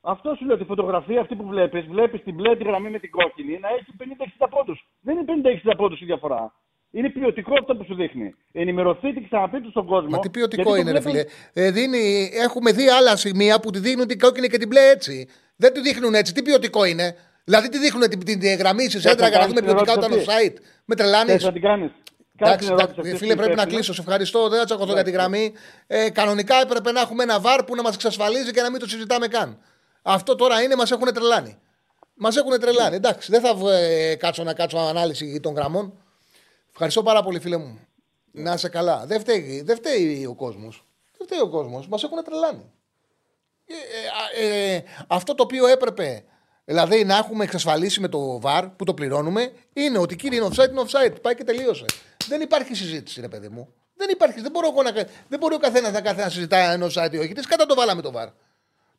[0.00, 3.10] Αυτό σου λέω τη φωτογραφία αυτή που βλέπεις, βλέπεις την μπλε τη γραμμή με την
[3.10, 4.88] κόκκινη να έχει 50-60 πόντους.
[5.00, 5.24] Δεν είναι
[5.70, 6.52] 50-60 πόντους η διαφορά.
[6.90, 8.34] Είναι ποιοτικό αυτό που σου δείχνει.
[8.52, 10.08] Ενημερωθείτε και ξαναπείτε στον κόσμο.
[10.08, 11.66] Μα τι ποιοτικό γιατί το είναι, ρε βλέπουν- φίλε.
[11.66, 15.28] Ε, δίνει, έχουμε δει άλλα σημεία που τη δείχνουν την κόκκινη και την μπλε έτσι.
[15.56, 16.32] Δεν τη δείχνουν έτσι.
[16.34, 19.44] Τι ποιοτικό είναι; Δηλαδή, τι δείχνουν την, την, την γραμμή στη σέντρα να για να
[19.44, 20.56] κάνεις δούμε την ποιοτικά όταν ερώτηση offside.
[20.84, 21.90] Με τρελάνεις; Θες να την κάνεις.
[22.36, 23.74] Κάτσε Εντάξει, την ερώτηση εντάξει, αυτή φίλε, που πρέπει να υπεύθυνος.
[23.74, 23.92] κλείσω.
[23.94, 24.48] Σε ευχαριστώ.
[24.48, 25.52] Δεν θα τσακωθώ για τη γραμμή.
[25.86, 28.88] Ε, κανονικά έπρεπε να έχουμε ένα βάρ που να μας εξασφαλίζει και να μην το
[28.88, 29.58] συζητάμε καν.
[30.02, 31.58] Αυτό τώρα είναι, μας έχουν τρελάνει.
[32.14, 32.96] Μας έχουν τρελάνει.
[32.96, 35.92] Εντάξει, δεν θα ε, κάτσω να κάτσω ανάλυση των γραμμών.
[36.70, 37.78] Ευχαριστώ πάρα πολύ, φίλε μου.
[38.32, 39.06] Να είσαι καλά.
[39.06, 40.86] Δεν φταίει, δεν φταίει ο κόσμος.
[41.18, 41.88] Δεν φταίει ο κόσμος.
[41.88, 42.72] Μας έχουν τρελάνει.
[43.66, 46.24] Ε, ε, ε, αυτό το οποίο έπρεπε
[46.64, 50.70] δηλαδή να έχουμε εξασφαλίσει με το VAR που το πληρώνουμε είναι ότι κύριε είναι offside,
[50.70, 51.22] είναι offside.
[51.22, 51.84] Πάει και τελείωσε.
[52.28, 53.74] Δεν υπάρχει συζήτηση, ρε παιδί μου.
[53.94, 54.40] Δεν υπάρχει.
[54.40, 54.92] Δεν, μπορώ εγώ να,
[55.28, 57.32] δεν μπορεί ο καθένας να κάθεται να συζητάει αν είναι offside ή όχι.
[57.32, 58.28] Τι κατά το βάλαμε το VAR.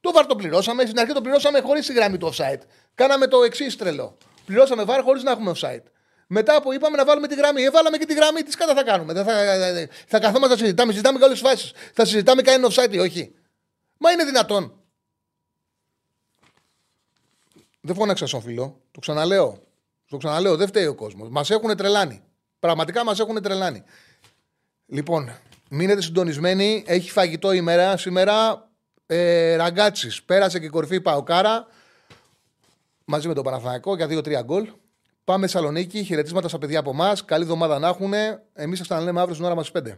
[0.01, 0.85] Το VAR το πληρώσαμε.
[0.85, 2.61] Στην αρχή το πληρώσαμε χωρίς τη γραμμή του offside.
[2.95, 4.17] Κάναμε το εξή τρελό.
[4.45, 5.83] Πληρώσαμε VAR χωρίς να έχουμε offside.
[6.27, 8.43] Μετά που είπαμε να βάλουμε τη γραμμή, ε, βάλαμε και τη γραμμή.
[8.43, 9.13] Τις κατά θα κάνουμε.
[9.13, 9.33] Δεν θα,
[10.07, 10.91] θα καθόμαστε να συζητάμε.
[10.91, 11.73] Συζητάμε για όλες τις φάσεις.
[11.93, 13.33] Θα συζητάμε καν είναι offside ή όχι.
[13.97, 14.73] Μα είναι δυνατόν.
[17.81, 18.81] Δεν φώναξα στον φίλο.
[18.91, 19.63] Το ξαναλέω.
[20.09, 20.55] Το ξαναλέω.
[20.55, 21.29] Δεν φταίει ο κόσμος.
[21.29, 22.23] Μας έχουν τρελάνει.
[22.59, 23.83] Πραγματικά μας έχουν τρελάνει.
[24.85, 25.31] Λοιπόν,
[25.69, 26.83] μείνετε συντονισμένοι.
[26.87, 28.68] Έχει φαγητό ημέρα σήμερα.
[29.11, 30.23] Ε, Ραγκάτσι.
[30.25, 31.67] Πέρασε και η κορυφή Παοκάρα.
[33.05, 34.69] Μαζί με τον Παναθηναϊκό για 2-3 γκολ.
[35.23, 36.03] Πάμε Θεσσαλονίκη.
[36.03, 37.25] Χαιρετίσματα στα παιδιά από εμάς.
[37.25, 38.13] Καλή εβδομάδα να έχουν.
[38.53, 39.95] Εμείς θα ξαναλέμε αύριο στην ώρα μας 5.